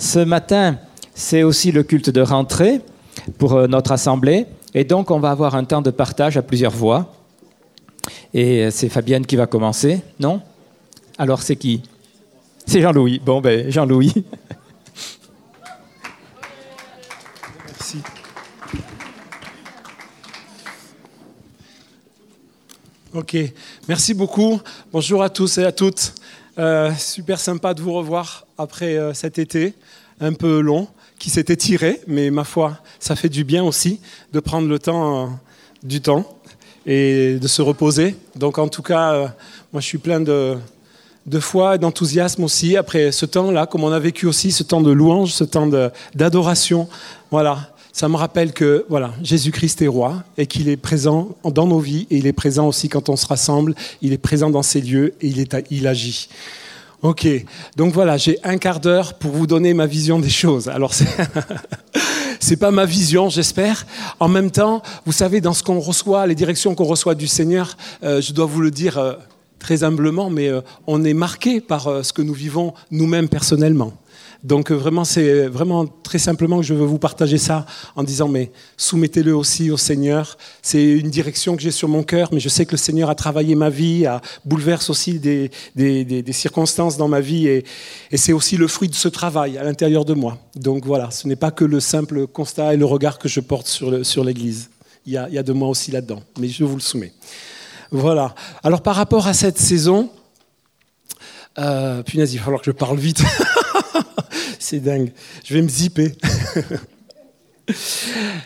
Ce 0.00 0.18
matin, 0.18 0.78
c'est 1.14 1.42
aussi 1.42 1.72
le 1.72 1.82
culte 1.82 2.08
de 2.08 2.22
rentrée 2.22 2.80
pour 3.36 3.52
euh, 3.52 3.66
notre 3.66 3.92
assemblée. 3.92 4.46
Et 4.72 4.84
donc, 4.84 5.10
on 5.10 5.20
va 5.20 5.30
avoir 5.30 5.54
un 5.54 5.64
temps 5.64 5.82
de 5.82 5.90
partage 5.90 6.38
à 6.38 6.42
plusieurs 6.42 6.72
voix. 6.72 7.12
Et 8.32 8.64
euh, 8.64 8.70
c'est 8.70 8.88
Fabienne 8.88 9.26
qui 9.26 9.36
va 9.36 9.46
commencer, 9.46 10.00
non? 10.18 10.40
Alors, 11.18 11.42
c'est 11.42 11.56
qui? 11.56 11.82
C'est 12.64 12.80
Jean-Louis. 12.80 13.20
Bon, 13.22 13.42
ben, 13.42 13.70
Jean-Louis. 13.70 14.14
Merci. 17.66 17.98
Ok, 23.12 23.36
merci 23.88 24.14
beaucoup. 24.14 24.60
Bonjour 24.92 25.22
à 25.22 25.28
tous 25.28 25.58
et 25.58 25.64
à 25.64 25.72
toutes. 25.72 26.14
Euh, 26.58 26.94
super 26.94 27.40
sympa 27.40 27.74
de 27.74 27.82
vous 27.82 27.92
revoir 27.92 28.46
après 28.56 28.96
cet 29.14 29.40
été 29.40 29.74
un 30.20 30.32
peu 30.32 30.60
long 30.60 30.88
qui 31.18 31.30
s'est 31.30 31.46
étiré, 31.48 32.00
mais 32.06 32.30
ma 32.30 32.44
foi, 32.44 32.78
ça 32.98 33.16
fait 33.16 33.28
du 33.28 33.44
bien 33.44 33.62
aussi 33.62 34.00
de 34.32 34.40
prendre 34.40 34.68
le 34.68 34.78
temps 34.78 35.24
euh, 35.24 35.26
du 35.82 36.00
temps 36.00 36.24
et 36.86 37.38
de 37.40 37.48
se 37.48 37.62
reposer. 37.62 38.16
Donc 38.36 38.58
en 38.58 38.68
tout 38.68 38.82
cas, 38.82 39.12
euh, 39.12 39.26
moi 39.72 39.80
je 39.80 39.86
suis 39.86 39.98
plein 39.98 40.20
de, 40.20 40.56
de 41.26 41.40
foi 41.40 41.74
et 41.74 41.78
d'enthousiasme 41.78 42.42
aussi 42.44 42.76
après 42.76 43.12
ce 43.12 43.26
temps-là, 43.26 43.66
comme 43.66 43.84
on 43.84 43.92
a 43.92 43.98
vécu 43.98 44.26
aussi 44.26 44.50
ce 44.50 44.62
temps 44.62 44.80
de 44.80 44.90
louange, 44.90 45.32
ce 45.32 45.44
temps 45.44 45.68
d'adoration. 46.14 46.88
Voilà, 47.30 47.70
ça 47.92 48.08
me 48.08 48.16
rappelle 48.16 48.52
que 48.52 48.86
voilà, 48.88 49.12
Jésus-Christ 49.22 49.82
est 49.82 49.88
roi 49.88 50.22
et 50.38 50.46
qu'il 50.46 50.68
est 50.68 50.76
présent 50.76 51.36
dans 51.44 51.66
nos 51.66 51.80
vies 51.80 52.06
et 52.10 52.16
il 52.16 52.26
est 52.26 52.32
présent 52.32 52.66
aussi 52.66 52.88
quand 52.88 53.08
on 53.08 53.16
se 53.16 53.26
rassemble. 53.26 53.74
Il 54.00 54.12
est 54.12 54.18
présent 54.18 54.48
dans 54.48 54.62
ces 54.62 54.80
lieux 54.80 55.14
et 55.20 55.32
il 55.70 55.86
agit. 55.86 56.28
Ok, 57.02 57.26
donc 57.76 57.94
voilà, 57.94 58.18
j'ai 58.18 58.38
un 58.44 58.58
quart 58.58 58.78
d'heure 58.78 59.14
pour 59.14 59.30
vous 59.32 59.46
donner 59.46 59.72
ma 59.72 59.86
vision 59.86 60.18
des 60.18 60.28
choses. 60.28 60.68
Alors 60.68 60.92
c'est 60.92 61.06
c'est 62.40 62.56
pas 62.56 62.70
ma 62.70 62.84
vision, 62.84 63.30
j'espère. 63.30 63.86
En 64.18 64.28
même 64.28 64.50
temps, 64.50 64.82
vous 65.06 65.12
savez, 65.12 65.40
dans 65.40 65.54
ce 65.54 65.62
qu'on 65.62 65.78
reçoit, 65.78 66.26
les 66.26 66.34
directions 66.34 66.74
qu'on 66.74 66.84
reçoit 66.84 67.14
du 67.14 67.26
Seigneur, 67.26 67.76
euh, 68.02 68.20
je 68.20 68.32
dois 68.32 68.46
vous 68.46 68.60
le 68.60 68.70
dire 68.70 68.98
euh, 68.98 69.14
très 69.58 69.82
humblement, 69.82 70.28
mais 70.28 70.48
euh, 70.48 70.60
on 70.86 71.04
est 71.04 71.14
marqué 71.14 71.60
par 71.60 72.04
ce 72.04 72.12
que 72.12 72.22
nous 72.22 72.34
vivons 72.34 72.74
nous-mêmes 72.90 73.28
personnellement. 73.28 73.92
Donc 74.42 74.70
euh, 74.70 74.74
vraiment, 74.74 75.04
c'est 75.04 75.46
vraiment 75.48 75.86
très 75.86 76.18
simplement 76.18 76.56
que 76.58 76.62
je 76.62 76.72
veux 76.74 76.86
vous 76.86 76.98
partager 76.98 77.36
ça 77.38 77.66
en 77.94 78.02
disant, 78.02 78.28
mais 78.28 78.50
soumettez-le 78.76 79.36
aussi 79.36 79.70
au 79.70 79.76
Seigneur. 79.76 80.38
C'est 80.62 80.82
une 80.82 81.10
direction 81.10 81.56
que 81.56 81.62
j'ai 81.62 81.70
sur 81.70 81.88
mon 81.88 82.02
cœur, 82.02 82.30
mais 82.32 82.40
je 82.40 82.48
sais 82.48 82.64
que 82.64 82.72
le 82.72 82.78
Seigneur 82.78 83.10
a 83.10 83.14
travaillé 83.14 83.54
ma 83.54 83.68
vie, 83.68 84.06
a 84.06 84.20
bouleverse 84.44 84.88
aussi 84.88 85.18
des, 85.18 85.50
des, 85.76 86.04
des- 86.04 86.32
circonstances 86.32 86.96
dans 86.96 87.08
ma 87.08 87.20
vie, 87.20 87.48
et, 87.48 87.64
c'est 88.14 88.32
aussi 88.32 88.56
le 88.56 88.66
fruit 88.66 88.88
de 88.88 88.94
ce 88.94 89.08
travail 89.08 89.58
à 89.58 89.64
l'intérieur 89.64 90.04
de 90.04 90.14
moi. 90.14 90.38
Donc 90.56 90.86
voilà, 90.86 91.10
ce 91.10 91.28
n'est 91.28 91.36
pas 91.36 91.50
que 91.50 91.64
le 91.64 91.80
simple 91.80 92.26
constat 92.26 92.72
et 92.74 92.76
le 92.76 92.86
regard 92.86 93.18
que 93.18 93.28
je 93.28 93.40
porte 93.40 93.66
sur 93.66 94.24
l'Église. 94.24 94.70
Il 95.06 95.20
il 95.28 95.34
y 95.34 95.38
a 95.38 95.42
de 95.42 95.52
moi 95.52 95.68
aussi 95.68 95.90
là-dedans, 95.90 96.22
mais 96.38 96.48
je 96.48 96.64
vous 96.64 96.76
le 96.76 96.80
soumets. 96.80 97.12
Voilà. 97.90 98.34
Alors 98.62 98.82
par 98.82 98.96
rapport 98.96 99.26
à 99.26 99.34
cette 99.34 99.58
saison, 99.58 100.08
euh, 101.58 102.02
punaise, 102.02 102.32
il 102.32 102.38
va 102.38 102.44
falloir 102.44 102.62
que 102.62 102.70
je 102.70 102.76
parle 102.76 102.98
vite. 102.98 103.22
C'est 104.58 104.80
dingue. 104.80 105.12
Je 105.44 105.54
vais 105.54 105.62
me 105.62 105.68
zipper. 105.68 106.12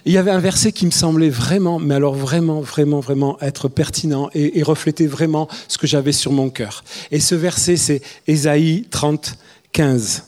Il 0.04 0.12
y 0.12 0.18
avait 0.18 0.30
un 0.30 0.38
verset 0.38 0.72
qui 0.72 0.86
me 0.86 0.90
semblait 0.90 1.30
vraiment, 1.30 1.78
mais 1.78 1.94
alors 1.94 2.14
vraiment, 2.14 2.60
vraiment, 2.60 3.00
vraiment 3.00 3.38
être 3.40 3.68
pertinent 3.68 4.28
et, 4.34 4.62
refléter 4.62 5.06
vraiment 5.06 5.48
ce 5.68 5.78
que 5.78 5.86
j'avais 5.86 6.12
sur 6.12 6.32
mon 6.32 6.50
cœur. 6.50 6.84
Et 7.10 7.20
ce 7.20 7.34
verset, 7.34 7.76
c'est 7.76 8.02
Ésaïe 8.26 8.86
30, 8.90 9.36
15. 9.72 10.24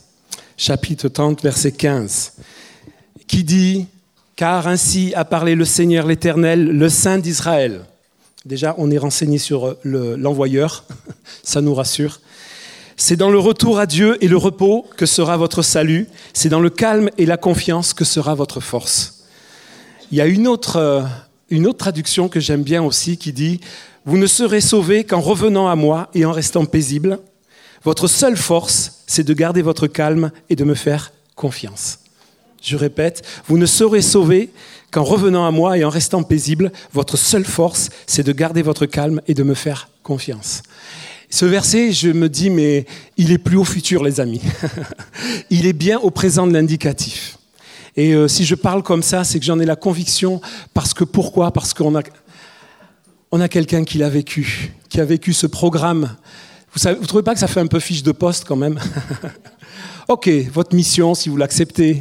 Chapitre 0.57 1.09
30, 1.09 1.43
verset 1.43 1.73
15. 1.73 2.33
Qui 3.27 3.45
dit 3.45 3.87
Car 4.35 4.67
ainsi 4.69 5.13
a 5.15 5.25
parlé 5.25 5.55
le 5.55 5.65
Seigneur 5.65 6.07
l'Éternel, 6.07 6.65
le 6.65 6.89
Saint 6.89 7.19
d'Israël. 7.19 7.85
Déjà, 8.45 8.75
on 8.79 8.91
est 8.91 8.99
renseigné 8.99 9.39
sur 9.39 9.77
le- 9.83 10.17
l'envoyeur, 10.17 10.85
ça 11.43 11.61
nous 11.61 11.75
rassure. 11.75 12.21
C'est 12.99 13.17
dans 13.17 13.31
le 13.31 13.39
retour 13.39 13.79
à 13.79 13.85
Dieu 13.85 14.17
et 14.23 14.29
le 14.29 14.39
repos 14.39 14.87
que 14.97 15.05
sera 15.05 15.37
votre 15.37 15.61
salut. 15.61 16.09
C'est 16.33 16.49
dans 16.49 16.61
le 16.61 16.71
calme 16.71 17.11
et 17.19 17.27
la 17.27 17.37
confiance 17.37 17.93
que 17.93 18.07
sera 18.07 18.35
votre 18.35 18.61
force. 18.61 19.25
Il 20.11 20.17
y 20.17 20.23
a 20.23 20.27
une 20.27 20.49
autre, 20.49 20.77
euh, 20.77 21.03
une 21.51 21.67
autre 21.67 21.79
traduction 21.79 22.29
que 22.29 22.41
j'aime 22.41 22.63
bien 22.63 22.83
aussi 22.83 23.19
qui 23.19 23.35
dit 23.35 23.61
Vous 24.07 24.17
ne 24.17 24.27
serez 24.27 24.63
sauvés 24.63 25.05
qu'en 25.05 25.21
revenant 25.21 25.69
à 25.69 25.77
moi 25.77 26.09
et 26.15 26.25
en 26.25 26.33
restant 26.33 26.65
paisible. 26.65 27.19
Votre 27.85 28.09
seule 28.09 28.37
force, 28.37 29.03
c'est 29.07 29.25
de 29.25 29.35
garder 29.35 29.61
votre 29.61 29.87
calme 29.87 30.31
et 30.49 30.57
de 30.57 30.65
me 30.65 30.75
faire 30.75 31.13
confiance. 31.35 31.99
Je 32.63 32.77
répète, 32.77 33.23
vous 33.47 33.59
ne 33.59 33.67
serez 33.67 34.01
sauvés 34.01 34.51
qu'en 34.91 35.05
revenant 35.05 35.47
à 35.47 35.51
moi 35.51 35.77
et 35.77 35.85
en 35.85 35.91
restant 35.91 36.23
paisible. 36.23 36.73
Votre 36.95 37.19
seule 37.19 37.45
force, 37.45 37.91
c'est 38.07 38.25
de 38.25 38.33
garder 38.33 38.63
votre 38.63 38.87
calme 38.87 39.21
et 39.29 39.35
de 39.35 39.43
me 39.43 39.55
faire 39.55 39.91
confiance. 40.03 40.63
Ce 41.31 41.45
verset, 41.45 41.93
je 41.93 42.09
me 42.09 42.29
dis, 42.29 42.51
mais 42.51 42.87
il 43.17 43.33
est 43.33 43.39
plus 43.39 43.57
au 43.57 43.65
futur, 43.65 44.05
les 44.05 44.21
amis. 44.21 44.41
il 45.51 45.67
est 45.67 45.73
bien 45.73 45.99
au 45.99 46.11
présent 46.11 46.47
de 46.47 46.53
l'indicatif. 46.53 47.39
Et 47.97 48.15
euh, 48.15 48.29
si 48.29 48.45
je 48.45 48.55
parle 48.55 48.83
comme 48.83 49.03
ça, 49.03 49.25
c'est 49.25 49.39
que 49.39 49.45
j'en 49.45 49.59
ai 49.59 49.65
la 49.65 49.77
conviction, 49.77 50.41
parce 50.75 50.95
que 50.95 51.05
pourquoi? 51.05 51.53
Parce 51.53 51.75
qu'on 51.75 51.97
a, 51.97 52.03
on 53.33 53.41
a 53.41 53.49
quelqu'un 53.49 53.85
qui 53.85 53.99
l'a 53.99 54.09
vécu, 54.09 54.73
qui 54.89 55.01
a 55.01 55.05
vécu 55.05 55.33
ce 55.33 55.47
programme. 55.47 56.15
Vous 56.75 56.89
ne 56.89 57.07
trouvez 57.07 57.23
pas 57.23 57.35
que 57.35 57.41
ça 57.41 57.49
fait 57.49 57.61
un 57.61 57.67
peu 57.67 57.81
fiche 57.81 58.03
de 58.03 58.13
poste 58.13 58.45
quand 58.45 58.57
même? 58.57 58.79
Ok, 60.09 60.31
votre 60.53 60.73
mission, 60.77 61.17
si 61.17 61.29
vous 61.29 61.37
l'acceptez, 61.37 62.01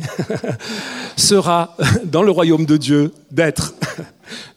sera 1.18 1.76
dans 2.04 2.22
le 2.22 2.30
royaume 2.30 2.68
de 2.68 2.78
Dieu 2.78 3.12
d'être, 3.32 3.74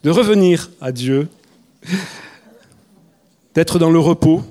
de 0.04 0.10
revenir 0.10 0.70
à 0.82 0.92
Dieu, 0.92 1.28
d'être 3.54 3.78
dans 3.78 3.88
le 3.88 3.98
repos, 3.98 4.44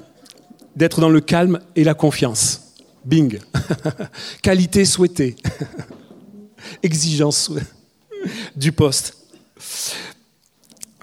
d'être 0.78 1.02
dans 1.02 1.10
le 1.10 1.22
calme 1.22 1.60
et 1.76 1.84
la 1.84 1.96
confiance. 1.96 2.76
Bing. 3.04 3.40
Qualité 4.42 4.86
souhaitée. 4.86 5.36
Exigence 6.84 7.52
du 8.56 8.72
poste. 8.72 9.18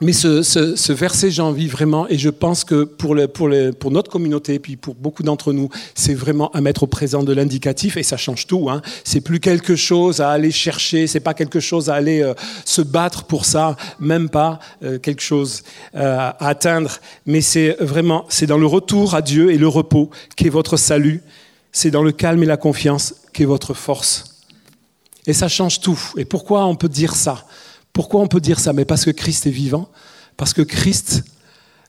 Mais 0.04 0.12
ce, 0.12 0.92
verset, 0.92 1.30
j'ai 1.30 1.40
envie 1.40 1.66
vraiment, 1.66 2.06
et 2.08 2.18
je 2.18 2.28
pense 2.28 2.62
que 2.62 2.84
pour, 2.84 3.16
pour 3.32 3.90
notre 3.90 4.10
communauté, 4.10 4.54
et 4.54 4.58
puis 4.58 4.76
pour 4.76 4.94
beaucoup 4.94 5.22
d'entre 5.22 5.54
nous, 5.54 5.70
c'est 5.94 6.12
vraiment 6.12 6.50
à 6.50 6.60
mettre 6.60 6.82
au 6.82 6.86
présent 6.86 7.22
de 7.22 7.32
l'indicatif, 7.32 7.96
et 7.96 8.02
ça 8.02 8.18
change 8.18 8.46
tout. 8.46 8.68
Hein. 8.68 8.82
C'est 9.02 9.22
plus 9.22 9.40
quelque 9.40 9.76
chose 9.76 10.20
à 10.20 10.28
aller 10.28 10.50
chercher, 10.50 11.06
c'est 11.06 11.20
pas 11.20 11.32
quelque 11.32 11.58
chose 11.58 11.88
à 11.88 11.94
aller 11.94 12.22
euh, 12.22 12.34
se 12.66 12.82
battre 12.82 13.24
pour 13.24 13.46
ça, 13.46 13.76
même 13.98 14.28
pas 14.28 14.58
euh, 14.82 14.98
quelque 14.98 15.22
chose 15.22 15.62
euh, 15.94 16.18
à 16.18 16.48
atteindre, 16.48 16.98
mais 17.24 17.40
c'est 17.40 17.74
vraiment, 17.80 18.26
c'est 18.28 18.46
dans 18.46 18.58
le 18.58 18.66
retour 18.66 19.14
à 19.14 19.22
Dieu 19.22 19.52
et 19.52 19.56
le 19.56 19.68
repos 19.68 20.10
qu'est 20.36 20.50
votre 20.50 20.76
salut, 20.76 21.22
c'est 21.72 21.90
dans 21.90 22.02
le 22.02 22.12
calme 22.12 22.42
et 22.42 22.46
la 22.46 22.58
confiance 22.58 23.14
qu'est 23.32 23.46
votre 23.46 23.72
force. 23.72 24.42
Et 25.26 25.32
ça 25.32 25.48
change 25.48 25.80
tout. 25.80 25.98
Et 26.18 26.26
pourquoi 26.26 26.66
on 26.66 26.76
peut 26.76 26.90
dire 26.90 27.14
ça? 27.14 27.46
Pourquoi 27.94 28.20
on 28.20 28.26
peut 28.26 28.40
dire 28.40 28.60
ça? 28.60 28.74
Mais 28.74 28.84
parce 28.84 29.06
que 29.06 29.10
Christ 29.10 29.46
est 29.46 29.50
vivant, 29.50 29.88
parce 30.36 30.52
que 30.52 30.60
Christ, 30.62 31.24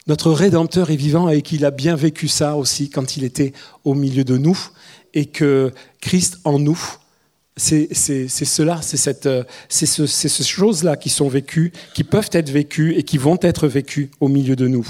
notre 0.07 0.31
Rédempteur 0.31 0.91
est 0.91 0.95
vivant 0.95 1.27
et 1.29 1.41
qu'il 1.41 1.66
a 1.66 1.71
bien 1.71 1.95
vécu 1.95 2.29
ça 2.29 2.55
aussi 2.55 2.89
quand 2.89 3.17
il 3.17 3.25
était 3.25 3.51
au 3.83 3.95
milieu 3.95 4.23
de 4.23 4.38
nous, 4.38 4.57
et 5.13 5.25
que 5.25 5.73
Christ 6.01 6.38
en 6.43 6.59
nous, 6.59 6.79
c'est 7.57 7.93
cela, 7.93 8.81
c'est 8.81 9.07
ces 9.69 10.43
choses-là 10.43 10.95
qui 10.95 11.09
sont 11.09 11.27
vécues, 11.27 11.73
qui 11.93 12.03
peuvent 12.03 12.29
être 12.33 12.49
vécues 12.49 12.93
et 12.95 13.03
qui 13.03 13.17
vont 13.17 13.39
être 13.41 13.67
vécues 13.67 14.11
au 14.19 14.27
milieu 14.27 14.55
de 14.55 14.67
nous. 14.67 14.87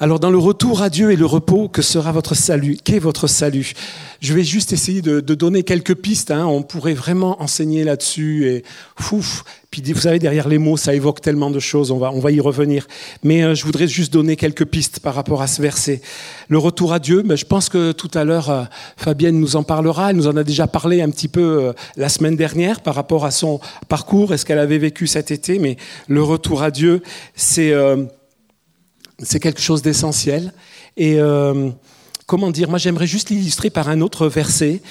Alors 0.00 0.18
dans 0.18 0.30
le 0.30 0.38
retour 0.38 0.82
à 0.82 0.90
Dieu 0.90 1.12
et 1.12 1.16
le 1.16 1.24
repos, 1.24 1.68
que 1.68 1.80
sera 1.80 2.10
votre 2.10 2.34
salut? 2.34 2.76
Qu'est 2.82 2.98
votre 2.98 3.28
salut? 3.28 3.74
Je 4.20 4.34
vais 4.34 4.42
juste 4.42 4.72
essayer 4.72 5.02
de, 5.02 5.20
de 5.20 5.34
donner 5.34 5.62
quelques 5.62 5.94
pistes. 5.94 6.32
hein. 6.32 6.46
On 6.46 6.62
pourrait 6.62 6.94
vraiment 6.94 7.40
enseigner 7.40 7.84
là-dessus. 7.84 8.48
Et 8.48 8.64
fouf, 8.98 9.44
puis 9.70 9.82
vous 9.92 10.00
savez, 10.00 10.18
derrière 10.18 10.48
les 10.48 10.58
mots, 10.58 10.76
ça 10.76 10.94
évoque 10.94 11.20
tellement 11.20 11.50
de 11.50 11.60
choses. 11.60 11.92
On 11.92 11.98
va, 11.98 12.10
on 12.10 12.18
va 12.18 12.32
y 12.32 12.40
revenir. 12.40 12.88
Mais 13.22 13.44
euh, 13.44 13.54
je 13.54 13.64
voudrais 13.64 13.86
juste 13.86 14.12
donner 14.12 14.34
quelques 14.34 14.64
pistes 14.64 14.98
par 14.98 15.14
rapport 15.14 15.42
à 15.42 15.46
ce 15.46 15.62
verset. 15.62 16.00
Le 16.48 16.58
retour 16.58 16.92
à 16.92 16.98
Dieu, 16.98 17.22
mais 17.24 17.36
je 17.36 17.46
pense 17.46 17.68
que 17.68 17.92
tout 17.92 18.10
à 18.14 18.24
l'heure, 18.24 18.50
euh, 18.50 18.64
Fabienne 18.96 19.38
nous 19.38 19.54
en 19.54 19.62
parlera. 19.62 20.10
Elle 20.10 20.16
nous 20.16 20.26
en 20.26 20.36
a 20.36 20.42
déjà 20.42 20.66
parlé 20.66 21.02
un 21.02 21.10
petit 21.10 21.28
peu 21.28 21.40
euh, 21.40 21.72
la 21.96 22.08
semaine 22.08 22.34
dernière 22.34 22.80
par 22.80 22.96
rapport 22.96 23.24
à 23.24 23.30
son 23.30 23.60
parcours 23.88 24.34
et 24.34 24.38
ce 24.38 24.44
qu'elle 24.44 24.58
avait 24.58 24.78
vécu 24.78 25.06
cet 25.06 25.30
été. 25.30 25.60
Mais 25.60 25.76
le 26.08 26.22
retour 26.22 26.62
à 26.64 26.72
Dieu, 26.72 27.00
c'est... 27.36 27.72
c'est 29.18 29.40
quelque 29.40 29.60
chose 29.60 29.82
d'essentiel. 29.82 30.52
Et 30.96 31.18
euh, 31.18 31.70
comment 32.26 32.50
dire, 32.50 32.68
moi 32.68 32.78
j'aimerais 32.78 33.06
juste 33.06 33.30
l'illustrer 33.30 33.70
par 33.70 33.88
un 33.88 34.00
autre 34.00 34.28
verset 34.28 34.82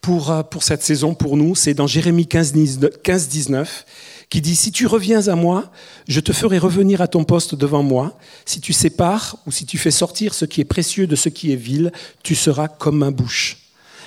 pour, 0.00 0.30
euh, 0.30 0.42
pour 0.42 0.62
cette 0.62 0.82
saison, 0.82 1.14
pour 1.14 1.36
nous. 1.36 1.54
C'est 1.54 1.74
dans 1.74 1.86
Jérémie 1.86 2.26
15, 2.26 2.52
19, 2.52 3.86
qui 4.28 4.40
dit, 4.40 4.54
Si 4.54 4.70
tu 4.70 4.86
reviens 4.86 5.28
à 5.28 5.34
moi, 5.34 5.70
je 6.08 6.20
te 6.20 6.32
ferai 6.32 6.58
revenir 6.58 7.00
à 7.00 7.08
ton 7.08 7.24
poste 7.24 7.54
devant 7.54 7.82
moi. 7.82 8.18
Si 8.44 8.60
tu 8.60 8.72
sépares 8.72 9.36
ou 9.46 9.52
si 9.52 9.64
tu 9.64 9.78
fais 9.78 9.90
sortir 9.90 10.34
ce 10.34 10.44
qui 10.44 10.60
est 10.60 10.66
précieux 10.66 11.06
de 11.06 11.16
ce 11.16 11.28
qui 11.28 11.52
est 11.52 11.56
vil, 11.56 11.90
tu 12.22 12.34
seras 12.34 12.68
comme 12.68 12.98
ma 12.98 13.10
bouche. 13.10 13.63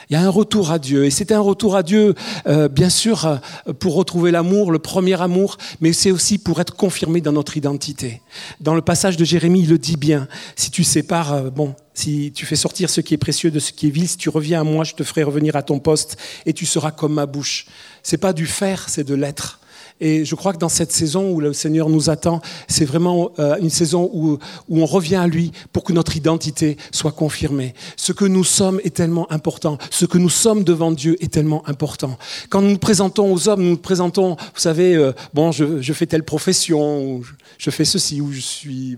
Il 0.09 0.13
y 0.13 0.15
a 0.15 0.21
un 0.21 0.29
retour 0.29 0.71
à 0.71 0.79
Dieu. 0.79 1.05
Et 1.05 1.09
c'est 1.09 1.31
un 1.31 1.39
retour 1.39 1.75
à 1.75 1.83
Dieu, 1.83 2.15
euh, 2.47 2.69
bien 2.69 2.89
sûr, 2.89 3.25
euh, 3.25 3.37
pour 3.73 3.95
retrouver 3.95 4.31
l'amour, 4.31 4.71
le 4.71 4.79
premier 4.79 5.21
amour, 5.21 5.57
mais 5.81 5.91
c'est 5.91 6.11
aussi 6.11 6.37
pour 6.37 6.61
être 6.61 6.75
confirmé 6.75 7.19
dans 7.19 7.33
notre 7.33 7.57
identité. 7.57 8.21
Dans 8.61 8.73
le 8.73 8.81
passage 8.81 9.17
de 9.17 9.25
Jérémie, 9.25 9.61
il 9.61 9.69
le 9.69 9.77
dit 9.77 9.97
bien. 9.97 10.27
Si 10.55 10.71
tu 10.71 10.85
sépares, 10.85 11.33
euh, 11.33 11.49
bon, 11.49 11.75
si 11.93 12.31
tu 12.33 12.45
fais 12.45 12.55
sortir 12.55 12.89
ce 12.89 13.01
qui 13.01 13.15
est 13.15 13.17
précieux 13.17 13.51
de 13.51 13.59
ce 13.59 13.73
qui 13.73 13.87
est 13.87 13.89
vil, 13.89 14.07
si 14.07 14.17
tu 14.17 14.29
reviens 14.29 14.61
à 14.61 14.63
moi, 14.63 14.85
je 14.85 14.93
te 14.93 15.03
ferai 15.03 15.23
revenir 15.23 15.57
à 15.57 15.63
ton 15.63 15.79
poste 15.79 16.17
et 16.45 16.53
tu 16.53 16.65
seras 16.65 16.91
comme 16.91 17.13
ma 17.13 17.25
bouche. 17.25 17.65
C'est 18.01 18.17
pas 18.17 18.31
du 18.31 18.45
faire, 18.45 18.87
c'est 18.87 19.03
de 19.03 19.15
l'être. 19.15 19.59
Et 19.99 20.25
je 20.25 20.35
crois 20.35 20.53
que 20.53 20.59
dans 20.59 20.69
cette 20.69 20.91
saison 20.91 21.31
où 21.31 21.39
le 21.39 21.53
Seigneur 21.53 21.89
nous 21.89 22.09
attend, 22.09 22.41
c'est 22.67 22.85
vraiment 22.85 23.31
euh, 23.39 23.57
une 23.59 23.69
saison 23.69 24.09
où, 24.13 24.37
où 24.69 24.81
on 24.81 24.85
revient 24.85 25.15
à 25.15 25.27
lui 25.27 25.51
pour 25.73 25.83
que 25.83 25.93
notre 25.93 26.15
identité 26.15 26.77
soit 26.91 27.11
confirmée. 27.11 27.73
Ce 27.95 28.11
que 28.11 28.25
nous 28.25 28.43
sommes 28.43 28.79
est 28.83 28.95
tellement 28.95 29.31
important. 29.31 29.77
Ce 29.89 30.05
que 30.05 30.17
nous 30.17 30.29
sommes 30.29 30.63
devant 30.63 30.91
Dieu 30.91 31.15
est 31.19 31.31
tellement 31.31 31.67
important. 31.67 32.17
Quand 32.49 32.61
nous 32.61 32.71
nous 32.71 32.77
présentons 32.77 33.31
aux 33.31 33.49
hommes, 33.49 33.63
nous 33.63 33.71
nous 33.71 33.77
présentons, 33.77 34.35
vous 34.35 34.59
savez, 34.59 34.95
euh, 34.95 35.13
bon, 35.33 35.51
je, 35.51 35.81
je, 35.81 35.93
fais 35.93 36.05
telle 36.05 36.23
profession, 36.23 37.03
ou 37.03 37.25
je 37.57 37.69
fais 37.69 37.85
ceci, 37.85 38.21
ou 38.21 38.31
je 38.31 38.39
suis 38.39 38.97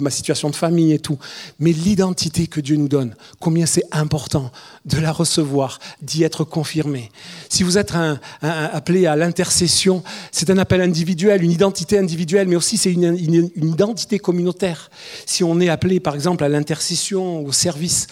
ma 0.00 0.10
situation 0.10 0.48
de 0.48 0.56
famille 0.56 0.92
et 0.92 0.98
tout. 0.98 1.18
Mais 1.58 1.72
l'identité 1.72 2.46
que 2.46 2.60
Dieu 2.60 2.76
nous 2.76 2.88
donne, 2.88 3.14
combien 3.40 3.66
c'est 3.66 3.84
important 3.92 4.50
de 4.86 4.98
la 4.98 5.12
recevoir, 5.12 5.78
d'y 6.00 6.24
être 6.24 6.44
confirmé. 6.44 7.10
Si 7.48 7.62
vous 7.62 7.76
êtes 7.76 7.92
appelé 8.40 9.06
à 9.06 9.16
l'intercession, 9.16 10.02
c'est 10.38 10.50
un 10.50 10.58
appel 10.58 10.80
individuel, 10.80 11.42
une 11.42 11.50
identité 11.50 11.98
individuelle, 11.98 12.46
mais 12.46 12.54
aussi 12.54 12.76
c'est 12.76 12.92
une, 12.92 13.50
identité 13.56 14.20
communautaire. 14.20 14.88
Si 15.26 15.42
on 15.42 15.58
est 15.60 15.68
appelé, 15.68 15.98
par 15.98 16.14
exemple, 16.14 16.44
à 16.44 16.48
l'intercession, 16.48 17.44
au 17.44 17.50
service, 17.50 18.06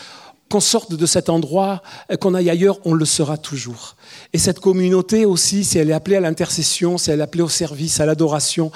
qu'on 0.51 0.59
sorte 0.59 0.93
de 0.93 1.07
cet 1.07 1.29
endroit, 1.29 1.83
qu'on 2.21 2.35
aille 2.35 2.51
ailleurs, 2.51 2.81
on 2.85 2.95
le 2.95 3.05
sera 3.05 3.39
toujours. 3.39 3.95
Et 4.33 4.39
cette 4.39 4.59
communauté 4.59 5.25
aussi, 5.25 5.65
si 5.65 5.79
elle 5.79 5.91
est 5.91 5.95
appelée 5.95 6.17
à 6.17 6.21
l'intercession, 6.21 6.99
si 6.99 7.13
elle 7.13 7.21
est 7.21 7.23
appelée 7.23 7.43
au 7.43 7.49
service, 7.49 8.01
à 8.01 8.07
l'adoration, 8.07 8.73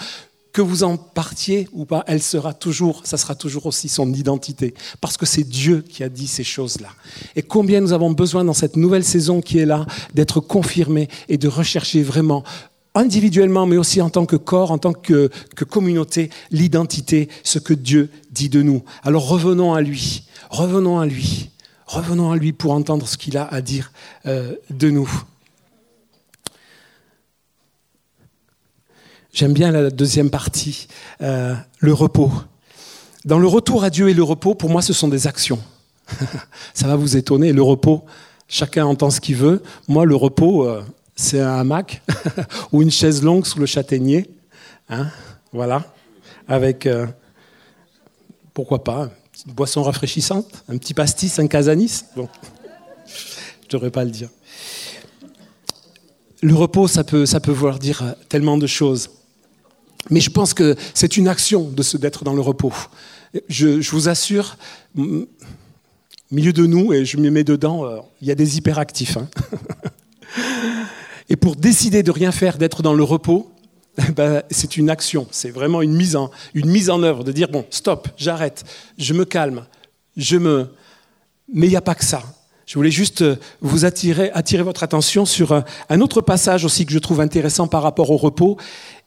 que 0.53 0.63
vous 0.63 0.83
en 0.83 0.97
partiez 0.97 1.69
ou 1.73 1.85
pas, 1.85 2.05
elle 2.07 2.23
sera 2.23 2.55
toujours, 2.55 3.03
ça 3.05 3.17
sera 3.17 3.35
toujours 3.35 3.67
aussi 3.67 3.89
son 3.89 4.13
identité, 4.13 4.75
parce 5.01 5.17
que 5.17 5.27
c'est 5.27 5.45
Dieu 5.45 5.83
qui 5.89 6.03
a 6.03 6.09
dit 6.09 6.27
ces 6.27 6.45
choses-là. 6.45 6.89
Et 7.37 7.43
combien 7.43 7.81
nous 7.81 7.93
avons 7.93 8.11
besoin 8.11 8.45
dans 8.45 8.53
cette 8.53 8.77
nouvelle 8.77 9.05
saison 9.05 9.41
qui 9.41 9.59
est 9.59 9.67
là 9.67 9.87
d'être 10.15 10.41
confirmés 10.41 11.09
et 11.29 11.39
de 11.39 11.49
rechercher 11.49 12.03
vraiment 12.03 12.43
individuellement, 12.95 13.67
mais 13.67 13.77
aussi 13.77 14.01
en 14.01 14.11
tant 14.11 14.27
que 14.27 14.37
corps, 14.37 14.71
en 14.71 14.79
tant 14.79 14.93
que, 14.93 15.31
communauté, 15.69 16.31
l'identité, 16.51 17.29
ce 17.45 17.59
que 17.59 17.75
Dieu 17.75 18.11
dit 18.31 18.49
de 18.49 18.63
nous. 18.63 18.83
Alors 19.03 19.29
revenons 19.29 19.75
à 19.75 19.81
lui, 19.81 20.25
revenons 20.51 20.99
à 20.99 21.07
lui, 21.07 21.51
revenons 21.87 22.33
à 22.33 22.37
lui 22.37 22.53
pour 22.53 22.73
entendre 22.73 23.07
ce 23.07 23.17
qu'il 23.17 23.37
a 23.37 23.47
à 23.47 23.61
dire 23.61 23.93
euh, 24.27 24.55
de 24.71 24.91
nous. 24.91 25.11
J'aime 29.33 29.53
bien 29.53 29.71
la 29.71 29.91
deuxième 29.91 30.31
partie, 30.31 30.89
euh, 31.23 31.55
le 31.79 31.93
repos. 31.93 32.33
Dans 33.25 33.39
le 33.39 33.47
retour 33.47 33.85
à 33.85 33.91
Dieu 33.91 34.09
et 34.09 34.15
le 34.15 34.25
repos, 34.25 34.55
pour 34.55 34.71
moi, 34.71 34.83
ce 34.83 34.93
sont 34.93 35.07
des 35.07 35.29
actions. 35.29 35.61
Ça 36.75 36.89
va 36.89 36.97
vous 36.97 37.17
étonner, 37.17 37.53
le 37.53 37.63
repos, 37.63 38.05
chacun 38.49 38.87
entend 38.87 39.11
ce 39.11 39.21
qu'il 39.21 39.37
veut. 39.37 39.63
Moi, 39.87 40.05
le 40.05 40.17
repos, 40.17 40.67
euh, 40.67 40.83
c'est 41.21 41.41
un 41.41 41.59
hamac 41.59 42.03
ou 42.73 42.83
une 42.83 42.91
chaise 42.91 43.23
longue 43.23 43.45
sous 43.45 43.59
le 43.59 43.67
châtaignier. 43.67 44.31
Hein, 44.89 45.09
voilà. 45.53 45.85
Avec, 46.49 46.87
euh, 46.87 47.07
pourquoi 48.55 48.83
pas, 48.83 49.11
une 49.47 49.53
boisson 49.53 49.83
rafraîchissante, 49.83 50.65
un 50.69 50.79
petit 50.79 50.95
pastis, 50.95 51.39
un 51.39 51.47
casanis. 51.47 52.05
Bon, 52.17 52.29
je 53.07 53.67
ne 53.67 53.71
devrais 53.71 53.91
pas 53.91 54.05
le 54.05 54.11
dire. 54.11 54.31
Le 56.43 56.55
repos, 56.55 56.89
ça 56.89 57.05
peut, 57.05 57.27
ça 57.27 57.39
peut 57.39 57.53
vouloir 57.53 57.79
dire 57.79 58.15
tellement 58.31 58.57
de 58.57 58.67
choses. 58.67 59.11
Mais 60.09 60.21
je 60.21 60.31
pense 60.31 60.55
que 60.55 60.75
c'est 60.95 61.19
une 61.19 61.29
action 61.29 61.65
de 61.69 61.99
d'être 61.99 62.25
dans 62.25 62.33
le 62.33 62.41
repos. 62.41 62.73
Je, 63.49 63.91
vous 63.91 64.09
assure, 64.09 64.57
milieu 66.31 66.55
de 66.55 66.65
nous, 66.65 66.95
et 66.95 67.05
je 67.05 67.19
me 67.19 67.31
mets 67.31 67.45
dedans, 67.45 67.85
euh, 67.85 67.99
il 68.23 68.29
y 68.29 68.31
a 68.31 68.35
des 68.35 68.57
hyperactifs. 68.57 69.19
Hein. 69.19 69.29
et 71.31 71.37
pour 71.37 71.57
décider 71.57 72.03
de 72.03 72.11
rien 72.11 72.33
faire, 72.33 72.59
d'être 72.59 72.83
dans 72.83 72.93
le 72.93 73.05
repos, 73.05 73.51
ben, 74.17 74.43
c'est 74.51 74.77
une 74.77 74.91
action, 74.91 75.27
c'est 75.31 75.51
vraiment 75.51 75.81
une 75.81 75.95
mise, 75.95 76.17
en, 76.17 76.31
une 76.55 76.69
mise 76.69 76.91
en 76.91 77.03
œuvre, 77.03 77.25
de 77.25 77.33
dire, 77.33 77.49
bon, 77.49 77.65
stop, 77.71 78.09
j'arrête, 78.17 78.65
je 78.99 79.15
me 79.15 79.25
calme, 79.25 79.65
je 80.17 80.37
me... 80.37 80.75
Mais 81.53 81.67
il 81.67 81.71
n'y 81.71 81.77
a 81.77 81.81
pas 81.81 81.95
que 81.95 82.05
ça. 82.05 82.23
Je 82.71 82.77
voulais 82.77 82.93
juste 82.93 83.23
euh, 83.23 83.35
vous 83.61 83.85
attirer, 83.85 84.31
attirer 84.33 84.63
votre 84.63 84.85
attention 84.85 85.25
sur 85.25 85.53
un, 85.53 85.65
un 85.89 86.01
autre 86.01 86.21
passage 86.21 86.65
aussi 86.65 86.87
que 86.87 86.93
je 86.93 87.01
trouve 87.01 87.21
intéressant 87.21 87.67
par 87.67 87.83
rapport 87.83 88.13
au 88.13 88.17
repos 88.17 88.59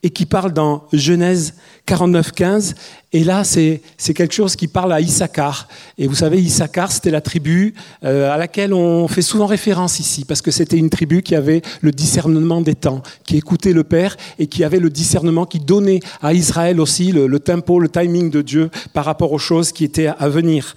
et 0.03 0.09
qui 0.09 0.25
parle 0.25 0.51
dans 0.51 0.83
Genèse 0.91 1.53
49, 1.85 2.33
15. 2.33 2.75
Et 3.13 3.23
là, 3.23 3.45
c'est 3.45 3.81
quelque 4.13 4.33
chose 4.33 4.57
qui 4.57 4.67
parle 4.67 4.91
à 4.91 4.99
Issachar. 4.99 5.69
Et 5.97 6.07
vous 6.07 6.15
savez, 6.15 6.41
Issachar, 6.41 6.91
c'était 6.91 7.09
la 7.09 7.21
tribu 7.21 7.73
euh, 8.03 8.33
à 8.33 8.37
laquelle 8.37 8.73
on 8.73 9.07
fait 9.07 9.21
souvent 9.21 9.45
référence 9.45 9.97
ici, 10.01 10.25
parce 10.25 10.41
que 10.41 10.51
c'était 10.51 10.75
une 10.75 10.89
tribu 10.89 11.21
qui 11.21 11.33
avait 11.33 11.61
le 11.79 11.91
discernement 11.91 12.59
des 12.59 12.75
temps, 12.75 13.01
qui 13.25 13.37
écoutait 13.37 13.71
le 13.71 13.85
Père 13.85 14.17
et 14.39 14.47
qui 14.47 14.65
avait 14.65 14.79
le 14.79 14.89
discernement 14.89 15.45
qui 15.45 15.59
donnait 15.59 16.01
à 16.21 16.33
Israël 16.33 16.81
aussi 16.81 17.13
le, 17.13 17.27
le 17.27 17.39
tempo, 17.39 17.79
le 17.79 17.87
timing 17.87 18.29
de 18.29 18.41
Dieu 18.41 18.69
par 18.91 19.05
rapport 19.05 19.31
aux 19.31 19.37
choses 19.37 19.71
qui 19.71 19.85
étaient 19.85 20.07
à 20.07 20.27
venir. 20.27 20.75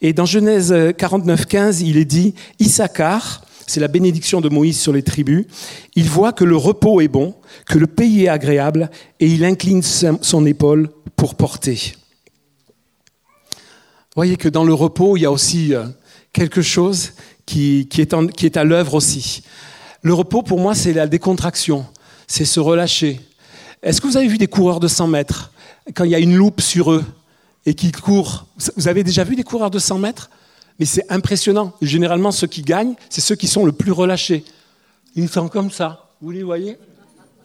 Et 0.00 0.12
dans 0.12 0.26
Genèse 0.26 0.74
49, 0.96 1.46
15, 1.46 1.82
il 1.82 1.96
est 1.96 2.04
dit, 2.04 2.34
Issachar, 2.60 3.42
c'est 3.66 3.80
la 3.80 3.88
bénédiction 3.88 4.40
de 4.40 4.48
Moïse 4.48 4.78
sur 4.78 4.92
les 4.92 5.02
tribus, 5.02 5.46
il 5.94 6.08
voit 6.08 6.32
que 6.32 6.44
le 6.44 6.56
repos 6.56 7.00
est 7.00 7.08
bon, 7.08 7.34
que 7.66 7.78
le 7.78 7.86
pays 7.86 8.24
est 8.24 8.28
agréable, 8.28 8.90
et 9.20 9.26
il 9.26 9.44
incline 9.44 9.82
son 9.82 10.46
épaule 10.46 10.90
pour 11.16 11.34
porter. 11.34 11.94
Voyez 14.16 14.36
que 14.36 14.48
dans 14.48 14.64
le 14.64 14.74
repos, 14.74 15.16
il 15.16 15.20
y 15.20 15.26
a 15.26 15.30
aussi 15.30 15.74
euh, 15.74 15.84
quelque 16.32 16.62
chose 16.62 17.12
qui, 17.46 17.88
est, 17.98 18.32
qui 18.32 18.46
est 18.46 18.56
à 18.56 18.64
l'œuvre 18.64 18.94
aussi. 18.94 19.42
Le 20.02 20.14
repos, 20.14 20.42
pour 20.42 20.60
moi, 20.60 20.74
c'est 20.74 20.92
la 20.92 21.06
décontraction, 21.06 21.86
c'est 22.26 22.44
se 22.44 22.60
relâcher. 22.60 23.20
Est-ce 23.82 24.00
que 24.00 24.06
vous 24.06 24.16
avez 24.16 24.28
vu 24.28 24.38
des 24.38 24.46
coureurs 24.46 24.80
de 24.80 24.88
100 24.88 25.08
mètres 25.08 25.52
quand 25.94 26.04
il 26.04 26.10
y 26.10 26.14
a 26.14 26.18
une 26.18 26.36
loupe 26.36 26.60
sur 26.60 26.92
eux? 26.92 27.04
Et 27.68 27.74
qu'ils 27.74 27.92
courent 27.92 28.46
Vous 28.76 28.88
avez 28.88 29.04
déjà 29.04 29.24
vu 29.24 29.36
des 29.36 29.44
coureurs 29.44 29.70
de 29.70 29.78
100 29.78 29.98
mètres? 29.98 30.30
Mais 30.78 30.86
c'est 30.86 31.04
impressionnant. 31.10 31.74
Généralement, 31.82 32.32
ceux 32.32 32.46
qui 32.46 32.62
gagnent, 32.62 32.94
c'est 33.10 33.20
ceux 33.20 33.34
qui 33.34 33.46
sont 33.46 33.66
le 33.66 33.72
plus 33.72 33.92
relâchés. 33.92 34.44
Ils 35.14 35.28
sont 35.28 35.48
comme 35.48 35.70
ça. 35.70 36.08
Vous 36.22 36.30
les 36.30 36.42
voyez? 36.42 36.78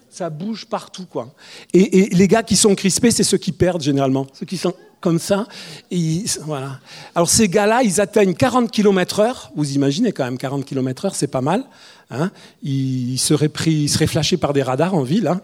Ça 0.09 0.29
bouge 0.29 0.65
partout, 0.65 1.05
quoi. 1.05 1.33
Et, 1.73 2.09
les 2.11 2.27
gars 2.27 2.43
qui 2.43 2.55
sont 2.55 2.73
crispés, 2.73 3.11
c'est 3.11 3.23
ceux 3.23 3.37
qui 3.37 3.51
perdent 3.51 3.81
généralement. 3.81 4.27
Ceux 4.33 4.45
qui 4.45 4.57
sont 4.57 4.73
comme 5.01 5.19
ça. 5.19 5.45
Et 5.91 6.23
voilà. 6.45 6.79
Alors 7.15 7.27
ces 7.29 7.49
gars-là, 7.49 7.83
ils 7.83 7.99
atteignent 7.99 8.35
40 8.35 8.71
km 8.71 9.19
heure. 9.19 9.51
Vous 9.57 9.73
imaginez 9.73 10.13
quand 10.13 10.23
même 10.23 10.37
40 10.37 10.63
km 10.63 11.05
heure, 11.05 11.15
c'est 11.15 11.27
pas 11.27 11.41
mal. 11.41 11.65
Hein 12.11 12.31
ils, 12.61 13.17
seraient 13.17 13.49
pris, 13.49 13.73
ils 13.73 13.89
seraient 13.89 14.07
flashés 14.07 14.37
par 14.37 14.53
des 14.53 14.63
radars 14.63 14.93
en 14.93 15.03
ville. 15.03 15.27
Hein 15.27 15.41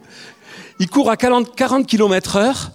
ils 0.78 0.88
courent 0.88 1.10
à 1.10 1.18
40, 1.18 1.54
40 1.54 1.86
km 1.86 2.36
heure, 2.36 2.70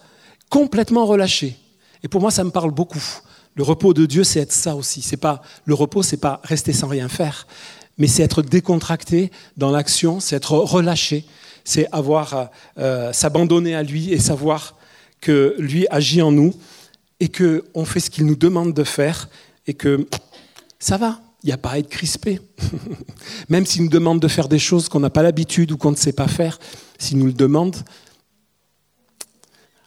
complètement 0.53 1.07
relâchés. 1.07 1.57
Et 2.03 2.07
pour 2.07 2.21
moi, 2.21 2.29
ça 2.29 2.43
me 2.43 2.51
parle 2.51 2.69
beaucoup. 2.69 3.03
Le 3.55 3.63
repos 3.63 3.95
de 3.95 4.05
Dieu, 4.05 4.23
c'est 4.23 4.39
être 4.39 4.51
ça 4.51 4.75
aussi. 4.75 5.01
C'est 5.01 5.17
pas 5.17 5.41
le 5.65 5.73
repos, 5.73 6.03
c'est 6.03 6.17
pas 6.17 6.41
rester 6.43 6.73
sans 6.73 6.87
rien 6.87 7.09
faire, 7.09 7.47
mais 7.97 8.05
c'est 8.05 8.21
être 8.21 8.43
décontracté 8.43 9.31
dans 9.57 9.71
l'action, 9.71 10.19
c'est 10.19 10.35
être 10.35 10.51
relâché, 10.51 11.25
c'est 11.63 11.87
avoir 11.91 12.51
euh, 12.77 13.11
s'abandonner 13.13 13.73
à 13.73 13.81
lui 13.81 14.13
et 14.13 14.19
savoir 14.19 14.75
que 15.21 15.55
lui 15.57 15.87
agit 15.89 16.21
en 16.21 16.31
nous 16.31 16.53
et 17.19 17.29
que 17.29 17.65
on 17.73 17.83
fait 17.83 17.99
ce 17.99 18.11
qu'il 18.11 18.27
nous 18.27 18.35
demande 18.35 18.75
de 18.75 18.83
faire 18.83 19.29
et 19.65 19.73
que 19.73 20.07
ça 20.77 20.97
va. 20.97 21.19
Il 21.43 21.47
n'y 21.47 21.53
a 21.53 21.57
pas 21.57 21.71
à 21.71 21.79
être 21.79 21.89
crispé. 21.89 22.39
Même 23.49 23.65
s'il 23.65 23.85
nous 23.85 23.89
demande 23.89 24.19
de 24.19 24.27
faire 24.27 24.47
des 24.47 24.59
choses 24.59 24.87
qu'on 24.87 24.99
n'a 24.99 25.09
pas 25.09 25.23
l'habitude 25.23 25.71
ou 25.71 25.77
qu'on 25.77 25.91
ne 25.91 25.95
sait 25.95 26.13
pas 26.13 26.27
faire, 26.27 26.59
s'il 26.99 27.17
nous 27.17 27.25
le 27.25 27.33
demande. 27.33 27.75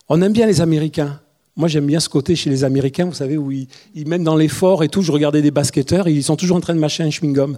On 0.09 0.23
aime 0.23 0.33
bien 0.33 0.47
les 0.47 0.61
Américains. 0.61 1.21
Moi, 1.57 1.69
j'aime 1.69 1.87
bien 1.87 2.01
ce 2.01 2.09
côté 2.09 2.37
chez 2.37 2.51
les 2.51 2.65
Américains, 2.65 3.07
vous 3.07 3.15
savez, 3.15 3.37
où 3.37 3.51
ils, 3.51 3.67
ils 3.95 4.07
mettent 4.07 4.23
dans 4.23 4.37
l'effort 4.37 4.85
et 4.85 4.89
tout. 4.89 5.03
Je 5.03 5.11
regardais 5.11 5.43
des 5.43 5.51
basketteurs 5.51 6.07
et 6.07 6.13
ils 6.13 6.23
sont 6.23 6.37
toujours 6.37 6.59
en 6.59 6.61
train 6.61 6.75
de 6.75 6.79
mâcher 6.81 7.03
un 7.03 7.09
chewing-gum. 7.09 7.57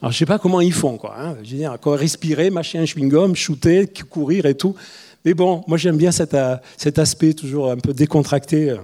Alors, 0.00 0.12
je 0.12 0.18
sais 0.18 0.26
pas 0.26 0.38
comment 0.38 0.60
ils 0.60 0.72
font, 0.72 0.96
quoi. 0.96 1.16
Hein. 1.18 1.36
Je 1.42 1.50
veux 1.50 1.56
dire, 1.58 1.76
respirer, 1.84 2.50
mâcher 2.50 2.78
un 2.78 2.84
chewing-gum, 2.84 3.34
shooter, 3.34 3.86
courir 4.08 4.46
et 4.46 4.54
tout. 4.54 4.74
Mais 5.24 5.34
bon, 5.34 5.64
moi, 5.66 5.76
j'aime 5.76 5.96
bien 5.96 6.12
cet, 6.12 6.34
euh, 6.34 6.56
cet, 6.76 6.98
aspect 6.98 7.34
toujours 7.34 7.70
un 7.70 7.76
peu 7.76 7.92
décontracté. 7.92 8.70
Euh. 8.70 8.78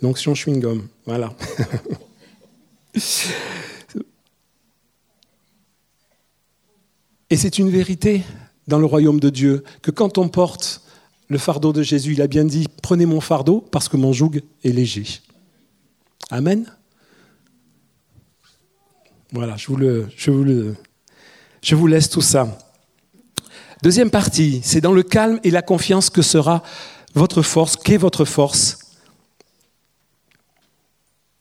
Donc, 0.00 0.18
son 0.18 0.34
chewing-gum, 0.34 0.82
voilà. 1.06 1.32
et 7.30 7.36
c'est 7.36 7.58
une 7.58 7.70
vérité 7.70 8.22
dans 8.68 8.78
le 8.78 8.86
royaume 8.86 9.18
de 9.18 9.30
Dieu 9.30 9.64
que 9.80 9.90
quand 9.90 10.18
on 10.18 10.28
porte 10.28 10.81
le 11.32 11.38
fardeau 11.38 11.72
de 11.72 11.82
Jésus. 11.82 12.12
Il 12.12 12.22
a 12.22 12.28
bien 12.28 12.44
dit, 12.44 12.68
prenez 12.82 13.06
mon 13.06 13.20
fardeau 13.20 13.66
parce 13.72 13.88
que 13.88 13.96
mon 13.96 14.12
joug 14.12 14.42
est 14.62 14.70
léger. 14.70 15.04
Amen. 16.30 16.66
Voilà, 19.32 19.56
je 19.56 19.66
vous, 19.68 19.76
le, 19.76 20.76
laisse 21.88 22.10
tout 22.10 22.20
ça. 22.20 22.58
Deuxième 23.82 24.10
partie, 24.10 24.60
c'est 24.62 24.82
dans 24.82 24.92
le 24.92 25.02
calme 25.02 25.40
et 25.42 25.50
la 25.50 25.62
confiance 25.62 26.10
que 26.10 26.22
sera 26.22 26.62
votre 27.14 27.42
force. 27.42 27.76
Qu'est 27.76 27.96
votre 27.96 28.26
force 28.26 28.78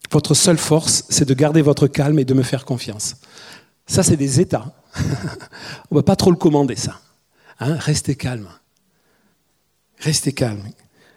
Votre 0.10 0.34
seule 0.34 0.58
force, 0.58 1.04
c'est 1.10 1.26
de 1.26 1.34
garder 1.34 1.62
votre 1.62 1.88
calme 1.88 2.18
et 2.18 2.26
de 2.26 2.34
me 2.34 2.44
faire 2.44 2.64
confiance. 2.64 3.18
Ça, 3.88 4.04
c'est 4.04 4.18
des 4.18 4.40
états. 4.40 4.74
On 5.92 5.96
ne 5.96 6.00
va 6.00 6.04
pas 6.04 6.16
trop 6.16 6.32
le 6.32 6.38
commander, 6.38 6.78
ça. 6.78 7.02
Hein 7.60 7.76
restez 7.76 8.16
calme. 8.16 8.48
Restez 10.02 10.34
calme. 10.34 10.64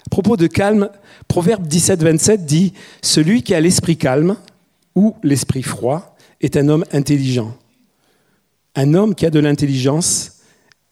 À 0.06 0.10
propos 0.10 0.36
de 0.36 0.46
calme, 0.46 0.90
Proverbe 1.26 1.66
17, 1.66 2.02
27 2.02 2.44
dit 2.44 2.74
Celui 3.02 3.42
qui 3.42 3.54
a 3.54 3.60
l'esprit 3.60 3.96
calme 3.96 4.36
ou 4.94 5.16
l'esprit 5.22 5.62
froid 5.62 6.16
est 6.42 6.56
un 6.58 6.68
homme 6.68 6.84
intelligent. 6.92 7.56
Un 8.74 8.92
homme 8.92 9.14
qui 9.14 9.24
a 9.24 9.30
de 9.30 9.40
l'intelligence 9.40 10.32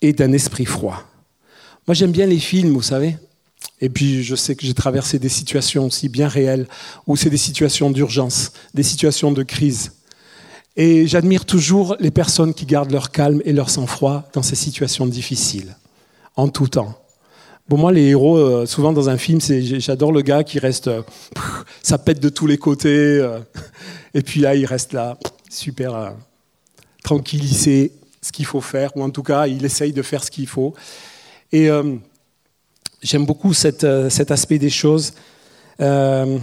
et 0.01 0.15
d'un 0.15 0.33
esprit 0.33 0.65
froid. 0.65 1.05
Moi, 1.87 1.95
j'aime 1.95 2.13
bien 2.13 2.27
les 2.27 2.39
films, 2.39 2.73
vous 2.73 2.83
savez. 2.83 3.17
Et 3.83 3.91
puis, 3.91 4.23
je 4.23 4.37
sais 4.37 4.55
que 4.55 4.65
j'ai 4.65 4.75
traversé 4.75 5.19
des 5.19 5.29
situations 5.29 5.87
aussi 5.87 6.09
bien 6.09 6.29
réelles, 6.29 6.67
où 7.07 7.17
c'est 7.17 7.31
des 7.31 7.37
situations 7.37 7.91
d'urgence, 7.91 8.53
des 8.73 8.83
situations 8.83 9.33
de 9.33 9.43
crise. 9.43 9.93
Et 10.77 11.07
j'admire 11.07 11.45
toujours 11.45 11.97
les 12.01 12.11
personnes 12.11 12.55
qui 12.55 12.65
gardent 12.65 12.93
leur 12.93 13.11
calme 13.11 13.43
et 13.45 13.53
leur 13.53 13.69
sang-froid 13.69 14.31
dans 14.33 14.43
ces 14.43 14.57
situations 14.57 15.07
difficiles, 15.07 15.77
en 16.37 16.49
tout 16.49 16.69
temps. 16.69 17.02
Pour 17.69 17.78
moi, 17.78 17.92
les 17.92 18.09
héros, 18.09 18.37
euh, 18.37 18.66
souvent 18.66 18.92
dans 18.92 19.09
un 19.09 19.16
film, 19.16 19.40
j'adore 19.40 20.12
le 20.12 20.23
gars 20.23 20.42
qui 20.42 20.59
reste, 20.59 20.88
euh, 20.88 21.02
ça 21.83 21.97
pète 21.97 22.21
de 22.21 22.28
tous 22.28 22.47
les 22.47 22.59
côtés, 22.59 22.88
euh, 22.88 23.38
et 24.14 24.23
puis 24.23 24.40
là, 24.40 24.54
il 24.54 24.66
reste 24.66 24.92
là, 24.92 25.16
super 25.49 26.14
tranquillisé, 27.02 27.92
ce 28.21 28.33
qu'il 28.33 28.47
faut 28.47 28.61
faire, 28.61 28.97
ou 28.97 29.02
en 29.02 29.11
tout 29.11 29.23
cas, 29.23 29.47
il 29.47 29.64
essaye 29.64 29.92
de 29.92 30.02
faire 30.02 30.23
ce 30.25 30.31
qu'il 30.31 30.47
faut. 30.47 30.75
Et 31.50 31.69
j'aime 33.02 33.26
beaucoup 33.26 33.52
cet 33.52 33.85
aspect 33.85 34.59
des 34.59 34.71
choses, 34.71 35.12
de 35.78 36.38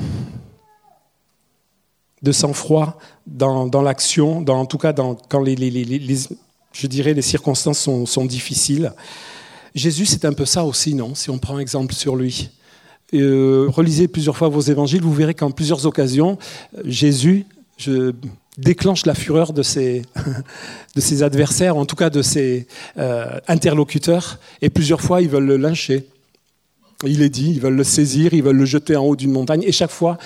sang-froid 2.31 2.99
dans, 3.25 3.81
l'action, 3.81 4.45
en 4.47 4.65
tout 4.65 4.77
cas 4.77 4.93
dans, 4.93 5.15
quand 5.15 5.41
les, 5.41 5.55
je 6.73 6.87
dirais 6.87 7.13
les 7.13 7.21
circonstances 7.21 7.89
sont 8.05 8.25
difficiles. 8.25 8.91
Jésus, 9.75 10.05
c'est 10.05 10.25
un 10.25 10.33
peu 10.33 10.45
ça 10.45 10.65
aussi, 10.65 10.95
non 10.95 11.15
Si 11.15 11.29
on 11.29 11.37
prend 11.37 11.59
exemple 11.59 11.93
sur 11.93 12.15
lui. 12.15 12.49
relisez 13.13 14.07
plusieurs 14.07 14.37
fois 14.37 14.49
vos 14.49 14.61
évangiles, 14.61 15.01
vous 15.01 15.13
verrez 15.13 15.33
qu'en 15.33 15.51
plusieurs 15.51 15.85
occasions, 15.85 16.37
Jésus 16.85 17.45
déclenche 18.59 19.05
la 19.05 19.15
fureur 19.15 19.53
de 19.53 19.63
ses, 19.63 20.03
adversaires, 21.23 21.77
en 21.77 21.85
tout 21.85 21.95
cas 21.95 22.09
de 22.09 22.21
ses 22.21 22.67
euh, 22.97 23.39
interlocuteurs, 23.47 24.39
et 24.61 24.69
plusieurs 24.69 25.01
fois 25.01 25.21
ils 25.21 25.29
veulent 25.29 25.45
le 25.45 25.57
lyncher. 25.57 26.07
Il 27.05 27.21
est 27.21 27.29
dit, 27.29 27.51
ils 27.51 27.61
veulent 27.61 27.77
le 27.77 27.83
saisir, 27.85 28.33
ils 28.33 28.43
veulent 28.43 28.57
le 28.57 28.65
jeter 28.65 28.95
en 28.95 29.05
haut 29.05 29.15
d'une 29.15 29.31
montagne, 29.31 29.63
et 29.65 29.71
chaque 29.71 29.91
fois, 29.91 30.17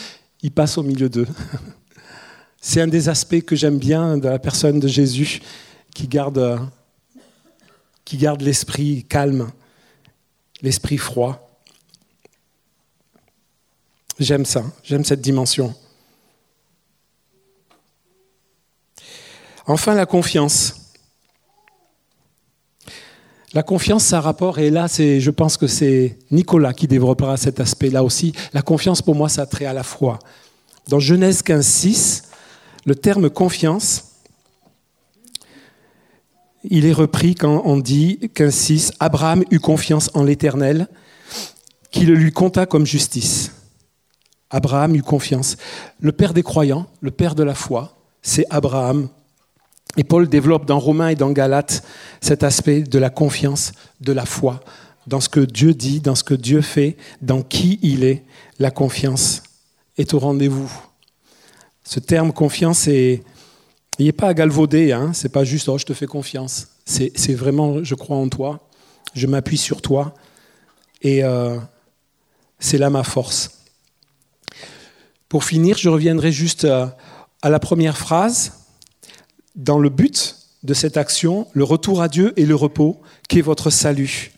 il 0.41 0.51
passe 0.51 0.77
au 0.77 0.83
milieu 0.83 1.07
d'eux. 1.07 1.27
C'est 2.61 2.81
un 2.81 2.87
des 2.87 3.09
aspects 3.09 3.41
que 3.41 3.55
j'aime 3.55 3.77
bien 3.77 4.17
de 4.17 4.27
la 4.27 4.39
personne 4.39 4.79
de 4.79 4.87
Jésus, 4.87 5.41
qui 5.93 6.07
garde, 6.07 6.59
qui 8.05 8.17
garde 8.17 8.41
l'esprit 8.41 9.05
calme, 9.05 9.51
l'esprit 10.61 10.97
froid. 10.97 11.49
J'aime 14.19 14.45
ça, 14.45 14.63
j'aime 14.83 15.03
cette 15.03 15.21
dimension. 15.21 15.73
Enfin, 19.65 19.95
la 19.95 20.05
confiance. 20.05 20.75
La 23.53 23.63
confiance, 23.63 24.03
ça 24.03 24.19
rapport, 24.19 24.57
et 24.57 24.71
là, 24.71 24.87
je 24.87 25.29
pense 25.29 25.57
que 25.57 25.67
c'est 25.67 26.17
Nicolas 26.31 26.73
qui 26.73 26.87
développera 26.87 27.37
cet 27.37 27.59
aspect-là 27.59 28.03
aussi. 28.03 28.33
La 28.51 28.63
confiance, 28.63 29.01
pour 29.01 29.15
moi, 29.15 29.29
ça 29.29 29.43
a 29.43 29.45
trait 29.45 29.65
à 29.65 29.73
la 29.73 29.83
foi. 29.83 30.17
Dans 30.87 30.99
Genèse 30.99 31.43
15, 31.43 31.65
6, 31.65 32.23
le 32.85 32.95
terme 32.95 33.29
confiance, 33.29 34.12
il 36.63 36.85
est 36.85 36.93
repris 36.93 37.35
quand 37.35 37.61
on 37.65 37.77
dit 37.77 38.31
15, 38.33 38.53
6, 38.53 38.91
Abraham 38.99 39.43
eut 39.51 39.59
confiance 39.59 40.09
en 40.13 40.23
l'Éternel, 40.23 40.87
qui 41.91 42.05
le 42.05 42.15
lui 42.15 42.31
compta 42.31 42.65
comme 42.65 42.85
justice. 42.85 43.51
Abraham 44.49 44.95
eut 44.95 45.03
confiance. 45.03 45.57
Le 45.99 46.11
père 46.11 46.33
des 46.33 46.43
croyants, 46.43 46.87
le 47.01 47.11
père 47.11 47.35
de 47.35 47.43
la 47.43 47.55
foi, 47.55 47.97
c'est 48.21 48.45
Abraham 48.49 49.09
et 49.97 50.03
Paul 50.03 50.27
développe 50.27 50.65
dans 50.65 50.79
Romains 50.79 51.09
et 51.09 51.15
dans 51.15 51.31
Galates 51.31 51.83
cet 52.19 52.43
aspect 52.43 52.81
de 52.81 52.99
la 52.99 53.09
confiance, 53.09 53.73
de 54.01 54.11
la 54.11 54.25
foi, 54.25 54.59
dans 55.05 55.19
ce 55.19 55.29
que 55.29 55.39
Dieu 55.39 55.73
dit, 55.73 55.99
dans 55.99 56.15
ce 56.15 56.23
que 56.23 56.33
Dieu 56.33 56.61
fait, 56.61 56.97
dans 57.21 57.43
qui 57.43 57.79
il 57.83 58.03
est. 58.03 58.23
La 58.59 58.71
confiance 58.71 59.43
est 59.97 60.13
au 60.13 60.19
rendez-vous. 60.19 60.71
Ce 61.83 61.99
terme 61.99 62.31
confiance, 62.31 62.87
il 62.87 63.21
n'est 63.99 64.11
pas 64.11 64.29
à 64.29 64.33
galvauder, 64.33 64.91
hein, 64.91 65.11
c'est 65.13 65.31
pas 65.31 65.43
juste 65.43 65.69
oh, 65.69 65.77
je 65.77 65.85
te 65.85 65.93
fais 65.93 66.07
confiance. 66.07 66.67
C'est 66.85 67.33
vraiment 67.33 67.83
je 67.83 67.95
crois 67.95 68.17
en 68.17 68.27
toi, 68.27 68.67
je 69.13 69.27
m'appuie 69.27 69.57
sur 69.57 69.81
toi, 69.81 70.13
et 71.01 71.23
euh, 71.23 71.57
c'est 72.59 72.77
là 72.77 72.89
ma 72.89 73.03
force. 73.03 73.59
Pour 75.29 75.43
finir, 75.43 75.77
je 75.77 75.89
reviendrai 75.89 76.31
juste 76.31 76.65
euh, 76.65 76.85
à 77.41 77.49
la 77.49 77.59
première 77.59 77.97
phrase 77.97 78.53
dans 79.55 79.79
le 79.79 79.89
but 79.89 80.35
de 80.63 80.73
cette 80.73 80.97
action, 80.97 81.47
le 81.53 81.63
retour 81.63 82.01
à 82.01 82.07
Dieu 82.07 82.33
et 82.37 82.45
le 82.45 82.55
repos, 82.55 83.01
qui 83.27 83.39
est 83.39 83.41
votre 83.41 83.69
salut. 83.69 84.31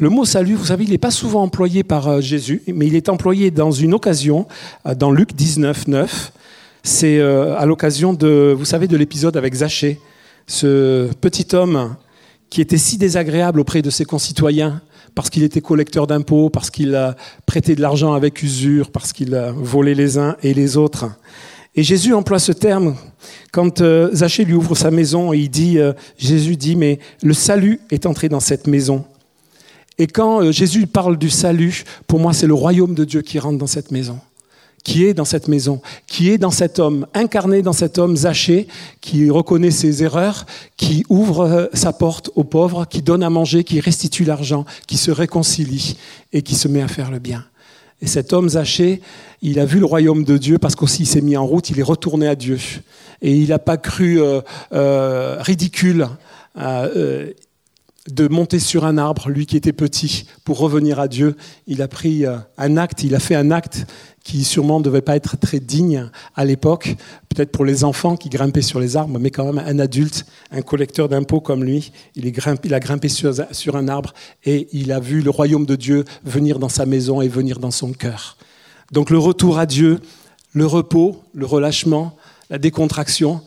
Le 0.00 0.10
mot 0.10 0.24
salut, 0.24 0.54
vous 0.54 0.66
savez, 0.66 0.84
il 0.84 0.90
n'est 0.90 0.98
pas 0.98 1.12
souvent 1.12 1.42
employé 1.42 1.84
par 1.84 2.08
euh, 2.08 2.20
Jésus, 2.20 2.62
mais 2.66 2.86
il 2.86 2.96
est 2.96 3.08
employé 3.08 3.50
dans 3.50 3.70
une 3.70 3.94
occasion, 3.94 4.46
dans 4.96 5.12
Luc 5.12 5.34
19, 5.34 5.86
9. 5.86 6.32
C'est 6.86 7.18
euh, 7.18 7.56
à 7.56 7.64
l'occasion 7.64 8.12
de, 8.12 8.54
vous 8.56 8.66
savez, 8.66 8.86
de 8.86 8.96
l'épisode 8.98 9.38
avec 9.38 9.54
Zachée, 9.54 9.98
ce 10.46 11.08
petit 11.22 11.56
homme 11.56 11.96
qui 12.50 12.60
était 12.60 12.76
si 12.76 12.98
désagréable 12.98 13.58
auprès 13.58 13.80
de 13.80 13.88
ses 13.88 14.04
concitoyens 14.04 14.82
parce 15.14 15.30
qu'il 15.30 15.44
était 15.44 15.62
collecteur 15.62 16.06
d'impôts, 16.06 16.50
parce 16.50 16.70
qu'il 16.70 16.94
a 16.94 17.16
prêté 17.46 17.74
de 17.74 17.80
l'argent 17.80 18.12
avec 18.12 18.42
usure, 18.42 18.90
parce 18.90 19.14
qu'il 19.14 19.34
a 19.34 19.50
volé 19.52 19.94
les 19.94 20.18
uns 20.18 20.36
et 20.42 20.52
les 20.52 20.76
autres. 20.76 21.06
Et 21.74 21.82
Jésus 21.82 22.12
emploie 22.12 22.38
ce 22.38 22.52
terme 22.52 22.96
quand 23.50 23.80
euh, 23.80 24.10
Zachée 24.12 24.44
lui 24.44 24.52
ouvre 24.52 24.74
sa 24.74 24.90
maison 24.90 25.32
et 25.32 25.38
il 25.38 25.48
dit, 25.48 25.78
euh, 25.78 25.94
Jésus 26.18 26.56
dit, 26.56 26.76
mais 26.76 26.98
le 27.22 27.32
salut 27.32 27.80
est 27.90 28.04
entré 28.04 28.28
dans 28.28 28.40
cette 28.40 28.66
maison. 28.66 29.06
Et 29.96 30.06
quand 30.06 30.52
Jésus 30.52 30.86
parle 30.86 31.16
du 31.16 31.30
salut, 31.30 31.84
pour 32.06 32.20
moi 32.20 32.34
c'est 32.34 32.46
le 32.46 32.54
royaume 32.54 32.94
de 32.94 33.04
Dieu 33.04 33.22
qui 33.22 33.38
rentre 33.38 33.56
dans 33.56 33.66
cette 33.66 33.90
maison, 33.90 34.18
qui 34.84 35.06
est 35.06 35.14
dans 35.14 35.24
cette 35.24 35.48
maison, 35.48 35.80
qui 36.06 36.30
est 36.30 36.38
dans 36.38 36.50
cet 36.50 36.78
homme, 36.78 37.06
incarné 37.14 37.62
dans 37.62 37.72
cet 37.72 37.98
homme 37.98 38.16
Zachée, 38.16 38.68
qui 39.00 39.30
reconnaît 39.30 39.70
ses 39.70 40.02
erreurs, 40.02 40.46
qui 40.76 41.04
ouvre 41.08 41.70
sa 41.72 41.92
porte 41.92 42.30
aux 42.36 42.44
pauvres, 42.44 42.84
qui 42.84 43.02
donne 43.02 43.22
à 43.22 43.30
manger, 43.30 43.64
qui 43.64 43.80
restitue 43.80 44.24
l'argent, 44.24 44.66
qui 44.86 44.98
se 44.98 45.10
réconcilie 45.10 45.96
et 46.32 46.42
qui 46.42 46.54
se 46.54 46.68
met 46.68 46.82
à 46.82 46.88
faire 46.88 47.10
le 47.10 47.18
bien. 47.18 47.44
Et 48.02 48.06
cet 48.06 48.34
homme 48.34 48.50
Zachée, 48.50 49.00
il 49.40 49.58
a 49.58 49.64
vu 49.64 49.78
le 49.78 49.86
royaume 49.86 50.24
de 50.24 50.36
Dieu 50.36 50.58
parce 50.58 50.74
qu'aussi 50.74 51.02
il 51.02 51.06
s'est 51.06 51.22
mis 51.22 51.36
en 51.36 51.46
route, 51.46 51.70
il 51.70 51.80
est 51.80 51.84
retourné 51.84 52.28
à 52.28 52.34
Dieu. 52.34 52.58
Et 53.22 53.34
il 53.34 53.48
n'a 53.48 53.58
pas 53.58 53.78
cru 53.78 54.20
euh, 54.20 54.42
euh, 54.74 55.38
ridicule 55.40 56.08
euh, 56.58 57.32
de 58.10 58.28
monter 58.28 58.58
sur 58.58 58.84
un 58.84 58.98
arbre, 58.98 59.30
lui 59.30 59.46
qui 59.46 59.56
était 59.56 59.72
petit, 59.72 60.26
pour 60.44 60.58
revenir 60.58 61.00
à 61.00 61.08
Dieu. 61.08 61.36
Il 61.66 61.80
a 61.80 61.88
pris 61.88 62.24
un 62.58 62.76
acte, 62.76 63.02
il 63.02 63.14
a 63.14 63.18
fait 63.18 63.34
un 63.34 63.50
acte 63.50 63.86
qui 64.24 64.42
sûrement 64.42 64.78
ne 64.78 64.84
devait 64.84 65.02
pas 65.02 65.16
être 65.16 65.38
très 65.38 65.60
digne 65.60 66.10
à 66.34 66.44
l'époque, 66.46 66.96
peut-être 67.28 67.52
pour 67.52 67.64
les 67.64 67.84
enfants 67.84 68.16
qui 68.16 68.30
grimpaient 68.30 68.62
sur 68.62 68.80
les 68.80 68.96
arbres, 68.96 69.18
mais 69.18 69.30
quand 69.30 69.52
même 69.52 69.62
un 69.64 69.78
adulte, 69.78 70.24
un 70.50 70.62
collecteur 70.62 71.08
d'impôts 71.10 71.40
comme 71.40 71.62
lui, 71.62 71.92
il, 72.16 72.26
a 72.26 72.80
grimpé 72.80 73.08
sur, 73.08 73.76
un 73.76 73.88
arbre 73.88 74.14
et 74.44 74.68
il 74.72 74.92
a 74.92 74.98
vu 74.98 75.20
le 75.20 75.30
royaume 75.30 75.66
de 75.66 75.76
Dieu 75.76 76.04
venir 76.24 76.58
dans 76.58 76.70
sa 76.70 76.86
maison 76.86 77.20
et 77.20 77.28
venir 77.28 77.58
dans 77.58 77.70
son 77.70 77.92
cœur. 77.92 78.38
Donc 78.92 79.10
le 79.10 79.18
retour 79.18 79.58
à 79.58 79.66
Dieu, 79.66 80.00
le 80.54 80.66
repos, 80.66 81.22
le 81.34 81.44
relâchement, 81.44 82.16
la 82.48 82.58
décontraction. 82.58 83.42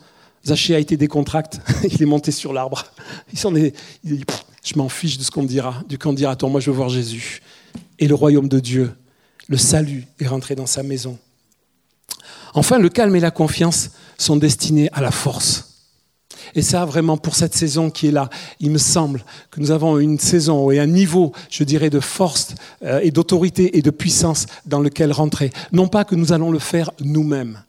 Zachée 0.46 0.76
a 0.76 0.78
été 0.78 0.96
décontracté, 0.96 1.58
il 1.90 2.00
est 2.00 2.06
monté 2.06 2.30
sur 2.30 2.52
l'arbre. 2.52 2.84
Il 3.32 3.38
s'en 3.38 3.54
est, 3.56 3.74
je 4.68 4.76
m'en 4.76 4.90
fiche 4.90 5.16
de 5.16 5.24
ce 5.24 5.30
qu'on 5.30 5.44
dira, 5.44 5.82
du 5.88 5.96
qu'on 5.98 6.12
dira, 6.12 6.36
moi 6.42 6.60
je 6.60 6.70
veux 6.70 6.76
voir 6.76 6.90
Jésus. 6.90 7.40
Et 7.98 8.06
le 8.06 8.14
royaume 8.14 8.48
de 8.48 8.60
Dieu, 8.60 8.92
le 9.48 9.56
salut 9.56 10.06
est 10.20 10.26
rentré 10.26 10.54
dans 10.54 10.66
sa 10.66 10.82
maison. 10.82 11.18
Enfin, 12.52 12.78
le 12.78 12.90
calme 12.90 13.16
et 13.16 13.20
la 13.20 13.30
confiance 13.30 13.90
sont 14.18 14.36
destinés 14.36 14.90
à 14.92 15.00
la 15.00 15.10
force. 15.10 15.86
Et 16.54 16.60
ça, 16.60 16.84
vraiment, 16.84 17.16
pour 17.16 17.34
cette 17.34 17.54
saison 17.54 17.90
qui 17.90 18.08
est 18.08 18.10
là, 18.10 18.28
il 18.60 18.70
me 18.70 18.78
semble 18.78 19.24
que 19.50 19.60
nous 19.60 19.70
avons 19.70 19.98
une 19.98 20.18
saison 20.18 20.70
et 20.70 20.78
un 20.78 20.86
niveau, 20.86 21.32
je 21.50 21.64
dirais, 21.64 21.90
de 21.90 22.00
force 22.00 22.54
euh, 22.82 23.00
et 23.02 23.10
d'autorité 23.10 23.78
et 23.78 23.82
de 23.82 23.90
puissance 23.90 24.46
dans 24.66 24.80
lequel 24.80 25.12
rentrer. 25.12 25.50
Non 25.72 25.88
pas 25.88 26.04
que 26.04 26.14
nous 26.14 26.32
allons 26.32 26.50
le 26.50 26.58
faire 26.58 26.90
nous-mêmes, 27.00 27.62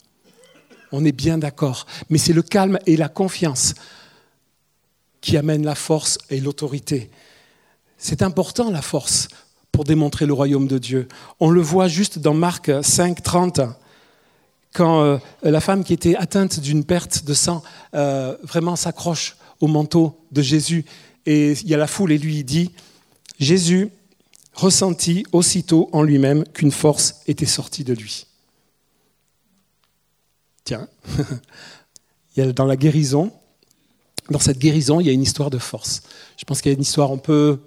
On 0.92 1.04
est 1.04 1.12
bien 1.12 1.38
d'accord. 1.38 1.86
Mais 2.10 2.18
c'est 2.18 2.32
le 2.32 2.42
calme 2.42 2.78
et 2.86 2.96
la 2.96 3.08
confiance 3.08 3.74
qui 5.20 5.36
amènent 5.36 5.64
la 5.64 5.74
force 5.74 6.18
et 6.30 6.40
l'autorité. 6.40 7.10
C'est 7.98 8.22
important 8.22 8.70
la 8.70 8.82
force 8.82 9.28
pour 9.72 9.84
démontrer 9.84 10.26
le 10.26 10.32
royaume 10.32 10.66
de 10.66 10.78
Dieu. 10.78 11.08
On 11.38 11.50
le 11.50 11.60
voit 11.60 11.88
juste 11.88 12.18
dans 12.18 12.34
Marc 12.34 12.70
5, 12.82 13.22
30, 13.22 13.60
quand 14.72 15.02
euh, 15.02 15.18
la 15.42 15.60
femme 15.60 15.84
qui 15.84 15.92
était 15.92 16.16
atteinte 16.16 16.60
d'une 16.60 16.84
perte 16.84 17.24
de 17.24 17.34
sang 17.34 17.62
euh, 17.94 18.36
vraiment 18.42 18.76
s'accroche 18.76 19.36
au 19.60 19.66
manteau 19.66 20.18
de 20.32 20.42
Jésus. 20.42 20.84
Et 21.26 21.52
il 21.52 21.68
y 21.68 21.74
a 21.74 21.76
la 21.76 21.86
foule 21.86 22.12
et 22.12 22.18
lui 22.18 22.42
dit, 22.44 22.70
Jésus 23.38 23.90
ressentit 24.54 25.24
aussitôt 25.32 25.88
en 25.92 26.02
lui-même 26.02 26.44
qu'une 26.44 26.72
force 26.72 27.20
était 27.26 27.46
sortie 27.46 27.84
de 27.84 27.94
lui. 27.94 28.26
Tiens, 30.64 30.88
il 32.36 32.44
y 32.44 32.46
a 32.46 32.52
dans 32.52 32.66
la 32.66 32.76
guérison, 32.76 33.32
dans 34.30 34.38
cette 34.38 34.58
guérison, 34.58 35.00
il 35.00 35.06
y 35.06 35.10
a 35.10 35.12
une 35.12 35.22
histoire 35.22 35.50
de 35.50 35.58
force. 35.58 36.02
Je 36.36 36.44
pense 36.44 36.60
qu'il 36.60 36.70
y 36.70 36.74
a 36.74 36.76
une 36.76 36.82
histoire, 36.82 37.10
on 37.10 37.18
peut 37.18 37.58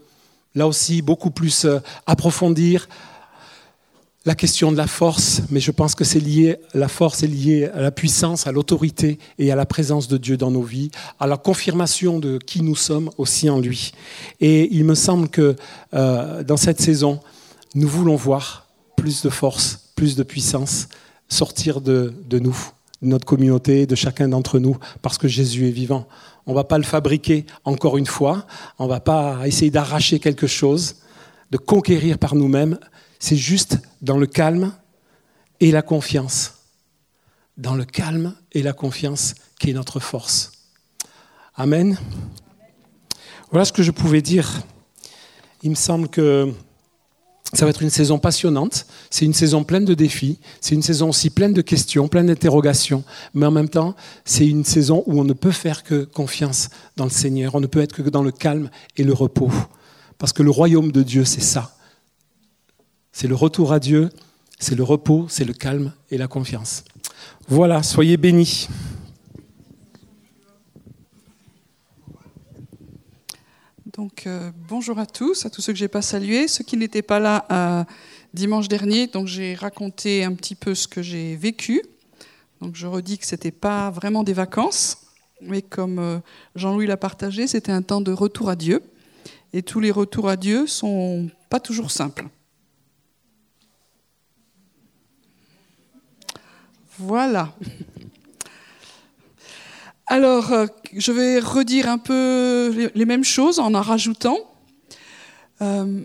là 0.56 0.68
aussi 0.68 1.02
beaucoup 1.02 1.32
plus 1.32 1.66
euh, 1.66 1.80
approfondir 2.06 2.88
la 4.26 4.36
question 4.36 4.72
de 4.72 4.78
la 4.78 4.88
force, 4.88 5.42
mais 5.50 5.60
je 5.60 5.72
pense 5.72 5.96
que 5.96 6.06
c'est 6.06 6.20
lié, 6.20 6.56
la 6.74 6.88
force 6.88 7.24
est 7.24 7.28
liée 7.28 7.70
à 7.74 7.82
la 7.82 7.92
puissance, 7.92 8.48
à 8.48 8.54
l'autorité 8.54 9.20
et 9.38 9.52
à 9.52 9.56
la 9.56 9.66
présence 9.66 10.08
de 10.08 10.16
Dieu 10.18 10.38
dans 10.38 10.50
nos 10.50 10.62
vies, 10.62 10.92
à 11.20 11.28
la 11.28 11.36
confirmation 11.36 12.20
de 12.20 12.38
qui 12.38 12.62
nous 12.62 12.78
sommes 12.78 13.10
aussi 13.18 13.50
en 13.50 13.60
lui. 13.60 13.92
Et 14.40 14.74
il 14.74 14.86
me 14.86 14.96
semble 14.96 15.28
que 15.28 15.58
euh, 15.94 16.42
dans 16.44 16.56
cette 16.56 16.80
saison, 16.80 17.20
nous 17.76 17.88
voulons 17.90 18.16
voir 18.16 18.68
plus 18.96 19.24
de 19.24 19.30
force, 19.30 19.90
plus 19.96 20.16
de 20.16 20.24
puissance 20.24 20.88
sortir 21.28 21.82
de, 21.82 22.14
de 22.30 22.40
nous, 22.40 22.56
notre 23.04 23.26
communauté, 23.26 23.86
de 23.86 23.96
chacun 23.96 24.30
d'entre 24.30 24.60
nous, 24.60 24.78
parce 25.02 25.18
que 25.18 25.28
Jésus 25.28 25.68
est 25.68 25.72
vivant. 25.72 26.08
On 26.46 26.52
ne 26.52 26.56
va 26.56 26.64
pas 26.64 26.78
le 26.78 26.84
fabriquer 26.84 27.46
encore 27.64 27.98
une 27.98 28.06
fois, 28.06 28.46
on 28.80 28.86
ne 28.86 28.90
va 28.90 29.00
pas 29.00 29.48
essayer 29.48 29.72
d'arracher 29.72 30.20
quelque 30.20 30.48
chose, 30.48 30.98
de 31.52 31.58
conquérir 31.58 32.18
par 32.18 32.36
nous-mêmes, 32.36 32.80
c'est 33.20 33.38
juste 33.38 33.78
dans 34.02 34.18
le 34.18 34.28
calme 34.28 34.74
et 35.60 35.72
la 35.72 35.82
confiance. 35.82 36.56
Dans 37.58 37.76
le 37.76 37.86
calme 37.86 38.34
et 38.52 38.64
la 38.64 38.74
confiance 38.74 39.36
qui 39.60 39.70
est 39.70 39.74
notre 39.74 40.00
force. 40.00 40.52
Amen. 41.56 41.98
Voilà 43.52 43.64
ce 43.66 43.72
que 43.72 43.84
je 43.84 43.92
pouvais 43.92 44.22
dire. 44.22 44.64
Il 45.62 45.70
me 45.70 45.76
semble 45.76 46.10
que 46.10 46.52
ça 47.54 47.66
va 47.66 47.70
être 47.70 47.84
une 47.84 47.90
saison 47.90 48.18
passionnante, 48.18 48.86
c'est 49.10 49.26
une 49.26 49.34
saison 49.34 49.64
pleine 49.64 49.86
de 49.86 49.94
défis, 49.94 50.40
c'est 50.60 50.76
une 50.76 50.82
saison 50.82 51.10
aussi 51.10 51.30
pleine 51.30 51.54
de 51.54 51.62
questions, 51.62 52.08
pleine 52.08 52.28
d'interrogations, 52.28 53.04
mais 53.34 53.46
en 53.46 53.52
même 53.52 53.70
temps, 53.70 53.96
c'est 54.26 54.48
une 54.48 54.66
saison 54.66 55.04
où 55.06 55.20
on 55.20 55.24
ne 55.24 55.34
peut 55.34 55.52
faire 55.52 55.84
que 55.84 56.04
confiance 56.04 56.70
dans 56.98 57.06
le 57.06 57.12
Seigneur, 57.12 57.56
on 57.56 57.60
ne 57.60 57.68
peut 57.68 57.82
être 57.82 57.94
que 57.94 58.10
dans 58.10 58.24
le 58.24 58.32
calme 58.32 58.70
et 58.98 59.04
le 59.04 59.14
repos. 59.14 59.52
Parce 60.18 60.34
que 60.34 60.44
le 60.44 60.52
royaume 60.52 60.92
de 60.92 61.04
Dieu, 61.04 61.26
c'est 61.26 61.42
ça. 61.42 61.76
C'est 63.12 63.28
le 63.28 63.36
retour 63.36 63.72
à 63.72 63.80
Dieu, 63.80 64.10
c'est 64.60 64.76
le 64.76 64.84
repos, 64.84 65.28
c'est 65.30 65.46
le 65.46 65.54
calme 65.54 65.94
et 66.10 66.18
la 66.18 66.28
confiance. 66.28 66.84
Voilà, 67.48 67.84
soyez 67.84 68.18
bénis. 68.18 68.68
Donc 73.94 74.26
euh, 74.26 74.50
bonjour 74.68 74.98
à 74.98 75.06
tous, 75.06 75.46
à 75.46 75.52
tous 75.52 75.62
ceux 75.62 75.72
que 75.72 75.78
j'ai 75.78 75.88
pas 75.88 76.02
salués, 76.02 76.48
ceux 76.48 76.64
qui 76.64 76.78
n'étaient 76.78 77.04
pas 77.04 77.20
là 77.20 77.46
euh, 77.52 77.84
dimanche 78.34 78.68
dernier. 78.68 79.06
Donc 79.06 79.28
j'ai 79.28 79.54
raconté 79.54 80.24
un 80.24 80.34
petit 80.34 80.56
peu 80.56 80.74
ce 80.74 80.88
que 80.88 81.04
j'ai 81.04 81.36
vécu. 81.36 81.80
Donc 82.60 82.76
je 82.76 82.88
redis 82.88 83.20
que 83.20 83.26
c'était 83.28 83.52
pas 83.52 83.92
vraiment 83.92 84.24
des 84.24 84.34
vacances, 84.34 84.98
mais 85.42 85.62
comme 85.62 86.00
euh, 86.00 86.18
Jean-Louis 86.56 86.88
l'a 86.88 86.98
partagé, 86.98 87.46
c'était 87.46 87.72
un 87.72 87.84
temps 87.84 88.02
de 88.02 88.12
retour 88.12 88.50
à 88.50 88.56
Dieu. 88.56 88.82
Et 89.54 89.62
tous 89.62 89.80
les 89.80 89.92
retours 89.92 90.28
à 90.28 90.38
Dieu 90.38 90.66
sont 90.66 91.30
pas 91.52 91.60
toujours 91.60 91.92
simples. 91.92 92.28
Voilà. 96.98 97.54
Alors, 100.14 100.54
euh, 100.54 100.68
je 100.96 101.12
vais 101.12 101.40
redire 101.40 101.90
un 101.90 101.98
peu 101.98 102.92
les 102.94 103.06
mêmes 103.06 103.24
choses 103.24 103.58
en 103.58 103.74
en 103.74 103.82
rajoutant. 103.82 104.38
Euh, 105.60 106.02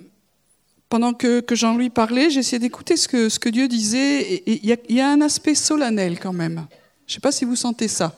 pendant 0.88 1.12
que, 1.12 1.44
Jean-Louis 1.50 1.90
parlait, 1.90 2.34
essayé 2.34 2.58
d'écouter 2.58 2.96
ce 2.96 3.06
que, 3.06 3.38
que 3.38 3.50
Dieu 3.50 3.68
disait. 3.68 4.42
Il 4.46 4.64
y, 4.64 4.94
y, 4.94 5.00
a 5.02 5.10
un 5.10 5.20
aspect 5.20 5.54
solennel 5.54 6.18
quand 6.18 6.32
même. 6.32 6.66
Je 7.06 7.12
ne 7.12 7.14
sais 7.16 7.20
pas 7.20 7.32
si 7.32 7.44
vous 7.44 7.54
sentez 7.54 7.86
ça. 7.86 8.16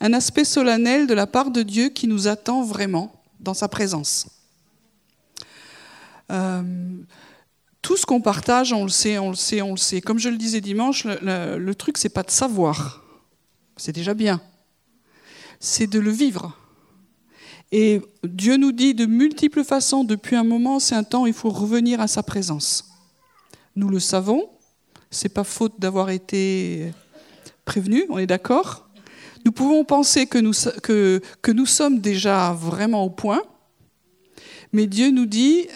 Un 0.00 0.12
aspect 0.12 0.44
solennel 0.44 1.06
de 1.06 1.14
la 1.14 1.26
part 1.26 1.50
de 1.50 1.62
Dieu 1.62 1.88
qui 1.88 2.08
nous 2.08 2.28
attend 2.28 2.62
vraiment 2.62 3.10
dans 3.40 3.54
sa 3.54 3.68
présence. 3.68 4.26
Euh, 6.30 6.62
tout 7.80 7.96
ce 7.96 8.04
qu'on 8.04 8.20
partage, 8.20 8.74
on 8.74 8.82
le 8.82 8.90
sait, 8.90 9.18
on 9.18 9.30
le 9.30 9.36
sait, 9.36 9.62
on 9.62 9.70
le 9.70 9.78
sait. 9.78 10.02
Comme 10.02 10.18
je 10.18 10.28
le 10.28 10.36
disais 10.36 10.60
dimanche, 10.60 11.04
le, 11.04 11.18
le, 11.22 11.56
le 11.56 11.74
truc, 11.74 11.96
c'est 11.96 12.10
pas 12.10 12.22
de 12.22 12.30
savoir. 12.30 13.02
C'est 13.78 13.92
déjà 13.92 14.12
bien 14.12 14.42
c'est 15.60 15.86
de 15.86 15.98
le 15.98 16.10
vivre. 16.10 16.56
Et 17.72 18.00
Dieu 18.22 18.56
nous 18.56 18.72
dit 18.72 18.94
de 18.94 19.06
multiples 19.06 19.64
façons, 19.64 20.04
depuis 20.04 20.36
un 20.36 20.44
moment, 20.44 20.78
c'est 20.78 20.94
un 20.94 21.02
temps, 21.02 21.26
il 21.26 21.32
faut 21.32 21.50
revenir 21.50 22.00
à 22.00 22.06
sa 22.06 22.22
présence. 22.22 22.88
Nous 23.74 23.88
le 23.88 24.00
savons, 24.00 24.48
c'est 25.10 25.28
pas 25.28 25.44
faute 25.44 25.74
d'avoir 25.78 26.10
été 26.10 26.92
prévenu, 27.64 28.04
on 28.08 28.18
est 28.18 28.26
d'accord 28.26 28.88
Nous 29.44 29.52
pouvons 29.52 29.84
penser 29.84 30.26
que 30.26 30.38
nous, 30.38 30.52
que, 30.82 31.20
que 31.42 31.50
nous 31.50 31.66
sommes 31.66 32.00
déjà 32.00 32.52
vraiment 32.52 33.04
au 33.04 33.10
point, 33.10 33.42
mais 34.72 34.86
Dieu 34.86 35.10
nous 35.10 35.26
dit, 35.26 35.66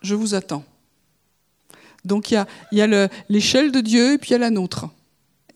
je 0.00 0.14
vous 0.14 0.34
attends. 0.34 0.64
Donc 2.04 2.30
il 2.30 2.34
y 2.34 2.36
a, 2.36 2.46
il 2.72 2.78
y 2.78 2.82
a 2.82 3.08
l'échelle 3.28 3.70
de 3.70 3.80
Dieu 3.80 4.14
et 4.14 4.18
puis 4.18 4.30
il 4.30 4.32
y 4.32 4.36
a 4.36 4.38
la 4.38 4.50
nôtre. 4.50 4.88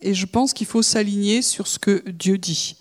Et 0.01 0.13
je 0.13 0.25
pense 0.25 0.53
qu'il 0.53 0.67
faut 0.67 0.81
s'aligner 0.81 1.41
sur 1.41 1.67
ce 1.67 1.79
que 1.79 2.03
Dieu 2.09 2.37
dit. 2.37 2.77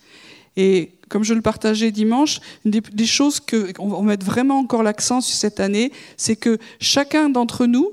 Et 0.56 0.92
comme 1.08 1.22
je 1.22 1.34
le 1.34 1.42
partageais 1.42 1.90
dimanche, 1.90 2.40
une 2.64 2.70
des, 2.70 3.06
choses 3.06 3.40
qu'on 3.40 3.88
va 3.88 4.02
mettre 4.02 4.26
vraiment 4.26 4.58
encore 4.58 4.82
l'accent 4.82 5.20
sur 5.20 5.36
cette 5.36 5.60
année, 5.60 5.92
c'est 6.16 6.36
que 6.36 6.58
chacun 6.80 7.28
d'entre 7.28 7.66
nous 7.66 7.92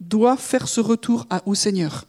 doit 0.00 0.36
faire 0.36 0.68
ce 0.68 0.80
retour 0.80 1.26
au 1.46 1.54
Seigneur. 1.54 2.06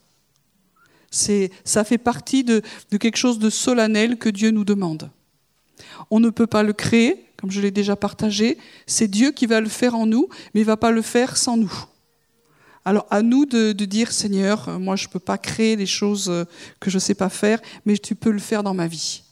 Ça 1.12 1.84
fait 1.84 1.98
partie 1.98 2.44
de, 2.44 2.62
de 2.92 2.98
quelque 2.98 3.18
chose 3.18 3.40
de 3.40 3.50
solennel 3.50 4.18
que 4.18 4.30
Dieu 4.30 4.52
nous 4.52 4.66
demande. 4.66 5.10
On 6.12 6.20
ne 6.20 6.30
peut 6.30 6.48
pas 6.48 6.64
le 6.64 6.74
créer, 6.74 7.26
comme 7.38 7.52
je 7.52 7.62
l'ai 7.62 7.72
déjà 7.72 7.96
partagé. 7.96 8.58
C'est 8.86 9.08
Dieu 9.08 9.32
qui 9.32 9.48
va 9.48 9.62
le 9.62 9.70
faire 9.70 9.96
en 9.96 10.06
nous, 10.06 10.30
mais 10.54 10.62
il 10.62 10.66
ne 10.66 10.68
va 10.68 10.78
pas 10.78 10.92
le 10.92 11.02
faire 11.02 11.38
sans 11.38 11.58
nous. 11.58 11.74
Alors 12.86 13.06
à 13.10 13.22
nous 13.22 13.46
de, 13.46 13.72
dire, 13.74 14.12
Seigneur, 14.12 14.70
euh, 14.70 14.80
moi 14.80 14.96
je 14.96 15.08
ne 15.08 15.12
peux 15.12 15.20
pas 15.20 15.38
créer 15.38 15.76
des 15.76 15.86
choses 15.86 16.30
euh, 16.30 16.46
que 16.80 16.90
je 16.90 16.96
ne 16.96 17.00
sais 17.00 17.16
pas 17.16 17.30
faire, 17.30 17.60
mais 17.86 17.98
tu 17.98 18.16
peux 18.16 18.32
le 18.32 18.40
faire 18.40 18.64
dans 18.64 18.74
ma 18.74 18.88
vie. 18.88 19.24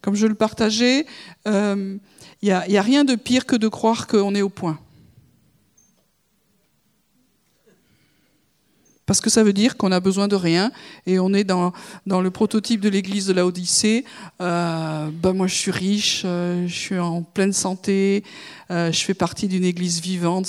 Comme 0.00 0.14
je 0.14 0.26
le 0.26 0.34
partageais, 0.34 1.06
il 1.46 1.52
euh, 1.52 1.98
n'y 2.42 2.50
a 2.50 2.82
rien 2.82 3.04
de 3.04 3.16
pire 3.16 3.46
que 3.46 3.56
de 3.56 3.68
croire 3.68 4.06
qu'on 4.06 4.34
est 4.34 4.42
au 4.42 4.48
point. 4.48 4.78
Parce 9.08 9.22
que 9.22 9.30
ça 9.30 9.42
veut 9.42 9.54
dire 9.54 9.78
qu'on 9.78 9.90
a 9.90 10.00
besoin 10.00 10.28
de 10.28 10.36
rien 10.36 10.70
et 11.06 11.18
on 11.18 11.32
est 11.32 11.42
dans, 11.42 11.72
dans 12.06 12.20
le 12.20 12.30
prototype 12.30 12.82
de 12.82 12.90
l'église 12.90 13.26
de 13.26 13.32
la 13.32 13.46
Odyssée. 13.46 14.04
Euh, 14.42 15.08
ben 15.10 15.32
moi, 15.32 15.46
je 15.46 15.54
suis 15.54 15.70
riche, 15.70 16.22
euh, 16.26 16.68
je 16.68 16.74
suis 16.74 16.98
en 16.98 17.22
pleine 17.22 17.54
santé, 17.54 18.22
euh, 18.70 18.92
je 18.92 19.02
fais 19.02 19.14
partie 19.14 19.48
d'une 19.48 19.64
église 19.64 20.02
vivante, 20.02 20.46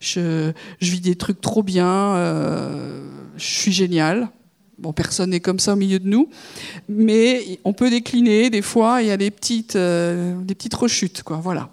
je, 0.00 0.52
je 0.80 0.90
vis 0.90 1.00
des 1.00 1.14
trucs 1.14 1.40
trop 1.40 1.62
bien, 1.62 1.86
euh, 1.86 3.08
je 3.36 3.44
suis 3.44 3.72
génial. 3.72 4.28
Bon, 4.76 4.92
personne 4.92 5.30
n'est 5.30 5.38
comme 5.38 5.60
ça 5.60 5.74
au 5.74 5.76
milieu 5.76 6.00
de 6.00 6.08
nous, 6.08 6.28
mais 6.88 7.60
on 7.62 7.72
peut 7.72 7.90
décliner. 7.90 8.50
Des 8.50 8.60
fois, 8.60 9.02
il 9.02 9.06
y 9.06 9.12
a 9.12 9.16
des 9.16 9.30
petites, 9.30 9.76
euh, 9.76 10.36
des 10.42 10.56
petites 10.56 10.74
rechutes, 10.74 11.22
quoi. 11.22 11.36
Voilà. 11.36 11.70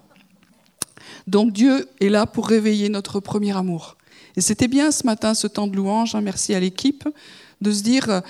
Donc 1.25 1.51
Dieu 1.51 1.89
est 1.99 2.09
là 2.09 2.27
pour 2.27 2.47
réveiller 2.47 2.89
notre 2.89 3.19
premier 3.19 3.57
amour. 3.57 3.97
Et 4.35 4.41
c'était 4.41 4.67
bien 4.67 4.91
ce 4.91 5.05
matin, 5.05 5.33
ce 5.33 5.47
temps 5.47 5.67
de 5.67 5.75
louange, 5.75 6.15
hein, 6.15 6.21
merci 6.21 6.53
à 6.53 6.59
l'équipe, 6.59 7.07
de 7.59 7.71
se 7.71 7.83
dire, 7.83 8.09
euh, 8.09 8.21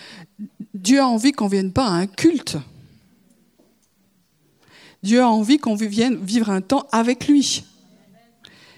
Dieu 0.74 1.00
a 1.00 1.08
envie 1.08 1.32
qu'on 1.32 1.46
ne 1.46 1.52
vienne 1.52 1.72
pas 1.72 1.86
à 1.86 1.92
un 1.92 2.08
culte. 2.08 2.58
Dieu 5.04 5.22
a 5.22 5.30
envie 5.30 5.58
qu'on 5.58 5.76
vienne 5.76 6.18
vivre 6.24 6.50
un 6.50 6.62
temps 6.62 6.88
avec 6.92 7.28
lui. 7.28 7.64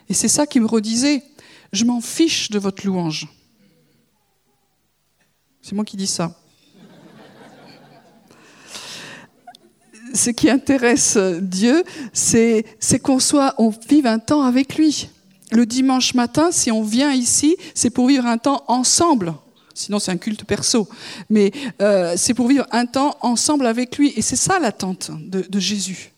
Et 0.10 0.14
c'est 0.14 0.28
ça 0.28 0.46
qui 0.46 0.60
me 0.60 0.66
redisait, 0.66 1.24
je 1.72 1.86
m'en 1.86 2.02
fiche 2.02 2.50
de 2.50 2.60
votre 2.60 2.86
louange. 2.86 3.28
C'est 5.62 5.76
moi 5.76 5.86
qui 5.86 5.98
dis 5.98 6.08
ça. 6.08 6.38
Ce 10.14 10.30
qui 10.30 10.50
intéresse 10.50 11.18
Dieu, 11.18 11.84
c'est 12.12 12.66
qu'on 13.02 13.20
soit, 13.20 13.56
on 13.58 13.70
vive 13.70 14.06
un 14.06 14.20
temps 14.20 14.44
avec 14.44 14.76
lui 14.76 15.10
le 15.54 15.66
dimanche 15.66 16.14
matin, 16.14 16.52
si 16.52 16.72
on 16.72 16.84
vient 16.84 17.14
ici, 17.14 17.56
c'est 17.74 17.90
pour 17.90 18.08
vivre 18.08 18.26
un 18.26 18.38
temps 18.38 18.64
ensemble, 18.68 19.34
Sinon, 19.74 20.00
c'est 20.00 20.12
un 20.12 20.18
culte 20.18 20.44
perso. 20.44 20.88
Mais 21.30 21.52
euh, 21.82 22.14
c'est 22.16 22.34
pour 22.34 22.48
vivre 22.48 22.68
un 22.72 22.86
temps 22.86 23.18
ensemble 23.22 23.66
avec 23.66 23.98
lui. 23.98 24.14
Et 24.16 24.22
c'est 24.22 24.36
ça 24.36 24.60
l'attente 24.60 25.12
de, 25.20 25.60
Jésus. 25.60 26.12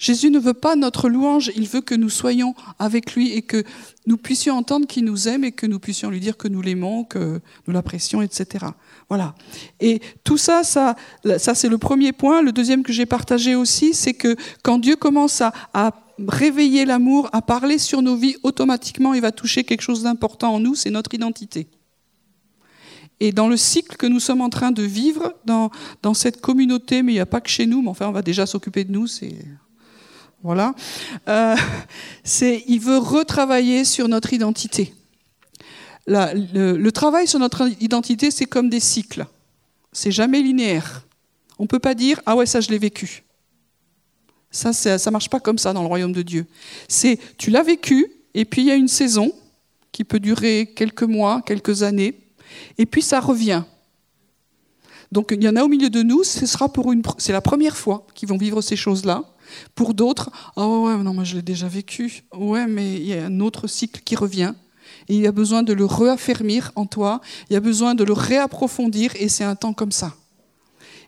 Jésus 0.00 0.30
ne 0.30 0.40
veut 0.40 0.54
pas 0.54 0.74
notre 0.74 1.08
louange, 1.08 1.52
il 1.54 1.68
veut 1.68 1.80
que 1.80 1.94
nous 1.94 2.10
soyons 2.10 2.54
avec 2.80 3.14
lui 3.14 3.32
et 3.32 3.42
que 3.42 3.62
nous 4.06 4.16
puissions 4.16 4.56
entendre 4.56 4.88
qu'il 4.88 5.04
nous 5.04 5.28
aime 5.28 5.44
et 5.44 5.52
que 5.52 5.66
nous 5.66 5.78
puissions 5.78 6.10
lui 6.10 6.18
dire 6.18 6.36
que 6.36 6.48
nous 6.48 6.62
l'aimons, 6.62 7.04
que 7.04 7.40
nous 7.68 7.72
l'apprécions, 7.72 8.20
etc. 8.20 8.66
Voilà. 9.08 9.36
Et 9.78 10.00
tout 10.24 10.36
ça, 10.36 10.64
ça, 10.64 10.96
c'est 11.22 11.68
le 11.68 11.78
premier 11.78 12.12
point. 12.12 12.42
Le 12.42 12.50
deuxième 12.50 12.82
que 12.82 12.92
j'ai 12.92 13.06
partagé 13.06 13.54
aussi, 13.54 13.94
c'est 13.94 14.14
que 14.14 14.34
quand 14.64 14.78
Dieu 14.78 14.96
commence 14.96 15.40
à 15.40 15.92
réveiller 16.28 16.84
l'amour, 16.84 17.28
à 17.32 17.42
parler 17.42 17.78
sur 17.78 18.02
nos 18.02 18.16
vies, 18.16 18.36
automatiquement, 18.42 19.14
il 19.14 19.20
va 19.20 19.32
toucher 19.32 19.64
quelque 19.64 19.82
chose 19.82 20.02
d'important 20.02 20.54
en 20.54 20.60
nous, 20.60 20.74
c'est 20.74 20.90
notre 20.90 21.14
identité. 21.14 21.68
Et 23.20 23.32
dans 23.32 23.48
le 23.48 23.56
cycle 23.56 23.96
que 23.96 24.06
nous 24.06 24.20
sommes 24.20 24.40
en 24.40 24.50
train 24.50 24.72
de 24.72 24.82
vivre 24.82 25.34
dans, 25.44 25.70
cette 26.14 26.40
communauté, 26.40 27.02
mais 27.02 27.12
il 27.12 27.16
n'y 27.16 27.20
a 27.20 27.26
pas 27.26 27.40
que 27.40 27.48
chez 27.48 27.66
nous, 27.66 27.82
mais 27.82 27.88
enfin 27.88 28.08
on 28.08 28.12
va 28.12 28.22
déjà 28.22 28.46
s'occuper 28.46 28.84
de 28.84 28.92
nous, 28.92 29.06
c'est 29.06 29.36
voilà, 30.42 30.74
euh, 31.28 31.56
c'est 32.24 32.64
il 32.68 32.80
veut 32.80 32.98
retravailler 32.98 33.84
sur 33.84 34.08
notre 34.08 34.32
identité. 34.32 34.94
Le, 36.06 36.76
le, 36.76 36.92
travail 36.92 37.26
sur 37.26 37.38
notre 37.38 37.66
identité, 37.80 38.30
c'est 38.30 38.44
comme 38.44 38.68
des 38.68 38.80
cycles. 38.80 39.24
C'est 39.90 40.10
jamais 40.10 40.42
linéaire. 40.42 41.06
On 41.58 41.66
peut 41.66 41.78
pas 41.78 41.94
dire 41.94 42.20
ah 42.26 42.36
ouais 42.36 42.44
ça 42.44 42.60
je 42.60 42.68
l'ai 42.68 42.78
vécu. 42.78 43.23
Ça 44.54 44.72
ça 44.72 45.10
marche 45.10 45.28
pas 45.28 45.40
comme 45.40 45.58
ça 45.58 45.72
dans 45.72 45.82
le 45.82 45.88
royaume 45.88 46.12
de 46.12 46.22
Dieu. 46.22 46.46
C'est 46.88 47.18
tu 47.36 47.50
l'as 47.50 47.62
vécu 47.62 48.10
et 48.34 48.44
puis 48.44 48.62
il 48.62 48.68
y 48.68 48.70
a 48.70 48.76
une 48.76 48.88
saison 48.88 49.32
qui 49.92 50.04
peut 50.04 50.20
durer 50.20 50.72
quelques 50.74 51.02
mois, 51.02 51.42
quelques 51.44 51.82
années 51.82 52.14
et 52.78 52.86
puis 52.86 53.02
ça 53.02 53.20
revient. 53.20 53.64
Donc 55.12 55.32
il 55.36 55.42
y 55.42 55.48
en 55.48 55.56
a 55.56 55.62
au 55.62 55.68
milieu 55.68 55.90
de 55.90 56.02
nous, 56.02 56.24
ce 56.24 56.46
sera 56.46 56.68
pour 56.68 56.92
une, 56.92 57.02
c'est 57.18 57.32
la 57.32 57.40
première 57.40 57.76
fois 57.76 58.06
qu'ils 58.14 58.28
vont 58.28 58.36
vivre 58.36 58.60
ces 58.60 58.76
choses-là. 58.76 59.24
Pour 59.74 59.94
d'autres, 59.94 60.30
oh 60.56 60.86
ouais, 60.86 60.96
non, 61.02 61.14
moi 61.14 61.24
je 61.24 61.36
l'ai 61.36 61.42
déjà 61.42 61.68
vécu. 61.68 62.24
Ouais, 62.34 62.66
mais 62.66 62.94
il 62.94 63.06
y 63.06 63.14
a 63.14 63.26
un 63.26 63.40
autre 63.40 63.66
cycle 63.68 64.00
qui 64.04 64.16
revient. 64.16 64.54
Et 65.08 65.16
il 65.16 65.20
y 65.20 65.26
a 65.26 65.32
besoin 65.32 65.62
de 65.62 65.72
le 65.72 65.84
réaffermir 65.84 66.72
en 66.76 66.86
toi. 66.86 67.20
Il 67.50 67.54
y 67.54 67.56
a 67.56 67.60
besoin 67.60 67.94
de 67.94 68.04
le 68.04 68.12
réapprofondir. 68.12 69.12
Et 69.16 69.28
c'est 69.28 69.44
un 69.44 69.54
temps 69.54 69.72
comme 69.72 69.92
ça. 69.92 70.14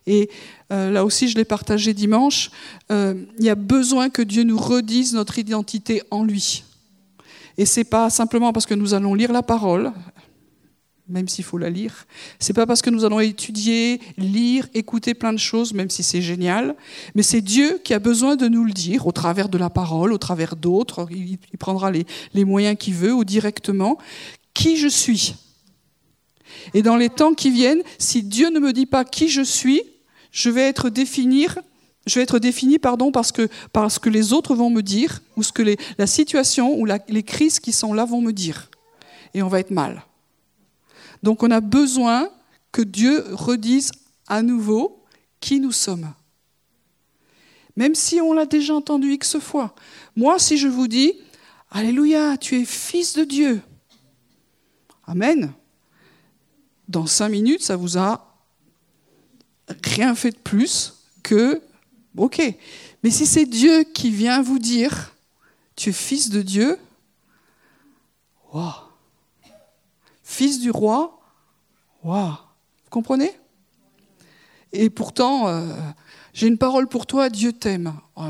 Et 0.07 0.29
euh, 0.71 0.89
là 0.89 1.05
aussi, 1.05 1.27
je 1.27 1.35
l'ai 1.35 1.45
partagé 1.45 1.93
dimanche. 1.93 2.49
Euh, 2.91 3.25
il 3.37 3.45
y 3.45 3.49
a 3.49 3.55
besoin 3.55 4.09
que 4.09 4.21
Dieu 4.21 4.43
nous 4.43 4.57
redise 4.57 5.13
notre 5.13 5.37
identité 5.37 6.01
en 6.09 6.23
lui. 6.23 6.63
Et 7.57 7.65
c'est 7.65 7.83
pas 7.83 8.09
simplement 8.09 8.53
parce 8.53 8.65
que 8.65 8.73
nous 8.73 8.93
allons 8.93 9.13
lire 9.13 9.33
la 9.33 9.43
parole, 9.43 9.91
même 11.09 11.27
s'il 11.27 11.43
faut 11.43 11.57
la 11.57 11.69
lire. 11.69 12.05
C'est 12.39 12.53
pas 12.53 12.65
parce 12.65 12.81
que 12.81 12.89
nous 12.89 13.03
allons 13.03 13.19
étudier, 13.19 13.99
lire, 14.17 14.67
écouter 14.73 15.13
plein 15.13 15.33
de 15.33 15.39
choses, 15.39 15.73
même 15.73 15.89
si 15.89 16.03
c'est 16.03 16.21
génial, 16.21 16.75
mais 17.15 17.23
c'est 17.23 17.41
Dieu 17.41 17.79
qui 17.83 17.93
a 17.93 17.99
besoin 17.99 18.35
de 18.35 18.47
nous 18.47 18.63
le 18.63 18.73
dire 18.73 19.07
au 19.07 19.11
travers 19.11 19.49
de 19.49 19.57
la 19.57 19.69
parole, 19.69 20.13
au 20.13 20.17
travers 20.17 20.55
d'autres. 20.55 21.07
Il, 21.11 21.39
prendra 21.57 21.91
les, 21.91 22.05
les 22.33 22.45
moyens 22.45 22.77
qu'il 22.77 22.93
veut 22.93 23.13
ou 23.13 23.25
directement. 23.25 23.97
Qui 24.53 24.77
je 24.77 24.87
suis 24.87 25.35
Et 26.73 26.81
dans 26.81 26.95
les 26.95 27.09
temps 27.09 27.33
qui 27.33 27.51
viennent, 27.51 27.81
si 27.97 28.23
Dieu 28.23 28.49
ne 28.49 28.59
me 28.59 28.71
dit 28.71 28.85
pas 28.85 29.03
qui 29.03 29.29
je 29.29 29.41
suis, 29.41 29.81
je 30.37 30.51
vais 30.51 30.61
être 30.61 30.89
définir 30.89 31.57
je 32.05 32.15
vais 32.15 32.21
être 32.21 32.39
défini 32.39 32.79
pardon, 32.79 33.11
parce, 33.11 33.33
que, 33.33 33.49
parce 33.73 33.99
que 33.99 34.09
les 34.09 34.31
autres 34.31 34.55
vont 34.55 34.69
me 34.69 34.81
dire, 34.81 35.19
ou 35.35 35.43
ce 35.43 35.51
que 35.51 35.75
la 35.97 36.07
situation 36.07 36.73
ou 36.79 36.85
les 36.85 37.23
crises 37.23 37.59
qui 37.59 37.73
sont 37.73 37.93
là 37.93 38.05
vont 38.05 38.21
me 38.21 38.31
dire. 38.31 38.69
Et 39.33 39.41
on 39.41 39.49
va 39.49 39.59
être 39.59 39.71
mal. 39.71 40.05
Donc 41.21 41.43
on 41.43 41.51
a 41.51 41.59
besoin 41.59 42.29
que 42.71 42.81
Dieu 42.81 43.25
redise 43.33 43.91
à 44.25 44.41
nouveau 44.41 45.03
qui 45.41 45.59
nous 45.59 45.73
sommes. 45.73 46.13
Même 47.75 47.93
si 47.93 48.21
on 48.21 48.31
l'a 48.31 48.45
déjà 48.45 48.73
entendu 48.73 49.11
X 49.11 49.37
fois. 49.39 49.75
Moi, 50.15 50.39
si 50.39 50.57
je 50.57 50.69
vous 50.69 50.87
dis, 50.87 51.13
Alléluia, 51.71 52.37
tu 52.37 52.61
es 52.61 52.63
fils 52.63 53.15
de 53.15 53.25
Dieu. 53.25 53.61
Amen. 55.05 55.51
Dans 56.87 57.05
cinq 57.05 57.27
minutes, 57.27 57.63
ça 57.63 57.75
vous 57.75 57.97
a 57.97 58.26
rien 59.83 60.15
fait 60.15 60.31
de 60.31 60.37
plus 60.37 60.93
que, 61.23 61.61
ok. 62.17 62.41
Mais 63.03 63.09
si 63.09 63.25
c'est 63.25 63.45
Dieu 63.45 63.83
qui 63.83 64.11
vient 64.11 64.41
vous 64.41 64.59
dire, 64.59 65.15
tu 65.75 65.89
es 65.89 65.93
fils 65.93 66.29
de 66.29 66.41
Dieu, 66.41 66.77
waouh 68.53 68.87
fils 70.27 70.59
du 70.59 70.69
roi. 70.69 71.19
Waouh 72.03 72.29
Vous 72.29 72.89
comprenez? 72.91 73.31
Et 74.73 74.89
pourtant, 74.89 75.47
euh, 75.47 75.73
j'ai 76.33 76.47
une 76.47 76.57
parole 76.57 76.87
pour 76.87 77.07
toi, 77.07 77.29
Dieu 77.29 77.53
t'aime. 77.53 77.93
Oh, 78.15 78.25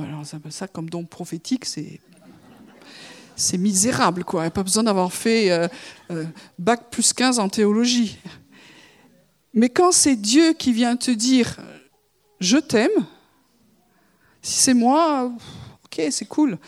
ça 0.50 0.68
comme 0.68 0.90
don 0.90 1.04
prophétique, 1.04 1.66
c'est. 1.66 2.00
C'est 3.40 3.60
misérable, 3.60 4.24
quoi. 4.24 4.42
Il 4.42 4.44
n'y 4.46 4.48
a 4.48 4.52
pas 4.52 4.64
besoin 4.64 4.82
d'avoir 4.82 5.14
fait 5.14 5.52
euh, 5.52 5.68
euh, 6.10 6.26
bac 6.58 6.90
plus 6.90 7.14
15 7.14 7.38
en 7.38 7.50
théologie. 7.50 8.18
Mais 9.58 9.70
quand 9.70 9.92
c'est 9.92 10.16
Dieu 10.16 10.54
qui 10.54 10.72
vient 10.72 10.96
te 10.96 11.10
dire 11.10 11.58
je 12.40 12.58
t'aime, 12.58 13.08
si 14.44 14.60
c'est 14.60 14.76
moi, 14.76 15.34
ok, 15.86 16.04
c'est 16.12 16.28
cool. 16.28 16.60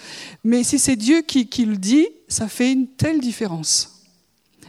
Mais 0.44 0.64
si 0.64 0.80
c'est 0.80 0.96
Dieu 0.96 1.22
qui, 1.22 1.66
le 1.66 1.78
dit, 1.78 2.08
ça 2.28 2.48
fait 2.48 2.72
une 2.72 2.88
telle 2.88 3.20
différence. 3.20 4.08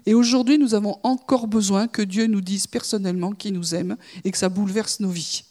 Et 0.04 0.12
aujourd'hui, 0.12 0.59
nous 0.59 0.74
avons 0.74 1.00
encore 1.02 1.46
besoin 1.46 1.88
que 1.88 2.02
Dieu 2.02 2.26
nous 2.26 2.42
dise 2.42 2.66
personnellement 2.66 3.33
qu'il 3.33 3.54
nous 3.54 3.74
aime 3.74 3.96
et 4.22 4.30
que 4.30 4.37
ça 4.37 4.50
bouleverse 4.50 5.00
nos 5.00 5.09
vies. 5.09 5.44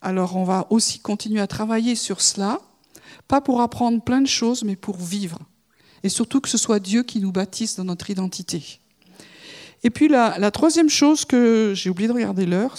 Alors 0.00 0.36
on 0.36 0.44
va 0.44 0.66
aussi 0.70 1.00
continuer 1.00 1.42
à 1.42 1.46
travailler 1.46 1.96
sur 1.96 2.22
cela, 2.22 2.62
pas 3.28 3.42
pour 3.42 3.60
apprendre 3.60 4.02
plein 4.02 4.22
de 4.22 4.26
choses, 4.26 4.64
mais 4.64 4.76
pour 4.76 4.96
vivre. 4.96 5.38
Et 6.02 6.08
surtout 6.08 6.40
que 6.40 6.48
ce 6.48 6.56
soit 6.56 6.80
Dieu 6.80 7.02
qui 7.02 7.20
nous 7.20 7.30
bâtisse 7.30 7.76
dans 7.76 7.84
notre 7.84 8.08
identité. 8.08 8.80
Et 9.84 9.90
puis 9.90 10.08
la, 10.08 10.50
troisième 10.50 10.88
chose 10.88 11.24
que 11.24 11.72
j'ai 11.74 11.90
oublié 11.90 12.08
de 12.08 12.12
regarder 12.12 12.46
l'heure, 12.46 12.76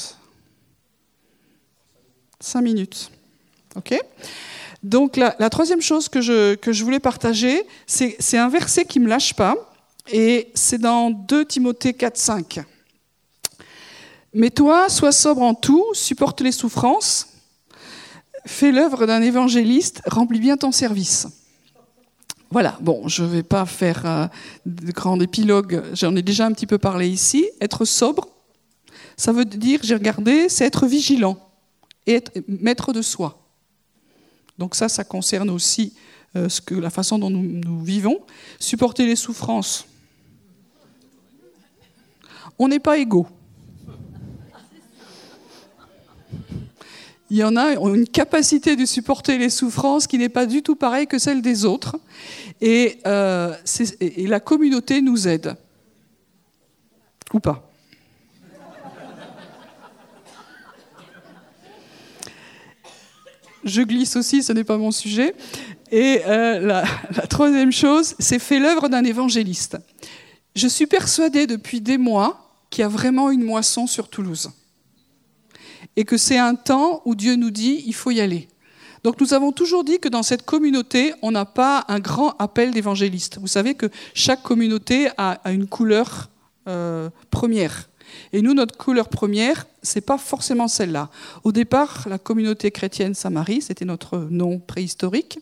cinq 2.39 2.61
minutes. 2.61 3.11
OK? 3.75 3.93
Donc 4.83 5.17
la, 5.17 5.35
la, 5.39 5.49
troisième 5.49 5.81
chose 5.81 6.09
que 6.09 6.21
je, 6.21 6.55
que 6.55 6.71
je 6.71 6.83
voulais 6.83 6.99
partager, 6.99 7.65
c'est 7.87 8.37
un 8.37 8.49
verset 8.49 8.85
qui 8.85 8.99
ne 8.99 9.05
me 9.05 9.09
lâche 9.09 9.33
pas, 9.33 9.55
et 10.11 10.51
c'est 10.53 10.77
dans 10.77 11.09
2 11.09 11.45
Timothée 11.45 11.93
4, 11.93 12.17
5. 12.17 12.59
Mais 14.33 14.49
toi, 14.49 14.89
sois 14.89 15.11
sobre 15.11 15.41
en 15.41 15.53
tout, 15.53 15.85
supporte 15.93 16.41
les 16.41 16.51
souffrances, 16.51 17.27
fais 18.45 18.71
l'œuvre 18.71 19.05
d'un 19.05 19.21
évangéliste, 19.21 20.01
remplis 20.05 20.39
bien 20.39 20.57
ton 20.57 20.71
service. 20.71 21.27
Voilà, 22.53 22.77
bon, 22.81 23.07
je 23.07 23.23
ne 23.23 23.29
vais 23.29 23.41
pas 23.41 23.65
faire 23.65 24.05
euh, 24.05 24.27
de 24.67 24.91
grand 24.91 25.19
épilogue, 25.19 25.81
j'en 25.93 26.15
ai 26.15 26.21
déjà 26.21 26.45
un 26.45 26.51
petit 26.51 26.67
peu 26.67 26.77
parlé 26.77 27.09
ici. 27.09 27.49
Être 27.59 27.83
sobre, 27.83 28.27
ça 29.17 29.31
veut 29.31 29.43
dire, 29.43 29.79
j'ai 29.81 29.95
regardé, 29.95 30.49
c'est 30.49 30.63
être 30.63 30.85
vigilant 30.85 31.35
et 32.05 32.13
être 32.13 32.31
maître 32.47 32.93
de 32.93 33.01
soi. 33.01 33.39
Donc 34.59 34.75
ça, 34.75 34.87
ça 34.87 35.03
concerne 35.03 35.49
aussi 35.49 35.93
euh, 36.35 36.47
la 36.69 36.91
façon 36.91 37.17
dont 37.17 37.31
nous, 37.31 37.83
vivons. 37.83 38.19
Supporter 38.59 39.07
les 39.07 39.15
souffrances. 39.15 39.87
On 42.59 42.67
n'est 42.67 42.77
pas 42.77 42.99
égaux. 42.99 43.25
Il 47.33 47.37
y 47.37 47.43
en 47.43 47.55
a 47.55 47.75
ont 47.79 47.95
une 47.95 48.07
capacité 48.07 48.75
de 48.75 48.85
supporter 48.85 49.39
les 49.39 49.49
souffrances 49.49 50.05
qui 50.05 50.19
n'est 50.19 50.29
pas 50.29 50.45
du 50.45 50.61
tout 50.61 50.75
pareille 50.75 51.07
que 51.07 51.17
celle 51.17 51.41
des 51.41 51.65
autres. 51.65 51.95
Et, 52.61 52.99
euh, 53.07 53.55
la 54.17 54.39
communauté 54.39 55.01
nous 55.01 55.27
aide. 55.27 55.55
Ou 57.33 57.39
pas. 57.39 57.67
je 63.63 63.81
glisse 63.81 64.15
aussi, 64.15 64.43
ce 64.43 64.53
n'est 64.53 64.63
pas 64.63 64.77
mon 64.77 64.91
sujet. 64.91 65.33
Et 65.91 66.21
euh, 66.27 66.59
la, 66.59 66.83
la, 67.15 67.25
troisième 67.25 67.71
chose, 67.71 68.13
c'est 68.19 68.37
fait 68.37 68.59
l'œuvre 68.59 68.89
d'un 68.89 69.03
évangéliste. 69.03 69.79
Je 70.55 70.67
suis 70.67 70.85
persuadée 70.85 71.47
depuis 71.47 71.81
des 71.81 71.97
mois 71.97 72.53
qu'il 72.69 72.83
y 72.83 72.85
a 72.85 72.89
vraiment 72.89 73.31
une 73.31 73.43
moisson 73.43 73.87
sur 73.87 74.07
Toulouse. 74.07 74.51
Et 75.95 76.05
que 76.05 76.17
c'est 76.17 76.37
un 76.37 76.55
temps 76.55 77.01
où 77.05 77.15
Dieu 77.15 77.35
nous 77.35 77.51
dit, 77.51 77.83
il 77.85 77.93
faut 77.93 78.11
y 78.11 78.21
aller. 78.21 78.47
Donc 79.03 79.19
nous 79.19 79.33
avons 79.33 79.51
toujours 79.51 79.83
dit 79.83 79.99
que 79.99 80.07
dans 80.07 80.23
cette 80.23 80.45
communauté, 80.45 81.13
on 81.21 81.31
n'a 81.31 81.45
pas 81.45 81.83
un 81.89 81.99
grand 81.99 82.35
appel 82.39 82.71
d'évangéliste. 82.71 83.37
Vous 83.39 83.47
savez 83.47 83.75
que 83.75 83.87
chaque 84.13 84.41
communauté 84.41 85.09
a, 85.17 85.39
une 85.51 85.67
couleur 85.67 86.29
euh, 86.67 87.09
première. 87.29 87.89
Et 88.31 88.41
nous, 88.41 88.53
notre 88.53 88.77
couleur 88.77 89.09
première, 89.09 89.65
c'est 89.81 90.01
pas 90.01 90.17
forcément 90.17 90.67
celle-là. 90.67 91.09
Au 91.43 91.51
départ, 91.51 92.05
la 92.07 92.17
communauté 92.17 92.71
chrétienne 92.71 93.13
Saint-Marie, 93.13 93.61
c'était 93.61 93.85
notre 93.85 94.17
nom 94.29 94.59
préhistorique. 94.59 95.39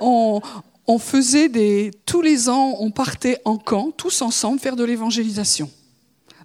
On, 0.00 0.40
on 0.86 0.98
faisait 0.98 1.48
des. 1.48 1.90
Tous 2.04 2.22
les 2.22 2.48
ans, 2.48 2.76
on 2.78 2.90
partait 2.90 3.40
en 3.44 3.56
camp, 3.56 3.90
tous 3.90 4.22
ensemble, 4.22 4.60
faire 4.60 4.76
de 4.76 4.84
l'évangélisation. 4.84 5.70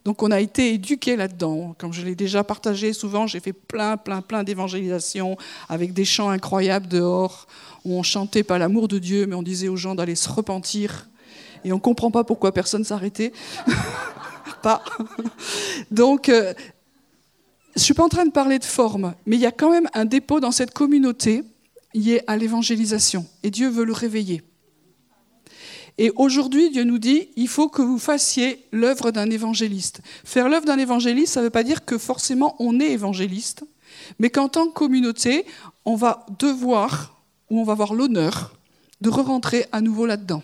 Donc 0.04 0.24
on 0.24 0.32
a 0.32 0.40
été 0.40 0.74
éduqués 0.74 1.16
là-dedans. 1.16 1.76
Comme 1.78 1.94
je 1.94 2.02
l'ai 2.02 2.16
déjà 2.16 2.44
partagé 2.44 2.94
souvent, 2.94 3.28
j'ai 3.28 3.40
fait 3.40 3.54
plein, 3.54 3.98
plein, 3.98 4.22
plein 4.22 4.44
d'évangélisation 4.44 5.38
avec 5.70 5.94
des 5.94 6.06
chants 6.06 6.30
incroyables 6.30 6.88
dehors 6.88 7.48
où 7.86 7.94
on 7.94 8.04
chantait 8.04 8.44
pas 8.44 8.58
l'amour 8.58 8.88
de 8.88 9.00
Dieu, 9.00 9.28
mais 9.28 9.36
on 9.36 9.44
disait 9.44 9.68
aux 9.68 9.78
gens 9.78 9.96
d'aller 9.96 10.16
se 10.16 10.30
repentir. 10.30 11.08
Et 11.64 11.72
on 11.72 11.76
ne 11.76 11.82
comprend 11.82 12.10
pas 12.10 12.24
pourquoi 12.24 12.52
personne 12.52 12.84
s'arrêtait. 12.84 13.32
pas. 14.62 14.84
Donc, 15.92 16.30
euh, 16.30 16.54
je 17.76 17.80
ne 17.80 17.84
suis 17.84 17.94
pas 17.94 18.04
en 18.04 18.10
train 18.10 18.26
de 18.26 18.32
parler 18.32 18.60
de 18.60 18.66
forme, 18.66 19.14
mais 19.26 19.36
il 19.36 19.42
y 19.42 19.46
a 19.46 19.52
quand 19.52 19.72
même 19.72 19.88
un 19.94 20.06
dépôt 20.06 20.40
dans 20.40 20.52
cette 20.52 20.74
communauté 20.74 21.44
lié 21.94 22.22
à 22.28 22.38
l'évangélisation. 22.38 23.26
Et 23.44 23.52
Dieu 23.52 23.70
veut 23.70 23.86
le 23.86 23.94
réveiller. 23.94 24.44
Et 25.98 26.12
aujourd'hui, 26.16 26.70
Dieu 26.72 26.84
nous 26.84 27.00
dit, 27.00 27.30
il 27.36 27.48
faut 27.48 27.70
que 27.70 27.82
vous 27.82 28.00
fassiez 28.00 28.66
l'œuvre 28.72 29.12
d'un 29.12 29.30
évangéliste. 29.30 30.02
Faire 30.24 30.50
l'œuvre 30.50 30.66
d'un 30.66 30.80
évangéliste, 30.80 31.34
ça 31.34 31.42
ne 31.42 31.46
veut 31.46 31.52
pas 31.52 31.64
dire 31.64 31.86
que 31.86 31.98
forcément 31.98 32.56
on 32.60 32.80
est 32.80 32.92
évangéliste, 32.92 33.64
mais 34.20 34.30
qu'en 34.30 34.50
tant 34.50 34.68
que 34.68 34.74
communauté, 34.74 35.46
on 35.86 35.96
va 35.96 36.26
devoir, 36.40 37.22
ou 37.50 37.60
on 37.60 37.64
va 37.64 37.74
avoir 37.74 37.94
l'honneur, 37.94 38.56
de 39.02 39.10
re-rentrer 39.10 39.66
à 39.72 39.82
nouveau 39.82 40.06
là-dedans. 40.06 40.44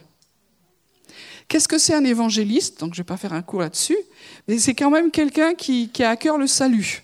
Qu'est-ce 1.48 1.68
que 1.68 1.78
c'est 1.78 1.94
un 1.94 2.04
évangéliste? 2.04 2.80
Donc 2.82 2.94
je 2.94 3.00
ne 3.00 3.04
vais 3.04 3.08
pas 3.08 3.18
faire 3.18 3.34
un 3.34 3.42
cours 3.42 3.62
là-dessus, 3.62 3.98
mais 4.48 4.60
c'est 4.60 4.76
quand 4.76 4.90
même 4.90 5.12
quelqu'un 5.12 5.54
qui, 5.54 5.90
a 6.00 6.10
à 6.10 6.16
cœur 6.18 6.38
le 6.38 6.48
salut. 6.48 7.04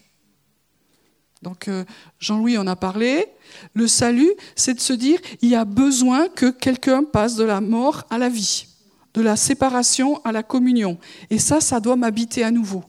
Donc 1.44 1.68
euh, 1.68 1.84
Jean-Louis 2.20 2.58
en 2.58 2.66
a 2.66 2.76
parlé. 2.76 3.28
Le 3.74 3.88
salut, 3.88 4.32
c'est 4.56 4.74
de 4.74 4.80
se 4.80 4.94
dire, 4.94 5.20
il 5.42 5.50
y 5.50 5.56
a 5.56 5.66
besoin 5.66 6.30
que 6.30 6.50
quelqu'un 6.50 7.04
passe 7.04 7.36
de 7.36 7.44
la 7.44 7.62
mort 7.62 8.06
à 8.10 8.18
la 8.18 8.30
vie, 8.30 8.66
de 9.14 9.22
la 9.22 9.36
séparation 9.36 10.22
à 10.24 10.32
la 10.32 10.42
communion. 10.42 10.98
Et 11.30 11.38
ça, 11.38 11.62
ça 11.62 11.80
doit 11.80 11.98
m'habiter 11.98 12.44
à 12.44 12.50
nouveau. 12.50 12.84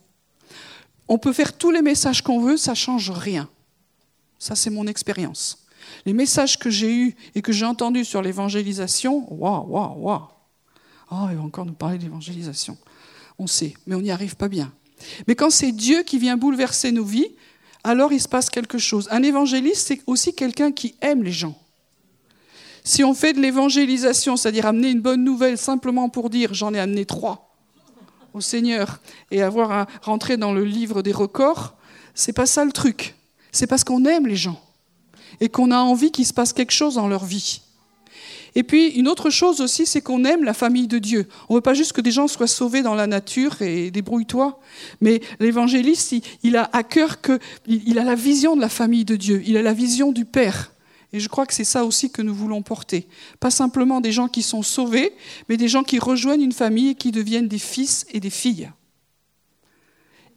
On 1.09 1.19
peut 1.19 1.35
faire 1.35 1.53
tous 1.59 1.71
les 1.71 1.83
messages 1.83 2.23
qu'on 2.23 2.40
veut, 2.40 2.57
ça 2.57 2.75
change 2.75 3.11
rien. 3.11 3.49
Ça, 4.38 4.55
c'est 4.55 4.71
mon 4.71 4.87
expérience. 4.87 5.67
Les 6.07 6.14
messages 6.14 6.59
que 6.59 6.71
j'ai 6.71 6.95
eus 6.95 7.17
et 7.35 7.43
que 7.43 7.53
j'ai 7.53 7.67
entendus 7.67 8.07
sur 8.07 8.23
l'évangélisation, 8.23 9.27
waouh, 9.31 9.67
waouh, 9.69 9.99
waouh. 9.99 10.23
Oh, 11.11 11.27
il 11.31 11.37
va 11.37 11.43
encore 11.43 11.67
nous 11.67 11.75
parler 11.75 11.99
d'évangélisation. 11.99 12.79
On 13.38 13.47
sait, 13.47 13.75
mais 13.87 13.95
on 13.95 14.01
n'y 14.01 14.11
arrive 14.11 14.37
pas 14.37 14.49
bien. 14.49 14.73
Mais 15.27 15.35
quand 15.35 15.51
c'est 15.51 15.73
Dieu 15.73 16.03
qui 16.03 16.19
vient 16.19 16.37
bouleverser 16.37 16.93
nos 16.93 17.05
vies, 17.05 17.29
alors 17.85 18.12
il 18.12 18.20
se 18.20 18.29
passe 18.29 18.51
quelque 18.51 18.79
chose. 18.79 19.09
Un 19.11 19.23
évangéliste, 19.23 19.87
c'est 19.87 20.01
aussi 20.07 20.35
quelqu'un 20.35 20.73
qui 20.73 20.94
aime 21.03 21.23
les 21.23 21.33
gens. 21.33 21.57
Si 22.83 23.05
on 23.05 23.14
fait 23.14 23.33
de 23.33 23.40
l'évangélisation, 23.40 24.37
c'est-à-dire 24.37 24.66
amener 24.66 24.90
une 24.90 25.01
bonne 25.01 25.23
nouvelle 25.23 25.57
simplement 25.57 26.09
pour 26.09 26.31
dire 26.31 26.53
j'en 26.53 26.75
ai 26.75 26.81
amené 26.81 27.07
trois 27.07 27.55
au 28.33 28.40
Seigneur 28.40 29.01
et 29.31 29.42
avoir 29.42 29.70
à 29.70 29.87
rentrer 30.03 30.37
dans 30.37 30.53
le 30.53 30.64
livre 30.64 31.03
des 31.03 31.12
records, 31.12 31.75
c'est 32.14 32.33
pas 32.33 32.47
ça 32.47 32.64
le 32.64 32.73
truc. 32.73 33.14
C'est 33.53 33.66
parce 33.66 33.85
qu'on 33.85 34.05
aime 34.05 34.27
les 34.27 34.37
gens 34.37 34.61
et 35.40 35.49
qu'on 35.49 35.70
a 35.70 35.79
envie 35.79 36.11
qu'il 36.11 36.27
se 36.27 36.33
passe 36.33 36.53
quelque 36.53 36.73
chose 36.73 36.97
dans 36.97 37.09
leur 37.09 37.25
vie. 37.25 37.62
Et 38.55 38.62
puis, 38.62 38.88
une 38.90 39.09
autre 39.09 39.31
chose 39.31 39.61
aussi, 39.61 39.85
c'est 39.85 40.01
qu'on 40.01 40.25
aime 40.25 40.45
la 40.45 40.55
famille 40.55 40.87
de 40.87 40.99
Dieu. 40.99 41.27
On 41.49 41.55
ne 41.55 41.59
veut 41.59 41.62
pas 41.62 41.75
juste 41.75 41.93
que 41.93 42.01
des 42.01 42.12
gens 42.12 42.29
soient 42.29 42.47
sauvés 42.47 42.83
dans 42.83 42.95
la 42.95 43.07
nature 43.07 43.61
et 43.62 43.90
débrouille-toi. 43.90 44.61
Mais 45.01 45.21
l'évangéliste, 45.40 46.14
il, 46.43 46.57
a 46.57 46.71
à 46.73 46.85
cœur 46.85 47.21
que, 47.21 47.40
il 47.67 47.99
a 47.99 48.05
la 48.05 48.14
vision 48.14 48.55
de 48.55 48.61
la 48.61 48.69
famille 48.69 49.05
de 49.05 49.17
Dieu. 49.17 49.43
Il 49.45 49.57
a 49.57 49.62
la 49.62 49.73
vision 49.73 50.12
du 50.12 50.25
Père. 50.25 50.73
Et 51.12 51.21
je 51.21 51.29
crois 51.29 51.47
que 51.47 51.55
c'est 51.55 51.64
ça 51.64 51.85
aussi 51.85 52.11
que 52.11 52.23
nous 52.23 52.35
voulons 52.35 52.62
porter. 52.62 53.07
Pas 53.38 53.51
simplement 53.51 54.01
des 54.01 54.11
gens 54.11 54.29
qui 54.29 54.43
sont 54.43 54.62
sauvés, 54.62 55.12
mais 55.49 55.57
des 55.57 55.69
gens 55.69 55.85
qui 55.85 56.01
rejoignent 56.01 56.43
une 56.43 56.53
famille 56.53 56.90
et 56.90 56.95
qui 56.97 57.12
deviennent 57.12 57.49
des 57.49 57.61
fils 57.61 58.05
et 58.11 58.19
des 58.19 58.31
filles. 58.31 58.71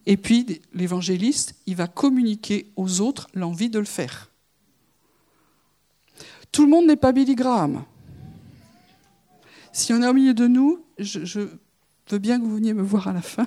Et 0.06 0.18
puis, 0.18 0.62
l'évangéliste, 0.74 1.56
il 1.66 1.76
va 1.76 1.88
communiquer 1.88 2.72
aux 2.76 3.02
autres 3.02 3.28
l'envie 3.34 3.70
de 3.70 3.80
le 3.80 3.86
faire. 3.86 4.32
Tout 6.52 6.64
le 6.64 6.70
monde 6.70 6.86
n'est 6.86 6.96
pas 6.96 7.12
Billy 7.12 7.36
Graham. 7.36 7.84
Si 9.78 9.94
on 9.94 10.02
est 10.02 10.08
au 10.08 10.13
milieu 10.13 10.34
de 10.34 10.48
nous, 10.48 10.84
je, 10.98 11.40
veux 12.10 12.18
bien 12.18 12.40
que 12.40 12.44
vous 12.44 12.56
veniez 12.56 12.74
me 12.74 12.82
voir 12.82 13.10
à 13.10 13.13
la 13.13 13.22
fin. 13.22 13.46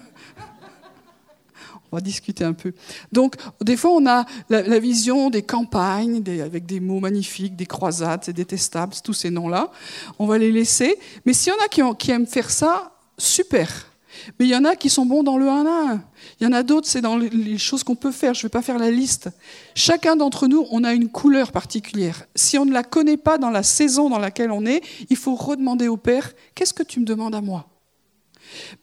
on 1.90 1.96
va 1.96 2.00
discuter 2.00 2.44
un 2.44 2.52
peu. 2.52 2.72
Donc, 3.10 3.34
des 3.60 3.76
fois, 3.76 3.90
on 3.90 4.06
a 4.06 4.24
la, 4.48 4.78
vision 4.78 5.28
des 5.28 5.42
campagnes 5.42 6.22
avec 6.40 6.66
des 6.66 6.78
mots 6.78 7.00
magnifiques, 7.00 7.56
des 7.56 7.66
croisades, 7.66 8.20
c'est 8.22 8.32
détestable, 8.32 8.94
tous 9.02 9.12
ces 9.12 9.30
noms-là. 9.30 9.72
On 10.20 10.26
va 10.26 10.38
les 10.38 10.52
laisser. 10.52 10.96
Mais 11.26 11.32
s'il 11.32 11.52
y 11.52 11.56
en 11.56 11.64
a 11.64 11.66
qui, 11.66 11.82
qui 11.98 12.12
aiment 12.12 12.28
faire 12.28 12.48
ça, 12.48 12.92
super. 13.18 13.89
Mais 14.38 14.46
il 14.46 14.50
y 14.50 14.56
en 14.56 14.64
a 14.64 14.76
qui 14.76 14.90
sont 14.90 15.06
bons 15.06 15.22
dans 15.22 15.38
le 15.38 15.48
1 15.48 15.66
à 15.66 15.92
1. 15.92 16.04
Il 16.40 16.44
y 16.44 16.46
en 16.46 16.52
a 16.52 16.62
d'autres, 16.62 16.88
c'est 16.88 17.00
dans 17.00 17.16
les 17.16 17.58
choses 17.58 17.84
qu'on 17.84 17.94
peut 17.94 18.12
faire. 18.12 18.34
Je 18.34 18.40
ne 18.40 18.42
vais 18.44 18.48
pas 18.48 18.62
faire 18.62 18.78
la 18.78 18.90
liste. 18.90 19.28
Chacun 19.74 20.16
d'entre 20.16 20.46
nous, 20.46 20.66
on 20.70 20.84
a 20.84 20.92
une 20.92 21.08
couleur 21.08 21.52
particulière. 21.52 22.24
Si 22.34 22.58
on 22.58 22.64
ne 22.64 22.72
la 22.72 22.82
connaît 22.82 23.16
pas 23.16 23.38
dans 23.38 23.50
la 23.50 23.62
saison 23.62 24.10
dans 24.10 24.18
laquelle 24.18 24.50
on 24.50 24.66
est, 24.66 24.82
il 25.08 25.16
faut 25.16 25.34
redemander 25.34 25.88
au 25.88 25.96
Père, 25.96 26.32
qu'est-ce 26.54 26.74
que 26.74 26.82
tu 26.82 27.00
me 27.00 27.04
demandes 27.04 27.34
à 27.34 27.40
moi? 27.40 27.68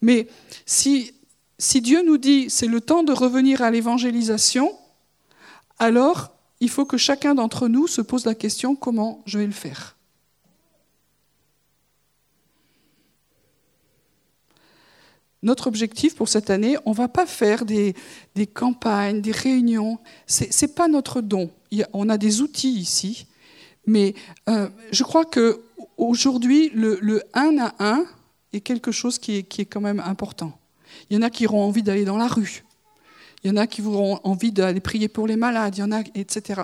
Mais 0.02 0.28
si, 0.66 1.14
si 1.60 1.82
Dieu 1.82 2.04
nous 2.06 2.18
dit, 2.18 2.50
c'est 2.50 2.68
le 2.68 2.82
temps 2.82 3.04
de 3.04 3.12
revenir 3.12 3.62
à 3.62 3.72
l'évangélisation, 3.72 4.72
alors 5.80 6.32
il 6.60 6.70
faut 6.70 6.86
que 6.86 6.98
chacun 6.98 7.36
d'entre 7.36 7.68
nous 7.68 7.88
se 7.88 8.02
pose 8.02 8.26
la 8.26 8.36
question, 8.36 8.76
comment 8.76 9.22
je 9.26 9.40
vais 9.40 9.46
le 9.46 9.52
faire? 9.52 9.97
Notre 15.48 15.68
objectif 15.68 16.14
pour 16.14 16.28
cette 16.28 16.50
année, 16.50 16.78
on 16.86 16.92
ne 16.92 16.96
va 16.96 17.08
pas 17.08 17.26
faire 17.26 17.66
des, 17.66 17.96
campagnes, 18.54 19.22
des 19.22 19.32
réunions. 19.32 19.98
Ce 20.28 20.44
n'est 20.44 20.72
pas 20.72 20.88
notre 20.88 21.22
don. 21.22 21.50
on 21.94 22.10
a 22.10 22.18
des 22.18 22.42
outils 22.42 22.74
ici. 22.74 23.26
Mais 23.86 24.14
euh, 24.50 24.70
je 24.92 25.04
crois 25.04 25.24
qu'aujourd'hui, 25.26 26.70
le, 26.76 27.00
le 27.02 27.24
1 27.34 27.58
à 27.60 27.74
1 27.80 28.06
est 28.52 28.60
quelque 28.60 28.92
chose 28.92 29.18
qui 29.18 29.38
est, 29.38 29.44
qui 29.44 29.62
est 29.62 29.66
quand 29.66 29.82
même 29.82 30.02
important. 30.02 30.52
Il 31.10 31.16
y 31.16 31.18
en 31.18 31.22
a 31.22 31.30
qui 31.30 31.48
auront 31.48 31.64
envie 31.64 31.84
d'aller 31.84 32.04
dans 32.04 32.18
la 32.18 32.28
rue. 32.28 32.66
Il 33.44 33.48
y 33.48 33.54
en 33.54 33.58
a 33.58 33.68
qui 33.68 33.82
auront 33.82 34.20
envie 34.24 34.52
d'aller 34.52 34.82
prier 34.82 35.08
pour 35.08 35.28
les 35.28 35.38
malades. 35.38 35.78
Il 35.78 35.80
y 35.80 35.84
en 35.84 35.92
a, 35.94 36.02
etc. 36.16 36.64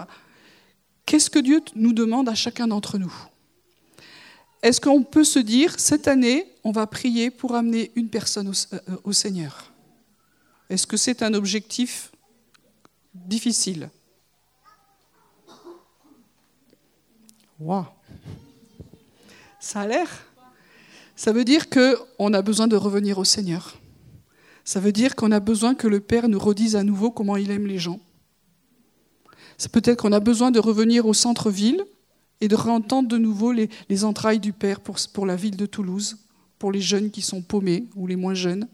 Qu'est-ce 1.06 1.30
que 1.30 1.39
Dieu 1.39 1.62
nous 1.76 1.93
demande 1.93 2.28
à 2.28 2.36
chacun 2.36 2.67
d'entre 2.67 2.98
nous? 2.98 3.13
Est-ce 4.63 4.80
qu'on 4.80 5.04
peut 5.04 5.26
se 5.26 5.39
dire, 5.39 5.78
cette 5.78 6.08
année, 6.08 6.47
on 6.63 6.71
va 6.71 6.88
prier 6.88 7.30
pour 7.30 7.54
amener 7.54 7.91
une 7.95 8.08
personne 8.08 8.47
au, 8.47 8.54
euh, 8.73 9.12
Seigneur? 9.12 9.73
Est-ce 10.69 10.88
que 10.88 10.95
c'est 10.95 11.21
un 11.21 11.34
objectif 11.34 12.13
difficile? 13.13 13.89
Waouh 17.60 17.86
Ça 19.60 19.82
a 19.82 19.88
l'air 19.88 20.08
Ça 21.17 21.34
veut 21.34 21.43
dire 21.43 21.69
qu'on 21.69 22.34
a 22.34 22.41
besoin 22.41 22.69
de 22.69 22.78
revenir 22.78 23.17
au 23.17 23.26
Seigneur. 23.26 23.76
Ça 24.63 24.80
veut 24.80 24.93
dire 24.93 25.17
qu'on 25.17 25.34
a 25.34 25.41
besoin 25.41 25.76
que 25.76 25.89
le 25.89 25.99
Père 25.99 26.30
nous 26.30 26.39
redise 26.39 26.78
à 26.78 26.84
nouveau 26.84 27.12
comment 27.12 27.36
il 27.36 27.52
aime 27.52 27.67
les 27.67 27.80
gens. 27.80 27.99
Peut-être 29.73 30.02
qu'on 30.02 30.13
a 30.13 30.21
besoin 30.21 30.52
de 30.52 30.60
revenir 30.60 31.06
au 31.06 31.13
centre-ville 31.13 31.84
et 32.41 32.48
de 32.48 32.56
réentendre 32.56 33.08
de 33.08 33.17
nouveau 33.17 33.52
les, 33.52 34.04
entrailles 34.04 34.39
du 34.39 34.54
Père 34.54 34.80
pour, 34.80 34.98
pour 35.13 35.26
la 35.26 35.36
ville 35.36 35.58
de 35.58 35.65
Toulouse, 35.65 36.17
pour 36.60 36.72
les 36.72 36.82
jeunes 36.82 37.12
qui 37.12 37.22
sont 37.22 37.41
paumés 37.41 37.88
ou 37.96 38.08
les 38.08 38.15
moins 38.15 38.34
jeunes. 38.34 38.67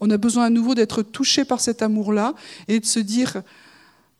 On 0.00 0.10
a 0.10 0.16
besoin 0.16 0.44
à 0.44 0.50
nouveau 0.50 0.74
d'être 0.74 1.02
touché 1.02 1.44
par 1.44 1.60
cet 1.60 1.82
amour-là 1.82 2.34
et 2.68 2.80
de 2.80 2.86
se 2.86 3.00
dire, 3.00 3.42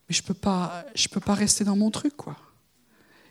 mais 0.07 0.15
je 0.15 0.23
peux, 0.23 0.33
pas, 0.33 0.85
peux 1.11 1.19
pas 1.19 1.33
rester 1.33 1.63
dans 1.63 1.75
mon 1.75 1.89
truc. 1.89 2.15
quoi. 2.15 2.35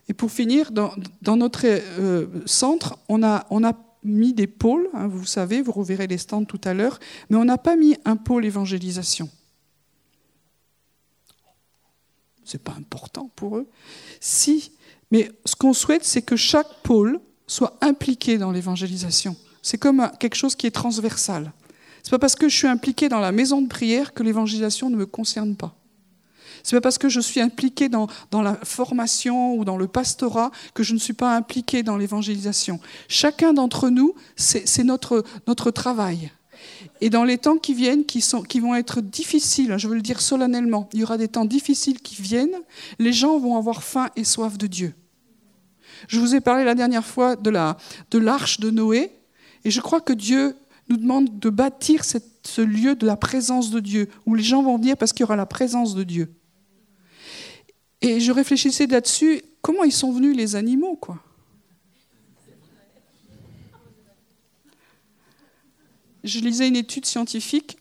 Et 0.08 0.14
pour 0.14 0.32
finir, 0.32 0.72
dans, 0.72 0.92
notre 1.36 1.64
euh, 1.64 2.26
centre, 2.46 2.98
on 3.08 3.22
a, 3.22 3.46
on 3.50 3.62
a 3.62 3.74
mis 4.02 4.32
des 4.32 4.46
pôles, 4.46 4.88
hein, 4.94 5.06
vous 5.06 5.26
savez, 5.26 5.62
vous 5.62 5.72
reverrez 5.72 6.06
les 6.06 6.18
stands 6.18 6.44
tout 6.44 6.60
à 6.64 6.74
l'heure, 6.74 6.98
mais 7.28 7.36
on 7.36 7.44
n'a 7.44 7.58
pas 7.58 7.76
mis 7.76 7.96
un 8.04 8.16
pôle 8.16 8.44
évangélisation. 8.44 9.28
Ce 12.44 12.56
n'est 12.56 12.62
pas 12.62 12.72
important 12.72 13.30
pour 13.36 13.58
eux. 13.58 13.68
Si 14.18 14.72
mais 15.10 15.30
ce 15.44 15.56
qu'on 15.56 15.72
souhaite, 15.72 16.04
c'est 16.04 16.22
que 16.22 16.36
chaque 16.36 16.82
pôle 16.82 17.20
soit 17.46 17.76
impliqué 17.80 18.38
dans 18.38 18.52
l'évangélisation. 18.52 19.36
C'est 19.62 19.78
comme 19.78 20.10
quelque 20.18 20.36
chose 20.36 20.54
qui 20.54 20.66
est 20.66 20.70
transversal. 20.70 21.52
C'est 22.02 22.10
pas 22.10 22.18
parce 22.18 22.36
que 22.36 22.48
je 22.48 22.56
suis 22.56 22.68
impliqué 22.68 23.08
dans 23.08 23.18
la 23.18 23.32
maison 23.32 23.60
de 23.60 23.68
prière 23.68 24.14
que 24.14 24.22
l'évangélisation 24.22 24.88
ne 24.88 24.96
me 24.96 25.06
concerne 25.06 25.56
pas. 25.56 25.76
C'est 26.62 26.76
pas 26.76 26.80
parce 26.80 26.98
que 26.98 27.08
je 27.08 27.20
suis 27.20 27.40
impliqué 27.40 27.88
dans, 27.88 28.08
la 28.32 28.58
formation 28.64 29.54
ou 29.54 29.64
dans 29.64 29.76
le 29.76 29.88
pastorat 29.88 30.50
que 30.74 30.82
je 30.82 30.94
ne 30.94 30.98
suis 30.98 31.12
pas 31.12 31.34
impliqué 31.34 31.82
dans 31.82 31.96
l'évangélisation. 31.96 32.80
Chacun 33.08 33.52
d'entre 33.52 33.88
nous, 33.88 34.14
c'est 34.36 34.84
notre, 34.84 35.24
notre 35.46 35.70
travail. 35.70 36.30
Et 37.00 37.10
dans 37.10 37.24
les 37.24 37.38
temps 37.38 37.56
qui 37.56 37.74
viennent, 37.74 38.04
qui, 38.04 38.20
sont, 38.20 38.42
qui 38.42 38.60
vont 38.60 38.74
être 38.74 39.00
difficiles, 39.00 39.74
je 39.78 39.88
veux 39.88 39.94
le 39.94 40.02
dire 40.02 40.20
solennellement, 40.20 40.88
il 40.92 41.00
y 41.00 41.02
aura 41.02 41.16
des 41.16 41.28
temps 41.28 41.46
difficiles 41.46 42.00
qui 42.00 42.20
viennent, 42.20 42.56
les 42.98 43.12
gens 43.12 43.38
vont 43.38 43.56
avoir 43.56 43.82
faim 43.82 44.10
et 44.16 44.24
soif 44.24 44.58
de 44.58 44.66
Dieu. 44.66 44.94
Je 46.08 46.18
vous 46.18 46.34
ai 46.34 46.40
parlé 46.40 46.64
la 46.64 46.74
dernière 46.74 47.04
fois 47.04 47.36
de 47.36 47.50
la 47.50 47.76
de 48.10 48.18
l'arche 48.18 48.60
de 48.60 48.70
Noé, 48.70 49.12
et 49.64 49.70
je 49.70 49.80
crois 49.80 50.00
que 50.00 50.12
Dieu 50.12 50.56
nous 50.88 50.96
demande 50.96 51.38
de 51.38 51.50
bâtir 51.50 52.04
ce 52.04 52.60
lieu 52.60 52.94
de 52.94 53.06
la 53.06 53.16
présence 53.16 53.70
de 53.70 53.80
Dieu, 53.80 54.08
où 54.26 54.34
les 54.34 54.42
gens 54.42 54.62
vont 54.62 54.76
venir 54.76 54.96
parce 54.96 55.12
qu'il 55.12 55.20
y 55.20 55.24
aura 55.24 55.36
la 55.36 55.46
présence 55.46 55.94
de 55.94 56.02
Dieu. 56.02 56.34
Et 58.00 58.20
je 58.20 58.32
réfléchissais 58.32 58.86
là-dessus, 58.86 59.42
comment 59.60 59.84
ils 59.84 59.92
sont 59.92 60.12
venus 60.12 60.36
les 60.36 60.56
animaux, 60.56 60.96
quoi? 60.96 61.22
Je 66.22 66.40
lisais 66.40 66.68
une 66.68 66.76
étude 66.76 67.06
scientifique, 67.06 67.78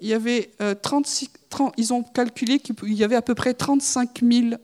il 0.00 0.08
y 0.08 0.14
avait 0.14 0.50
36, 0.82 1.30
euh, 1.60 1.64
ils 1.76 1.92
ont 1.92 2.02
calculé 2.02 2.58
qu'il 2.58 2.92
y 2.92 3.02
avait 3.02 3.16
à 3.16 3.22
peu 3.22 3.34
près 3.34 3.54
35 3.54 4.20
000 4.22 4.56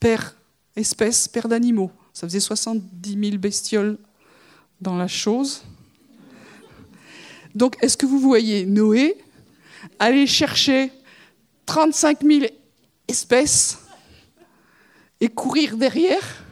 paires, 0.00 0.36
espèces, 0.78 1.28
paires 1.28 1.48
d'animaux. 1.48 1.90
Ça 2.12 2.26
faisait 2.26 2.40
70 2.40 3.18
000 3.30 3.38
bestioles 3.38 3.98
dans 4.80 4.96
la 4.96 5.08
chose. 5.08 5.62
Donc, 7.54 7.76
est-ce 7.82 7.96
que 7.96 8.06
vous 8.06 8.20
voyez 8.20 8.66
Noé 8.66 9.16
aller 9.98 10.26
chercher 10.26 10.92
35 11.66 12.22
000 12.22 12.46
espèces 13.08 13.78
et 15.20 15.28
courir 15.28 15.76
derrière 15.76 16.44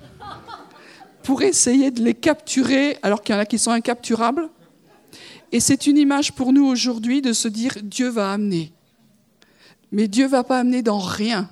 pour 1.22 1.42
essayer 1.42 1.90
de 1.90 2.02
les 2.02 2.14
capturer 2.14 2.98
alors 3.02 3.22
qu'il 3.22 3.34
y 3.34 3.38
en 3.38 3.40
a 3.40 3.46
qui 3.46 3.58
sont 3.58 3.70
incapturables? 3.70 4.48
Et 5.52 5.60
c'est 5.60 5.86
une 5.86 5.96
image 5.96 6.32
pour 6.32 6.52
nous 6.52 6.66
aujourd'hui 6.66 7.22
de 7.22 7.32
se 7.32 7.48
dire 7.48 7.74
Dieu 7.82 8.08
va 8.08 8.32
amener. 8.32 8.72
Mais 9.92 10.08
Dieu 10.08 10.26
va 10.26 10.44
pas 10.44 10.58
amener 10.58 10.82
dans 10.82 10.98
rien. 10.98 11.48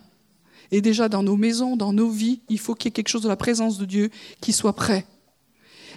Et 0.74 0.80
déjà 0.80 1.08
dans 1.08 1.22
nos 1.22 1.36
maisons, 1.36 1.76
dans 1.76 1.92
nos 1.92 2.10
vies, 2.10 2.40
il 2.48 2.58
faut 2.58 2.74
qu'il 2.74 2.86
y 2.86 2.88
ait 2.88 2.92
quelque 2.92 3.08
chose 3.08 3.22
de 3.22 3.28
la 3.28 3.36
présence 3.36 3.78
de 3.78 3.84
Dieu 3.84 4.10
qui 4.40 4.52
soit 4.52 4.72
prêt. 4.72 5.06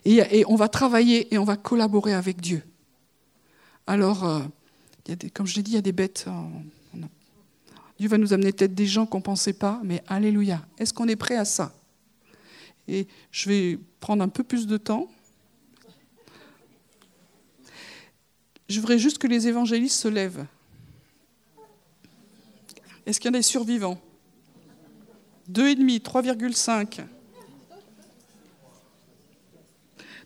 Et, 0.05 0.45
on 0.45 0.55
va 0.55 0.67
travailler 0.67 1.33
et 1.33 1.39
on 1.39 1.43
va 1.45 1.57
collaborer 1.57 2.13
avec 2.13 2.39
Dieu. 2.39 2.61
Alors, 3.87 4.23
euh, 4.23 4.39
comme 5.33 5.47
je 5.47 5.55
l'ai 5.55 5.63
dit, 5.63 5.71
il 5.71 5.73
y 5.73 5.79
a 5.79 5.81
des 5.81 5.93
bêtes. 5.93 6.25
Euh, 6.27 6.99
Dieu 7.97 8.07
va 8.07 8.19
nous 8.19 8.33
amener 8.33 8.51
peut-être 8.51 8.75
des 8.75 8.85
gens 8.85 9.07
qu'on 9.07 9.17
ne 9.17 9.23
pensait 9.23 9.53
pas, 9.53 9.81
mais 9.83 10.03
Alléluia. 10.05 10.63
Est-ce 10.77 10.93
qu'on 10.93 11.07
est 11.07 11.15
prêt 11.15 11.37
à 11.37 11.45
ça? 11.45 11.73
Et 12.87 13.07
je 13.31 13.49
vais 13.49 13.79
prendre 13.99 14.21
un 14.21 14.29
peu 14.29 14.43
plus 14.43 14.67
de 14.67 14.77
temps. 14.77 15.09
Je 18.69 18.79
voudrais 18.79 18.99
juste 18.99 19.17
que 19.17 19.25
les 19.25 19.47
évangélistes 19.47 19.99
se 19.99 20.07
lèvent. 20.07 20.45
Est-ce 23.07 23.19
qu'il 23.19 23.31
y 23.31 23.35
a 23.35 23.39
des 23.39 23.41
survivants? 23.41 23.99
2,5, 25.51 26.01
3,5. 26.01 27.05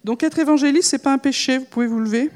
Donc 0.03 0.23
être 0.23 0.39
évangéliste, 0.39 0.89
ce 0.89 0.95
n'est 0.95 1.01
pas 1.01 1.13
un 1.13 1.17
péché, 1.19 1.60
vous 1.60 1.65
pouvez 1.65 1.88
vous 1.88 1.99
lever. 1.99 2.31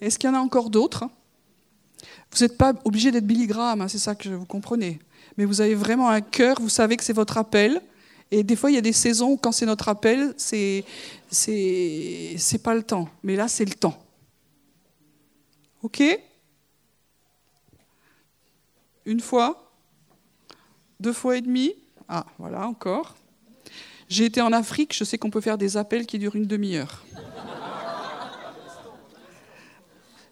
Est-ce 0.00 0.18
qu'il 0.18 0.30
y 0.30 0.32
en 0.32 0.36
a 0.36 0.40
encore 0.40 0.70
d'autres? 0.70 1.04
Vous 2.30 2.38
n'êtes 2.40 2.56
pas 2.56 2.72
obligé 2.84 3.10
d'être 3.10 3.26
Billy 3.26 3.46
Graham, 3.46 3.82
hein, 3.82 3.88
c'est 3.88 3.98
ça 3.98 4.14
que 4.14 4.30
vous 4.30 4.46
comprenez. 4.46 4.98
Mais 5.36 5.44
vous 5.44 5.60
avez 5.60 5.74
vraiment 5.74 6.08
un 6.08 6.22
cœur, 6.22 6.58
vous 6.58 6.70
savez 6.70 6.96
que 6.96 7.04
c'est 7.04 7.12
votre 7.12 7.36
appel. 7.36 7.82
Et 8.30 8.42
des 8.42 8.56
fois, 8.56 8.70
il 8.70 8.74
y 8.74 8.78
a 8.78 8.82
des 8.82 8.92
saisons 8.92 9.32
où, 9.32 9.36
quand 9.36 9.52
c'est 9.52 9.66
notre 9.66 9.88
appel, 9.88 10.34
c'est, 10.36 10.84
c'est, 11.30 12.62
pas 12.62 12.74
le 12.74 12.82
temps. 12.82 13.08
Mais 13.22 13.36
là, 13.36 13.46
c'est 13.48 13.64
le 13.64 13.74
temps. 13.74 13.98
OK? 15.82 16.02
Une 19.04 19.20
fois? 19.20 19.72
Deux 20.98 21.12
fois 21.12 21.36
et 21.36 21.40
demi? 21.40 21.74
Ah, 22.08 22.26
voilà, 22.38 22.66
encore. 22.66 23.14
J'ai 24.08 24.24
été 24.24 24.40
en 24.40 24.52
Afrique, 24.52 24.94
je 24.94 25.04
sais 25.04 25.18
qu'on 25.18 25.30
peut 25.30 25.40
faire 25.40 25.58
des 25.58 25.76
appels 25.76 26.06
qui 26.06 26.18
durent 26.18 26.36
une 26.36 26.46
demi-heure. 26.46 27.04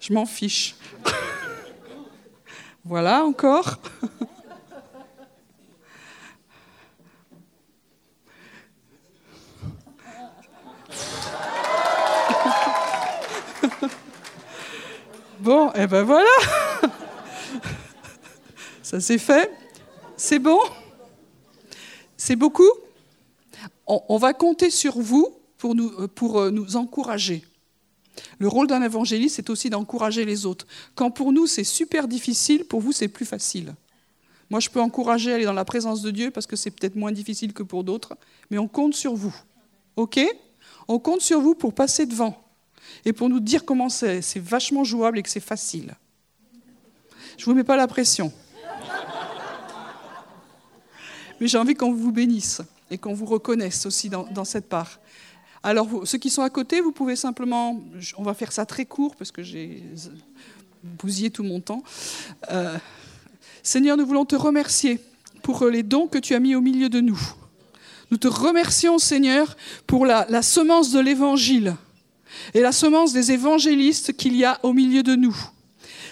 Je 0.01 0.13
m'en 0.13 0.27
fiche. 0.27 0.77
voilà 2.85 3.25
encore. 3.25 3.79
Bon, 15.45 15.69
et 15.73 15.83
eh 15.83 15.87
ben 15.87 16.05
voilà. 16.05 16.31
Ça 18.83 18.99
c'est 18.99 19.19
fait. 19.19 19.51
C'est 20.17 20.39
bon? 20.39 20.59
C'est 22.17 22.35
beaucoup? 22.35 22.71
On, 23.87 24.17
va 24.17 24.33
compter 24.33 24.71
sur 24.71 24.99
vous 24.99 25.37
pour 25.59 25.75
nous, 25.75 25.93
euh, 25.99 26.09
pour 26.09 26.41
euh, 26.41 26.51
nous 26.51 26.77
encourager. 26.77 27.45
Le 28.39 28.49
rôle 28.49 28.69
d'un 28.69 28.81
évangéliste, 28.81 29.37
c'est 29.37 29.51
aussi 29.51 29.69
d'encourager 29.69 30.25
les 30.25 30.47
autres. 30.47 30.67
Quand 30.95 31.11
pour 31.11 31.31
nous, 31.31 31.47
c'est 31.47 31.63
super 31.63 32.09
difficile, 32.09 32.65
pour 32.65 32.81
vous, 32.81 32.93
c'est 32.93 33.09
plus 33.09 33.27
facile. 33.27 33.75
Moi, 34.49 34.61
je 34.61 34.71
peux 34.71 34.81
encourager 34.81 35.31
à 35.31 35.35
aller 35.35 35.45
dans 35.45 35.53
la 35.53 35.67
présence 35.67 36.01
de 36.01 36.11
Dieu 36.11 36.31
parce 36.31 36.47
que 36.47 36.57
c'est 36.57 36.71
peut-être 36.71 36.97
moins 36.97 37.13
difficile 37.13 37.53
que 37.53 37.63
pour 37.63 37.85
d'autres, 37.85 38.17
mais 38.51 38.57
on 38.57 38.69
compte 38.69 38.95
sur 38.95 39.15
vous. 39.15 39.37
OK? 39.97 40.19
On 40.89 40.99
compte 40.99 41.21
sur 41.21 41.43
vous 41.43 41.55
pour 41.55 41.75
passer 41.75 42.07
devant 42.07 42.44
et 43.05 43.13
pour 43.13 43.29
nous 43.29 43.41
dire 43.41 43.65
comment 43.65 43.89
c'est 43.89 44.39
vachement 44.39 44.85
jouable 44.85 45.19
et 45.19 45.23
que 45.23 45.29
c'est 45.31 45.41
facile. 45.41 45.95
Je 47.37 47.43
ne 47.43 47.47
vous 47.47 47.55
mets 47.55 47.65
pas 47.65 47.77
la 47.77 47.87
pression. 47.87 48.33
Mais 51.41 51.49
j'ai 51.49 51.59
envie 51.59 51.75
qu'on 51.75 51.93
vous 51.93 52.13
bénisse 52.13 52.63
et 52.91 52.99
qu'on 52.99 53.15
vous 53.15 53.27
reconnaisse 53.27 53.87
aussi 53.87 54.09
dans, 54.09 54.45
cette 54.45 54.69
part. 54.69 55.01
Alors, 55.63 55.89
ceux 56.05 56.19
qui 56.19 56.31
sont 56.31 56.43
à 56.43 56.51
côté, 56.51 56.81
vous 56.81 56.93
pouvez 56.93 57.17
simplement, 57.17 57.83
on 58.17 58.23
va 58.23 58.35
faire 58.35 58.53
ça 58.53 58.67
très 58.67 58.85
court 58.85 59.17
parce 59.17 59.33
que 59.33 59.43
j'ai 59.43 59.83
bousillé 60.83 61.31
tout 61.31 61.43
mon 61.43 61.61
temps. 61.61 61.83
Euh, 62.51 62.77
Seigneur, 63.63 63.97
nous 63.97 64.07
voulons 64.07 64.27
te 64.27 64.37
remercier 64.37 65.01
pour 65.43 65.65
les 65.67 65.83
dons 65.83 66.07
que 66.07 66.19
tu 66.19 66.35
as 66.35 66.41
mis 66.41 66.55
au 66.55 66.61
milieu 66.61 66.89
de 66.89 67.01
nous. 67.01 67.21
Nous 68.11 68.19
te 68.19 68.29
remercions, 68.29 68.99
Seigneur, 68.99 69.57
pour 69.87 70.07
la 70.07 70.43
semence 70.43 70.93
de 70.93 71.01
l'Évangile 71.01 71.75
et 72.55 72.61
la 72.61 72.73
semence 72.73 73.13
des 73.13 73.33
évangélistes 73.33 74.13
qu'il 74.15 74.37
y 74.37 74.45
a 74.45 74.59
au 74.63 74.73
milieu 74.73 75.03
de 75.03 75.15
nous. 75.15 75.37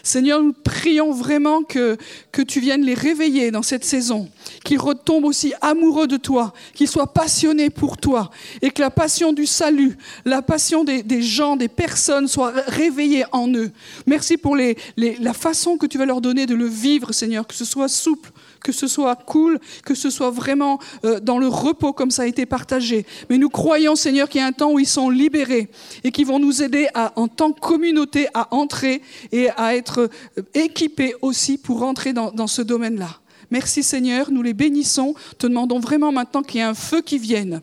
Seigneur, 0.02 0.42
nous 0.42 0.52
prions 0.52 1.12
vraiment 1.12 1.62
que, 1.62 1.96
que 2.32 2.42
tu 2.42 2.60
viennes 2.60 2.82
les 2.82 2.94
réveiller 2.94 3.50
dans 3.50 3.62
cette 3.62 3.84
saison, 3.84 4.28
qu'ils 4.64 4.80
retombent 4.80 5.24
aussi 5.24 5.52
amoureux 5.60 6.06
de 6.06 6.16
toi, 6.16 6.52
qu'ils 6.74 6.88
soient 6.88 7.12
passionnés 7.12 7.70
pour 7.70 7.98
toi, 7.98 8.30
et 8.62 8.70
que 8.70 8.82
la 8.82 8.90
passion 8.90 9.32
du 9.32 9.46
salut, 9.46 9.96
la 10.24 10.42
passion 10.42 10.84
des, 10.84 11.02
des 11.02 11.22
gens, 11.22 11.56
des 11.56 11.68
personnes 11.68 12.28
soit 12.28 12.52
réveillée 12.66 13.24
en 13.32 13.48
eux. 13.48 13.70
Merci 14.06 14.36
pour 14.36 14.56
les, 14.56 14.76
les, 14.96 15.16
la 15.20 15.32
façon 15.32 15.76
que 15.76 15.86
tu 15.86 15.98
vas 15.98 16.06
leur 16.06 16.20
donner 16.20 16.46
de 16.46 16.54
le 16.54 16.66
vivre, 16.66 17.12
Seigneur, 17.12 17.46
que 17.46 17.54
ce 17.54 17.64
soit 17.64 17.88
souple, 17.88 18.30
que 18.62 18.72
ce 18.72 18.86
soit 18.86 19.16
cool, 19.16 19.58
que 19.84 19.94
ce 19.94 20.10
soit 20.10 20.30
vraiment 20.30 20.78
euh, 21.04 21.20
dans 21.20 21.38
le 21.38 21.48
repos 21.48 21.92
comme 21.92 22.10
ça 22.10 22.22
a 22.22 22.26
été 22.26 22.46
partagé. 22.46 23.06
Mais 23.28 23.38
nous 23.38 23.50
croyons, 23.50 23.96
Seigneur, 23.96 24.28
qu'il 24.28 24.40
y 24.40 24.44
a 24.44 24.46
un 24.46 24.52
temps 24.52 24.72
où 24.72 24.78
ils 24.78 24.86
sont 24.86 25.10
libérés 25.10 25.68
et 26.04 26.12
qui 26.12 26.24
vont 26.24 26.38
nous 26.38 26.62
aider 26.62 26.88
à, 26.94 27.12
en 27.16 27.28
tant 27.28 27.52
que 27.52 27.60
communauté 27.60 28.28
à 28.34 28.54
entrer 28.54 29.02
et 29.32 29.50
à 29.56 29.74
être 29.74 29.91
euh, 29.98 30.08
équipés 30.54 31.14
aussi 31.22 31.58
pour 31.58 31.82
entrer 31.82 32.12
dans, 32.12 32.46
ce 32.46 32.62
domaine-là. 32.62 33.18
Merci 33.50 33.82
Seigneur, 33.82 34.30
nous 34.30 34.42
les 34.42 34.54
bénissons, 34.54 35.14
te 35.38 35.46
demandons 35.46 35.78
vraiment 35.78 36.10
maintenant 36.10 36.42
qu'il 36.42 36.60
y 36.60 36.62
ait 36.62 36.66
un 36.66 36.74
feu 36.74 37.02
qui 37.02 37.18
vienne. 37.18 37.60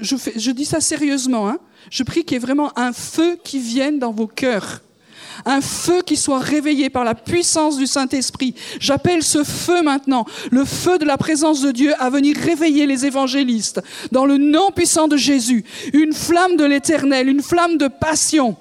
Je 0.00 0.50
dis 0.50 0.64
ça 0.64 0.80
sérieusement, 0.80 1.48
hein. 1.48 1.58
je 1.90 2.02
prie 2.02 2.24
qu'il 2.24 2.34
y 2.34 2.36
ait 2.36 2.44
vraiment 2.44 2.76
un 2.76 2.92
feu 2.92 3.38
qui 3.42 3.58
vienne 3.58 3.98
dans 3.98 4.12
vos 4.12 4.26
cœurs 4.26 4.80
un 5.44 5.60
feu 5.60 6.02
qui 6.04 6.16
soit 6.16 6.38
réveillé 6.38 6.88
par 6.90 7.04
la 7.04 7.14
puissance 7.14 7.76
du 7.76 7.86
Saint-Esprit. 7.86 8.54
J'appelle 8.80 9.22
ce 9.22 9.44
feu 9.44 9.82
maintenant, 9.82 10.24
le 10.50 10.64
feu 10.64 10.98
de 10.98 11.04
la 11.04 11.18
présence 11.18 11.60
de 11.60 11.70
Dieu, 11.72 11.92
à 11.98 12.10
venir 12.10 12.36
réveiller 12.36 12.86
les 12.86 13.04
évangélistes 13.06 13.82
dans 14.12 14.24
le 14.26 14.38
nom 14.38 14.70
puissant 14.70 15.08
de 15.08 15.16
Jésus. 15.16 15.64
Une 15.92 16.12
flamme 16.12 16.56
de 16.56 16.64
l'éternel, 16.64 17.28
une 17.28 17.42
flamme 17.42 17.76
de 17.76 17.88
passion. 17.88 18.56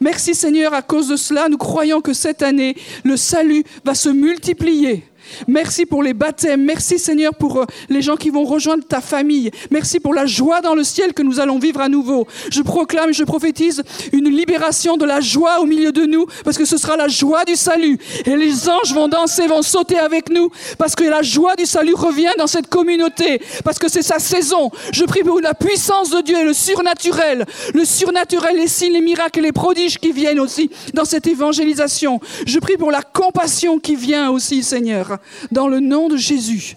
Merci 0.00 0.34
Seigneur, 0.34 0.74
à 0.74 0.82
cause 0.82 1.08
de 1.08 1.16
cela, 1.16 1.48
nous 1.48 1.58
croyons 1.58 2.00
que 2.00 2.12
cette 2.12 2.42
année, 2.42 2.76
le 3.04 3.16
salut 3.16 3.64
va 3.84 3.94
se 3.94 4.08
multiplier 4.08 5.07
Merci 5.46 5.86
pour 5.86 6.02
les 6.02 6.14
baptêmes. 6.14 6.64
Merci 6.64 6.98
Seigneur 6.98 7.34
pour 7.34 7.58
euh, 7.58 7.64
les 7.88 8.02
gens 8.02 8.16
qui 8.16 8.30
vont 8.30 8.44
rejoindre 8.44 8.84
ta 8.84 9.00
famille. 9.00 9.50
Merci 9.70 10.00
pour 10.00 10.14
la 10.14 10.26
joie 10.26 10.60
dans 10.60 10.74
le 10.74 10.84
ciel 10.84 11.12
que 11.12 11.22
nous 11.22 11.40
allons 11.40 11.58
vivre 11.58 11.80
à 11.80 11.88
nouveau. 11.88 12.26
Je 12.50 12.62
proclame, 12.62 13.12
je 13.12 13.24
prophétise 13.24 13.82
une 14.12 14.28
libération 14.28 14.96
de 14.96 15.04
la 15.04 15.20
joie 15.20 15.60
au 15.60 15.66
milieu 15.66 15.92
de 15.92 16.04
nous 16.04 16.26
parce 16.44 16.58
que 16.58 16.64
ce 16.64 16.76
sera 16.76 16.96
la 16.96 17.08
joie 17.08 17.44
du 17.44 17.56
salut. 17.56 17.98
Et 18.24 18.36
les 18.36 18.68
anges 18.68 18.92
vont 18.92 19.08
danser, 19.08 19.46
vont 19.46 19.62
sauter 19.62 19.98
avec 19.98 20.30
nous 20.30 20.50
parce 20.78 20.94
que 20.94 21.04
la 21.04 21.22
joie 21.22 21.56
du 21.56 21.66
salut 21.66 21.94
revient 21.94 22.32
dans 22.38 22.46
cette 22.46 22.68
communauté 22.68 23.40
parce 23.64 23.78
que 23.78 23.88
c'est 23.88 24.02
sa 24.02 24.18
saison. 24.18 24.70
Je 24.92 25.04
prie 25.04 25.22
pour 25.22 25.40
la 25.40 25.54
puissance 25.54 26.10
de 26.10 26.20
Dieu 26.20 26.38
et 26.38 26.44
le 26.44 26.52
surnaturel, 26.52 27.46
le 27.74 27.84
surnaturel, 27.84 28.56
les 28.56 28.68
signes, 28.68 28.92
les 28.92 29.00
miracles 29.00 29.40
et 29.40 29.42
les 29.42 29.52
prodiges 29.52 29.98
qui 29.98 30.12
viennent 30.12 30.40
aussi 30.40 30.70
dans 30.94 31.04
cette 31.04 31.26
évangélisation. 31.26 32.20
Je 32.46 32.58
prie 32.58 32.76
pour 32.76 32.90
la 32.90 33.02
compassion 33.02 33.78
qui 33.78 33.96
vient 33.96 34.30
aussi, 34.30 34.62
Seigneur, 34.62 35.17
dans 35.50 35.68
le 35.68 35.80
nom 35.80 36.08
de 36.08 36.16
Jésus. 36.16 36.76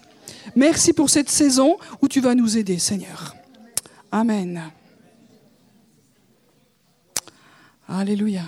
Merci 0.56 0.94
pour 0.94 1.10
cette 1.10 1.30
saison 1.30 1.78
où 2.02 2.08
tu 2.08 2.22
vas 2.22 2.36
nous 2.36 2.58
aider, 2.58 2.80
Seigneur. 2.80 3.36
Amen. 4.12 4.72
Alléluia. 7.88 8.44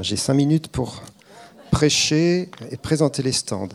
J'ai 0.00 0.16
cinq 0.16 0.34
minutes 0.34 0.68
pour 0.68 1.02
prêcher 1.70 2.50
et 2.70 2.76
présenter 2.76 3.22
les 3.22 3.32
stands. 3.32 3.68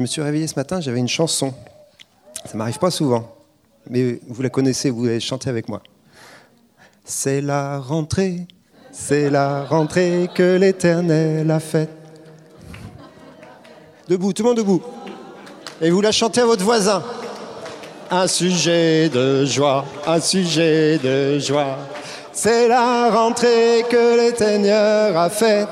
Je 0.00 0.02
me 0.02 0.06
suis 0.06 0.22
réveillé 0.22 0.46
ce 0.46 0.54
matin, 0.56 0.80
j'avais 0.80 0.98
une 0.98 1.08
chanson. 1.08 1.52
Ça 2.46 2.56
m'arrive 2.56 2.78
pas 2.78 2.90
souvent, 2.90 3.36
mais 3.86 4.18
vous 4.28 4.40
la 4.40 4.48
connaissez, 4.48 4.88
vous 4.88 5.04
allez 5.04 5.20
chanter 5.20 5.50
avec 5.50 5.68
moi. 5.68 5.82
C'est 7.04 7.42
la 7.42 7.78
rentrée, 7.78 8.46
c'est 8.90 9.28
la 9.28 9.66
rentrée 9.66 10.30
que 10.34 10.56
l'Éternel 10.56 11.50
a 11.50 11.60
faite. 11.60 11.90
Debout, 14.08 14.32
tout 14.32 14.42
le 14.42 14.48
monde 14.48 14.56
debout. 14.56 14.80
Et 15.82 15.90
vous 15.90 16.00
la 16.00 16.12
chantez 16.12 16.40
à 16.40 16.46
votre 16.46 16.64
voisin. 16.64 17.02
Un 18.10 18.26
sujet 18.26 19.10
de 19.10 19.44
joie, 19.44 19.84
un 20.06 20.18
sujet 20.18 20.96
de 20.96 21.38
joie. 21.38 21.76
C'est 22.32 22.68
la 22.68 23.10
rentrée 23.10 23.84
que 23.90 24.16
l'Éternel 24.16 25.14
a 25.14 25.28
faite. 25.28 25.68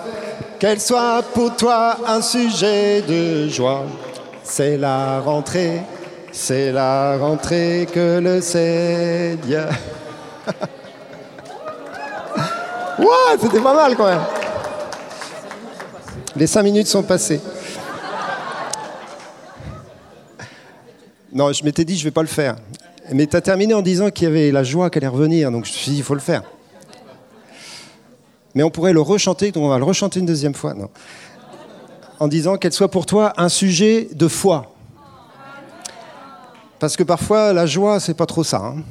Qu'elle 0.59 0.81
soit 0.83 1.23
pour 1.33 1.57
toi 1.57 1.97
un 2.07 2.21
sujet 2.21 3.01
de 3.01 3.49
joie. 3.49 3.87
C'est 4.51 4.79
la 4.79 5.21
rentrée, 5.21 5.83
c'est 6.33 6.73
la 6.73 7.19
rentrée 7.19 7.87
que 7.93 8.19
le 8.19 8.41
Seigneur. 8.41 9.69
ouais, 12.99 13.37
c'était 13.41 13.61
pas 13.61 13.75
mal 13.75 13.95
quand 13.95 14.07
même. 14.07 14.23
Les 16.35 16.47
cinq 16.47 16.63
minutes 16.63 16.87
sont 16.87 17.03
passées. 17.03 17.43
Non, 21.31 21.53
je 21.53 21.63
m'étais 21.63 21.85
dit, 21.85 21.99
je 21.99 22.05
vais 22.05 22.11
pas 22.11 22.23
le 22.23 22.27
faire. 22.27 22.57
Mais 23.13 23.27
tu 23.27 23.37
as 23.37 23.43
terminé 23.43 23.75
en 23.75 23.83
disant 23.83 24.09
qu'il 24.11 24.25
y 24.29 24.31
avait 24.31 24.51
la 24.51 24.65
joie 24.65 24.89
qu'elle 24.89 25.05
allait 25.05 25.15
revenir, 25.15 25.53
donc 25.53 25.67
je 25.67 25.73
me 25.73 25.77
suis 25.77 25.91
dit, 25.91 25.99
il 25.99 26.03
faut 26.03 26.15
le 26.15 26.21
faire. 26.21 26.43
Mais 28.55 28.63
on 28.63 28.71
pourrait 28.71 28.95
le 28.95 29.03
rechanter, 29.03 29.53
donc 29.53 29.65
on 29.65 29.69
va 29.69 29.77
le 29.77 29.85
rechanter 29.85 30.21
une 30.21 30.27
deuxième 30.27 30.55
fois. 30.55 30.73
Non. 30.73 30.89
En 32.21 32.29
disant 32.29 32.57
qu'elle 32.57 32.73
soit 32.73 32.91
pour 32.91 33.07
toi 33.07 33.33
un 33.37 33.49
sujet 33.49 34.09
de 34.13 34.29
foi. 34.29 34.75
Parce 36.79 36.97
que 36.97 37.03
parfois, 37.03 37.53
la 37.53 37.67
joie, 37.67 38.01
c'est 38.01 38.15
pas 38.15 38.27
trop 38.27 38.45
ça. 38.45 38.59
Hein. 38.59 38.83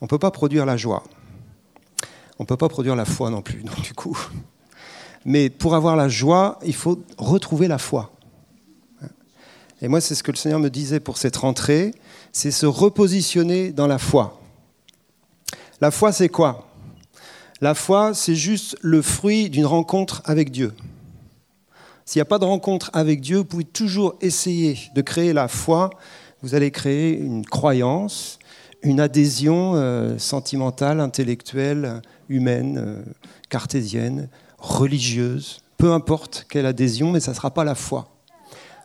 On 0.00 0.06
ne 0.06 0.08
peut 0.08 0.18
pas 0.18 0.30
produire 0.30 0.66
la 0.66 0.76
joie. 0.76 1.02
On 2.38 2.44
ne 2.44 2.46
peut 2.46 2.56
pas 2.56 2.68
produire 2.68 2.96
la 2.96 3.04
foi 3.04 3.30
non 3.30 3.42
plus, 3.42 3.62
du 3.82 3.94
coup. 3.94 4.18
Mais 5.24 5.48
pour 5.50 5.74
avoir 5.74 5.96
la 5.96 6.08
joie, 6.08 6.58
il 6.64 6.74
faut 6.74 7.02
retrouver 7.16 7.68
la 7.68 7.78
foi. 7.78 8.10
Et 9.80 9.88
moi, 9.88 10.00
c'est 10.00 10.14
ce 10.14 10.22
que 10.22 10.30
le 10.30 10.36
Seigneur 10.36 10.60
me 10.60 10.70
disait 10.70 11.00
pour 11.00 11.18
cette 11.18 11.36
rentrée, 11.36 11.92
c'est 12.32 12.50
se 12.50 12.66
repositionner 12.66 13.72
dans 13.72 13.86
la 13.86 13.98
foi. 13.98 14.40
La 15.80 15.90
foi, 15.90 16.12
c'est 16.12 16.28
quoi? 16.28 16.68
La 17.60 17.74
foi, 17.74 18.14
c'est 18.14 18.36
juste 18.36 18.76
le 18.80 19.02
fruit 19.02 19.50
d'une 19.50 19.66
rencontre 19.66 20.22
avec 20.24 20.50
Dieu. 20.50 20.72
S'il 22.04 22.18
n'y 22.18 22.22
a 22.22 22.26
pas 22.26 22.38
de 22.38 22.44
rencontre 22.44 22.90
avec 22.92 23.20
Dieu, 23.20 23.38
vous 23.38 23.44
pouvez 23.44 23.64
toujours 23.64 24.16
essayer 24.20 24.78
de 24.94 25.02
créer 25.02 25.32
la 25.32 25.48
foi. 25.48 25.90
Vous 26.42 26.54
allez 26.54 26.70
créer 26.70 27.16
une 27.16 27.44
croyance, 27.44 28.38
une 28.82 29.00
adhésion 29.00 29.74
euh, 29.76 30.18
sentimentale, 30.18 31.00
intellectuelle, 31.00 32.02
humaine, 32.28 32.78
euh, 32.78 33.02
cartésienne, 33.48 34.28
religieuse, 34.58 35.60
peu 35.76 35.92
importe 35.92 36.46
quelle 36.48 36.66
adhésion, 36.66 37.12
mais 37.12 37.20
ça 37.20 37.32
ne 37.32 37.36
sera 37.36 37.52
pas 37.52 37.64
la 37.64 37.74
foi. 37.74 38.08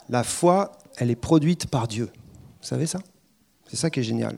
La 0.10 0.24
foi, 0.24 0.72
elle 0.98 1.12
est 1.12 1.16
produite 1.16 1.68
par 1.68 1.88
Dieu. 1.88 2.10
Vous 2.62 2.68
savez 2.68 2.86
ça? 2.86 3.00
C'est 3.68 3.76
ça 3.76 3.90
qui 3.90 4.00
est 4.00 4.04
génial. 4.04 4.38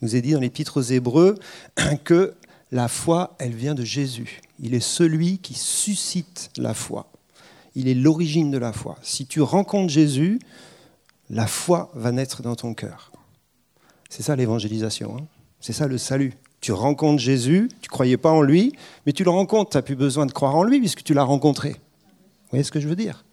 Il 0.00 0.04
nous 0.04 0.16
est 0.16 0.20
dit 0.20 0.32
dans 0.32 0.40
l'épître 0.40 0.76
aux 0.76 0.82
Hébreux 0.82 1.36
que 2.04 2.34
la 2.70 2.88
foi, 2.88 3.34
elle 3.38 3.54
vient 3.54 3.74
de 3.74 3.84
Jésus. 3.84 4.40
Il 4.60 4.74
est 4.74 4.80
celui 4.80 5.38
qui 5.38 5.54
suscite 5.54 6.50
la 6.56 6.74
foi. 6.74 7.10
Il 7.78 7.86
est 7.86 7.94
l'origine 7.94 8.50
de 8.50 8.58
la 8.58 8.72
foi. 8.72 8.98
Si 9.02 9.24
tu 9.24 9.40
rencontres 9.40 9.92
Jésus, 9.92 10.40
la 11.30 11.46
foi 11.46 11.92
va 11.94 12.10
naître 12.10 12.42
dans 12.42 12.56
ton 12.56 12.74
cœur. 12.74 13.12
C'est 14.10 14.24
ça 14.24 14.34
l'évangélisation. 14.34 15.16
Hein. 15.16 15.26
c'est 15.60 15.72
ça 15.72 15.86
le 15.86 15.96
salut. 15.96 16.34
Tu 16.60 16.72
rencontres 16.72 17.22
Jésus, 17.22 17.68
tu 17.80 17.86
ne 17.86 17.90
croyais 17.92 18.16
pas 18.16 18.32
en 18.32 18.42
lui, 18.42 18.72
mais 19.06 19.12
tu 19.12 19.22
le 19.22 19.30
rencontres. 19.30 19.70
Tu 19.70 19.76
n'as 19.76 19.82
plus 19.82 19.94
besoin 19.94 20.26
de 20.26 20.32
croire 20.32 20.56
en 20.56 20.64
lui 20.64 20.80
puisque 20.80 21.04
tu 21.04 21.14
l'as 21.14 21.22
rencontré. 21.22 21.70
Vous 21.70 22.50
voyez 22.50 22.64
ce 22.64 22.72
que 22.72 22.80
je 22.80 22.88
veux 22.88 22.96
dire? 22.96 23.24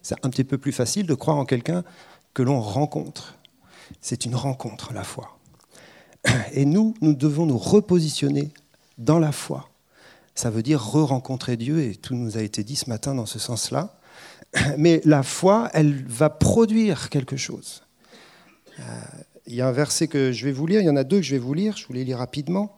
C'est 0.00 0.24
un 0.24 0.30
petit 0.30 0.44
peu 0.44 0.56
plus 0.56 0.72
facile 0.72 1.06
de 1.06 1.14
croire 1.14 1.36
en 1.36 1.44
quelqu'un 1.44 1.84
que 2.32 2.42
l'on 2.42 2.62
rencontre. 2.62 3.36
C'est 4.00 4.24
une 4.24 4.36
rencontre, 4.36 4.94
la 4.94 5.04
foi. 5.04 5.38
Et 6.52 6.64
nous, 6.64 6.94
nous 7.02 7.12
devons 7.12 7.44
nous 7.44 7.58
repositionner 7.58 8.52
dans 8.96 9.18
la 9.18 9.32
foi. 9.32 9.68
Ça 10.34 10.50
veut 10.50 10.62
dire 10.62 10.82
re-rencontrer 10.82 11.56
Dieu, 11.56 11.80
et 11.82 11.94
tout 11.94 12.14
nous 12.14 12.36
a 12.36 12.42
été 12.42 12.64
dit 12.64 12.76
ce 12.76 12.88
matin 12.88 13.14
dans 13.14 13.26
ce 13.26 13.38
sens-là. 13.38 13.96
Mais 14.78 15.00
la 15.04 15.22
foi, 15.22 15.70
elle 15.72 16.04
va 16.06 16.30
produire 16.30 17.10
quelque 17.10 17.36
chose. 17.36 17.82
Euh, 18.80 18.82
il 19.46 19.54
y 19.54 19.60
a 19.60 19.68
un 19.68 19.72
verset 19.72 20.08
que 20.08 20.32
je 20.32 20.44
vais 20.44 20.52
vous 20.52 20.66
lire, 20.66 20.80
il 20.80 20.86
y 20.86 20.90
en 20.90 20.96
a 20.96 21.04
deux 21.04 21.18
que 21.18 21.22
je 21.22 21.32
vais 21.32 21.40
vous 21.40 21.54
lire, 21.54 21.76
je 21.76 21.86
vous 21.86 21.92
les 21.92 22.04
lis 22.04 22.14
rapidement. 22.14 22.76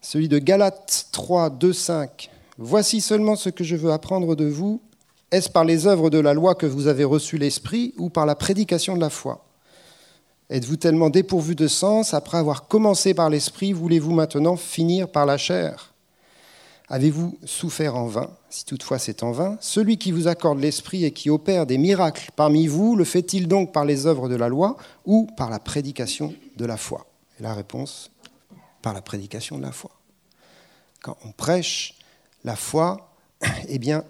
Celui 0.00 0.28
de 0.28 0.38
Galates 0.38 1.08
3, 1.12 1.50
2, 1.50 1.72
5. 1.72 2.30
Voici 2.58 3.00
seulement 3.00 3.36
ce 3.36 3.48
que 3.48 3.64
je 3.64 3.74
veux 3.74 3.90
apprendre 3.90 4.36
de 4.36 4.44
vous, 4.44 4.82
est-ce 5.32 5.50
par 5.50 5.64
les 5.64 5.86
œuvres 5.86 6.10
de 6.10 6.18
la 6.18 6.34
loi 6.34 6.54
que 6.54 6.66
vous 6.66 6.86
avez 6.86 7.02
reçu 7.02 7.38
l'Esprit 7.38 7.94
ou 7.96 8.10
par 8.10 8.26
la 8.26 8.36
prédication 8.36 8.94
de 8.94 9.00
la 9.00 9.10
foi? 9.10 9.44
Êtes-vous 10.50 10.76
tellement 10.76 11.10
dépourvu 11.10 11.54
de 11.56 11.66
sens 11.66 12.14
Après 12.14 12.38
avoir 12.38 12.68
commencé 12.68 13.14
par 13.14 13.30
l'Esprit, 13.30 13.72
voulez-vous 13.72 14.12
maintenant 14.12 14.56
finir 14.56 15.08
par 15.08 15.26
la 15.26 15.38
chair? 15.38 15.93
Avez-vous 16.88 17.38
souffert 17.44 17.96
en 17.96 18.06
vain 18.06 18.30
Si 18.50 18.64
toutefois 18.66 18.98
c'est 18.98 19.22
en 19.22 19.32
vain, 19.32 19.56
celui 19.60 19.96
qui 19.96 20.12
vous 20.12 20.28
accorde 20.28 20.60
l'Esprit 20.60 21.04
et 21.04 21.12
qui 21.12 21.30
opère 21.30 21.66
des 21.66 21.78
miracles 21.78 22.30
parmi 22.36 22.66
vous, 22.66 22.94
le 22.94 23.04
fait-il 23.04 23.48
donc 23.48 23.72
par 23.72 23.86
les 23.86 24.06
œuvres 24.06 24.28
de 24.28 24.36
la 24.36 24.48
loi 24.48 24.76
ou 25.06 25.26
par 25.36 25.48
la 25.48 25.58
prédication 25.58 26.34
de 26.56 26.66
la 26.66 26.76
foi? 26.76 27.06
La 27.40 27.54
réponse, 27.54 28.10
par 28.82 28.92
la 28.92 29.00
prédication 29.00 29.56
de 29.56 29.62
la 29.62 29.72
foi. 29.72 29.90
Quand 31.02 31.16
on 31.24 31.32
prêche 31.32 31.94
la 32.44 32.54
foi, 32.54 33.14
eh 33.68 33.78
bien, 33.78 34.04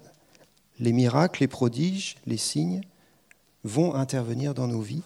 les 0.81 0.93
miracles, 0.93 1.43
les 1.43 1.49
prodiges, 1.49 2.17
les 2.27 2.37
signes 2.37 2.81
vont 3.63 3.95
intervenir 3.95 4.53
dans 4.53 4.67
nos 4.67 4.81
vies. 4.81 5.03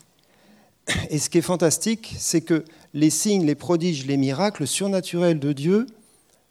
Et 1.11 1.19
ce 1.19 1.29
qui 1.29 1.37
est 1.37 1.43
fantastique, 1.43 2.15
c'est 2.19 2.41
que 2.41 2.65
les 2.95 3.11
signes, 3.11 3.45
les 3.45 3.55
prodiges, 3.55 4.07
les 4.07 4.17
miracles 4.17 4.67
surnaturels 4.67 5.39
de 5.39 5.53
Dieu 5.53 5.87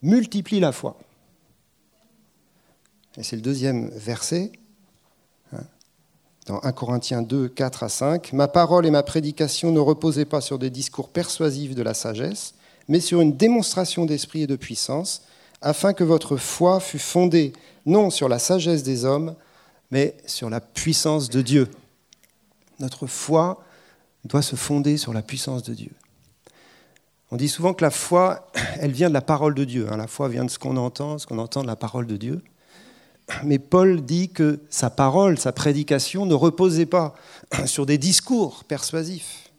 multiplient 0.03 0.59
la 0.59 0.72
foi. 0.72 0.97
Et 3.18 3.24
c'est 3.24 3.36
le 3.36 3.41
deuxième 3.41 3.89
verset, 3.89 4.51
hein, 5.51 5.63
dans 6.45 6.61
1 6.63 6.72
Corinthiens 6.72 7.24
2, 7.24 7.49
4 7.49 7.84
à 7.84 7.89
5. 7.89 8.34
Ma 8.34 8.47
parole 8.47 8.86
et 8.86 8.91
ma 8.91 9.03
prédication 9.03 9.72
ne 9.72 9.80
reposaient 9.80 10.26
pas 10.26 10.41
sur 10.41 10.59
des 10.59 10.70
discours 10.70 11.09
persuasifs 11.09 11.74
de 11.74 11.82
la 11.82 11.95
sagesse, 11.95 12.53
mais 12.88 12.99
sur 12.99 13.20
une 13.22 13.36
démonstration 13.36 14.05
d'esprit 14.05 14.43
et 14.43 14.47
de 14.47 14.55
puissance, 14.55 15.24
afin 15.61 15.93
que 15.93 16.03
votre 16.03 16.38
foi 16.38 16.80
fût 16.80 16.99
fondée 16.99 17.53
non 17.88 18.11
sur 18.11 18.30
la 18.30 18.38
sagesse 18.38 18.84
des 18.84 19.03
hommes, 19.03 19.36
mais 19.89 20.15
sur 20.28 20.49
la 20.49 20.61
puissance 20.61 21.30
de 21.30 21.41
Dieu. 21.41 21.70
Notre 22.80 23.07
foi 23.07 23.63
doit 24.26 24.43
se 24.43 24.55
fonder 24.55 24.97
sur 24.97 25.13
la 25.13 25.24
puissance 25.24 25.63
de 25.63 25.74
Dieu. 25.74 25.91
On 27.32 27.38
dit 27.38 27.49
souvent 27.49 27.74
que 27.74 27.84
la 27.84 27.91
foi, 27.91 28.47
elle 28.80 28.91
vient 28.91 29.09
de 29.09 29.13
la 29.13 29.22
parole 29.22 29.55
de 29.55 29.63
Dieu. 29.63 29.88
Hein. 29.91 29.97
La 29.97 30.07
foi 30.07 30.30
vient 30.30 30.45
de 30.45 30.51
ce 30.51 30.59
qu'on 30.59 30.78
entend, 30.78 31.18
ce 31.18 31.26
qu'on 31.26 31.39
entend 31.39 31.61
de 31.61 31.68
la 31.68 31.76
parole 31.76 32.05
de 32.05 32.18
Dieu. 32.18 32.41
Mais 33.43 33.59
Paul 33.59 34.01
dit 34.01 34.30
que 34.30 34.61
sa 34.69 34.89
parole, 34.89 35.38
sa 35.38 35.51
prédication 35.51 36.25
ne 36.25 36.34
reposait 36.34 36.86
pas 36.86 37.13
sur 37.65 37.86
des 37.86 37.97
discours 37.97 38.63
persuasifs, 38.63 39.51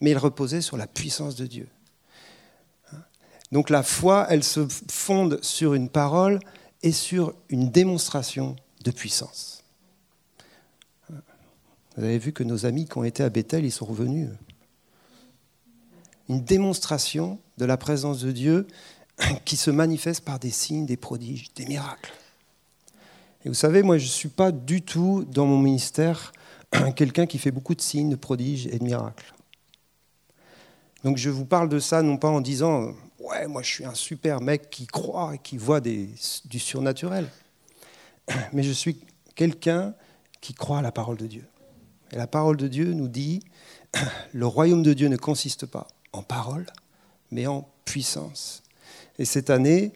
mais 0.00 0.10
il 0.10 0.18
reposait 0.18 0.60
sur 0.60 0.76
la 0.76 0.86
puissance 0.86 1.36
de 1.36 1.46
Dieu. 1.46 1.68
Donc 3.52 3.70
la 3.70 3.82
foi, 3.82 4.26
elle 4.30 4.42
se 4.42 4.66
fonde 4.90 5.38
sur 5.42 5.74
une 5.74 5.88
parole 5.88 6.40
et 6.82 6.92
sur 6.92 7.34
une 7.48 7.70
démonstration 7.70 8.56
de 8.82 8.90
puissance. 8.90 9.62
Vous 11.96 12.02
avez 12.02 12.18
vu 12.18 12.32
que 12.32 12.42
nos 12.42 12.66
amis 12.66 12.86
qui 12.86 12.98
ont 12.98 13.04
été 13.04 13.22
à 13.22 13.30
Bethel, 13.30 13.64
ils 13.64 13.70
sont 13.70 13.86
revenus. 13.86 14.28
Une 16.28 16.42
démonstration 16.42 17.38
de 17.58 17.64
la 17.64 17.76
présence 17.76 18.20
de 18.22 18.32
Dieu 18.32 18.66
qui 19.44 19.56
se 19.56 19.70
manifeste 19.70 20.24
par 20.24 20.40
des 20.40 20.50
signes, 20.50 20.86
des 20.86 20.96
prodiges, 20.96 21.54
des 21.54 21.66
miracles. 21.66 22.12
Et 23.44 23.48
vous 23.48 23.54
savez, 23.54 23.82
moi, 23.82 23.98
je 23.98 24.04
ne 24.04 24.10
suis 24.10 24.28
pas 24.28 24.52
du 24.52 24.82
tout 24.82 25.24
dans 25.28 25.46
mon 25.46 25.58
ministère 25.58 26.32
quelqu'un 26.96 27.26
qui 27.26 27.38
fait 27.38 27.50
beaucoup 27.50 27.74
de 27.74 27.80
signes, 27.80 28.10
de 28.10 28.16
prodiges 28.16 28.66
et 28.66 28.78
de 28.78 28.84
miracles. 28.84 29.34
Donc 31.04 31.18
je 31.18 31.28
vous 31.28 31.44
parle 31.44 31.68
de 31.68 31.78
ça 31.78 32.00
non 32.00 32.16
pas 32.16 32.28
en 32.28 32.40
disant 32.40 32.94
ouais, 33.18 33.46
moi 33.46 33.62
je 33.62 33.68
suis 33.68 33.84
un 33.84 33.94
super 33.94 34.40
mec 34.40 34.70
qui 34.70 34.86
croit 34.86 35.34
et 35.34 35.38
qui 35.38 35.58
voit 35.58 35.80
du 35.80 36.58
surnaturel, 36.58 37.28
mais 38.52 38.62
je 38.62 38.72
suis 38.72 38.98
quelqu'un 39.34 39.94
qui 40.40 40.54
croit 40.54 40.78
à 40.78 40.82
la 40.82 40.92
parole 40.92 41.18
de 41.18 41.26
Dieu. 41.26 41.44
Et 42.10 42.16
la 42.16 42.26
parole 42.26 42.56
de 42.56 42.68
Dieu 42.68 42.94
nous 42.94 43.08
dit 43.08 43.42
le 44.32 44.46
royaume 44.46 44.82
de 44.82 44.94
Dieu 44.94 45.08
ne 45.08 45.16
consiste 45.16 45.66
pas 45.66 45.88
en 46.12 46.22
parole, 46.22 46.66
mais 47.30 47.46
en 47.46 47.68
puissance. 47.84 48.62
Et 49.18 49.26
cette 49.26 49.50
année, 49.50 49.92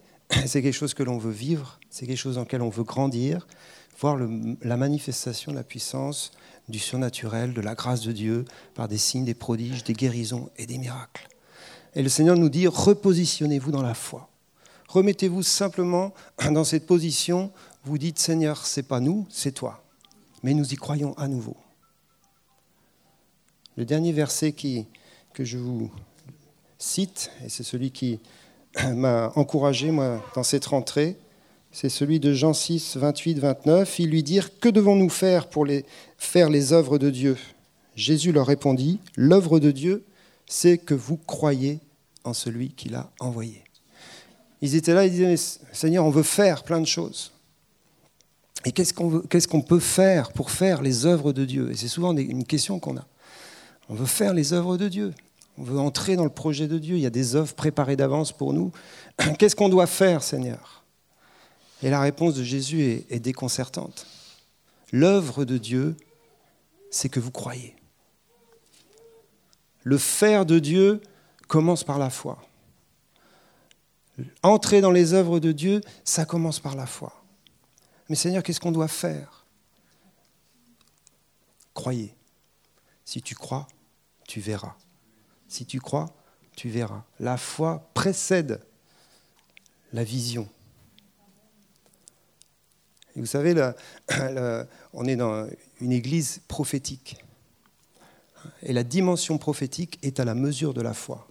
c'est 0.46 0.60
quelque 0.62 0.72
chose 0.74 0.92
que 0.94 1.02
l'on 1.02 1.16
veut 1.16 1.32
vivre, 1.32 1.77
c'est 1.90 2.06
quelque 2.06 2.18
chose 2.18 2.36
dans 2.36 2.42
lequel 2.42 2.62
on 2.62 2.68
veut 2.68 2.84
grandir, 2.84 3.46
voir 4.00 4.16
la 4.62 4.76
manifestation 4.76 5.52
de 5.52 5.56
la 5.56 5.64
puissance, 5.64 6.30
du 6.68 6.78
surnaturel, 6.78 7.54
de 7.54 7.60
la 7.60 7.74
grâce 7.74 8.02
de 8.02 8.12
Dieu, 8.12 8.44
par 8.74 8.88
des 8.88 8.98
signes, 8.98 9.24
des 9.24 9.34
prodiges, 9.34 9.84
des 9.84 9.94
guérisons 9.94 10.50
et 10.56 10.66
des 10.66 10.78
miracles. 10.78 11.28
Et 11.94 12.02
le 12.02 12.08
Seigneur 12.08 12.36
nous 12.36 12.48
dit, 12.48 12.66
repositionnez-vous 12.66 13.72
dans 13.72 13.82
la 13.82 13.94
foi. 13.94 14.28
Remettez-vous 14.88 15.42
simplement 15.42 16.14
dans 16.50 16.64
cette 16.64 16.86
position, 16.86 17.50
vous 17.84 17.98
dites, 17.98 18.18
Seigneur, 18.18 18.66
c'est 18.66 18.82
pas 18.82 19.00
nous, 19.00 19.26
c'est 19.30 19.52
toi. 19.52 19.82
Mais 20.42 20.54
nous 20.54 20.72
y 20.72 20.76
croyons 20.76 21.16
à 21.18 21.26
nouveau. 21.26 21.56
Le 23.76 23.84
dernier 23.84 24.12
verset 24.12 24.52
que 24.52 25.44
je 25.44 25.58
vous 25.58 25.90
cite, 26.78 27.30
et 27.44 27.48
c'est 27.48 27.64
celui 27.64 27.90
qui 27.90 28.20
m'a 28.94 29.32
encouragé, 29.34 29.90
moi, 29.90 30.22
dans 30.34 30.42
cette 30.42 30.66
rentrée, 30.66 31.16
c'est 31.80 31.90
celui 31.90 32.18
de 32.18 32.32
Jean 32.32 32.54
6, 32.54 32.96
28, 32.96 33.38
29. 33.38 34.00
Ils 34.00 34.10
lui 34.10 34.24
dirent 34.24 34.58
Que 34.58 34.68
devons-nous 34.68 35.10
faire 35.10 35.46
pour 35.46 35.64
faire 36.16 36.50
les 36.50 36.72
œuvres 36.72 36.98
de 36.98 37.08
Dieu? 37.08 37.36
Jésus 37.94 38.32
leur 38.32 38.48
répondit 38.48 38.98
L'œuvre 39.14 39.60
de 39.60 39.70
Dieu, 39.70 40.04
c'est 40.48 40.76
que 40.76 40.94
vous 40.94 41.16
croyez 41.16 41.78
en 42.24 42.32
celui 42.32 42.70
qui 42.70 42.88
l'a 42.88 43.12
envoyé. 43.20 43.62
Ils 44.60 44.74
étaient 44.74 44.92
là, 44.92 45.06
ils 45.06 45.12
disaient 45.12 45.36
Seigneur, 45.72 46.04
on 46.04 46.10
veut 46.10 46.24
faire 46.24 46.64
plein 46.64 46.80
de 46.80 46.86
choses. 46.86 47.30
Et 48.64 48.72
qu'est-ce 48.72 49.46
qu'on 49.46 49.62
peut 49.62 49.78
faire 49.78 50.32
pour 50.32 50.50
faire 50.50 50.82
les 50.82 51.06
œuvres 51.06 51.32
de 51.32 51.44
Dieu? 51.44 51.70
Et 51.70 51.76
c'est 51.76 51.86
souvent 51.86 52.12
une 52.16 52.44
question 52.44 52.80
qu'on 52.80 52.96
a. 52.96 53.06
On 53.88 53.94
veut 53.94 54.06
faire 54.06 54.34
les 54.34 54.52
œuvres 54.52 54.78
de 54.78 54.88
Dieu. 54.88 55.14
On 55.56 55.62
veut 55.62 55.78
entrer 55.78 56.16
dans 56.16 56.24
le 56.24 56.28
projet 56.28 56.66
de 56.66 56.78
Dieu. 56.78 56.96
Il 56.96 57.02
y 57.02 57.06
a 57.06 57.10
des 57.10 57.36
œuvres 57.36 57.54
préparées 57.54 57.94
d'avance 57.94 58.32
pour 58.32 58.52
nous. 58.52 58.72
Qu'est-ce 59.38 59.54
qu'on 59.54 59.68
doit 59.68 59.86
faire, 59.86 60.24
Seigneur? 60.24 60.77
Et 61.82 61.90
la 61.90 62.00
réponse 62.00 62.34
de 62.34 62.42
Jésus 62.42 63.04
est, 63.08 63.20
déconcertante. 63.20 64.06
L'œuvre 64.92 65.44
de 65.44 65.58
Dieu, 65.58 65.96
c'est 66.90 67.08
que 67.08 67.20
vous 67.20 67.30
croyez. 67.30 67.76
Le 69.84 69.98
faire 69.98 70.44
de 70.44 70.58
Dieu 70.58 71.00
commence 71.46 71.84
par 71.84 71.98
la 71.98 72.10
foi. 72.10 72.42
Entrer 74.42 74.80
dans 74.80 74.90
les 74.90 75.12
œuvres 75.12 75.38
de 75.38 75.52
Dieu, 75.52 75.80
ça 76.04 76.24
commence 76.24 76.58
par 76.58 76.74
la 76.74 76.86
foi. 76.86 77.22
Mais 78.08 78.16
Seigneur, 78.16 78.42
qu'est-ce 78.42 78.60
qu'on 78.60 78.72
doit 78.72 78.88
faire? 78.88 79.44
Croyez. 81.74 82.14
Si 83.04 83.22
tu 83.22 83.36
crois, 83.36 83.68
tu 84.26 84.40
verras. 84.40 84.74
Si 85.46 85.64
tu 85.64 85.80
crois, 85.80 86.12
tu 86.56 86.68
verras. 86.68 87.04
La 87.20 87.36
foi 87.36 87.88
précède 87.94 88.60
la 89.92 90.02
vision 90.02 90.48
vous 93.20 93.26
savez, 93.26 93.54
on 94.92 95.04
est 95.06 95.16
dans 95.16 95.46
une 95.80 95.92
église 95.92 96.40
prophétique. 96.48 97.16
Et 98.62 98.72
la 98.72 98.84
dimension 98.84 99.38
prophétique 99.38 99.98
est 100.02 100.20
à 100.20 100.24
la 100.24 100.34
mesure 100.34 100.74
de 100.74 100.80
la 100.80 100.94
foi. 100.94 101.26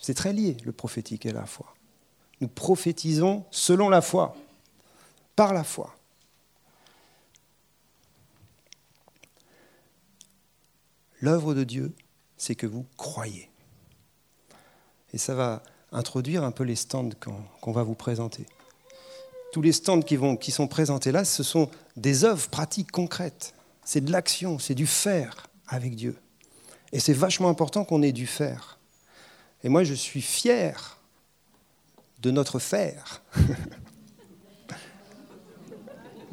C'est 0.00 0.14
très 0.14 0.32
lié, 0.32 0.56
le 0.64 0.72
prophétique 0.72 1.26
et 1.26 1.32
la 1.32 1.46
foi. 1.46 1.74
Nous 2.40 2.48
prophétisons 2.48 3.44
selon 3.50 3.88
la 3.88 4.00
foi, 4.00 4.34
par 5.36 5.52
la 5.52 5.62
foi. 5.62 5.94
L'œuvre 11.20 11.54
de 11.54 11.64
Dieu, 11.64 11.92
c'est 12.38 12.54
que 12.54 12.66
vous 12.66 12.86
croyez. 12.96 13.50
Et 15.12 15.18
ça 15.18 15.34
va 15.34 15.62
introduire 15.92 16.44
un 16.44 16.50
peu 16.50 16.64
les 16.64 16.76
stands 16.76 17.10
qu'on 17.20 17.72
va 17.72 17.82
vous 17.82 17.94
présenter 17.94 18.46
tous 19.52 19.62
les 19.62 19.72
stands 19.72 20.00
qui, 20.00 20.50
sont 20.50 20.68
présentés 20.68 21.12
là, 21.12 21.24
ce 21.24 21.42
sont 21.42 21.68
des 21.96 22.24
œuvres 22.24 22.48
pratiques 22.48 22.90
concrètes. 22.90 23.54
C'est 23.84 24.04
de 24.04 24.12
l'action, 24.12 24.58
c'est 24.58 24.74
du 24.74 24.86
faire 24.86 25.46
avec 25.66 25.94
Dieu. 25.96 26.16
Et 26.92 27.00
c'est 27.00 27.12
vachement 27.12 27.48
important 27.48 27.84
qu'on 27.84 28.02
ait 28.02 28.12
du 28.12 28.26
faire. 28.26 28.78
Et 29.62 29.68
moi, 29.68 29.84
je 29.84 29.94
suis 29.94 30.22
fier 30.22 30.98
de 32.20 32.30
notre 32.30 32.58
faire. 32.58 33.22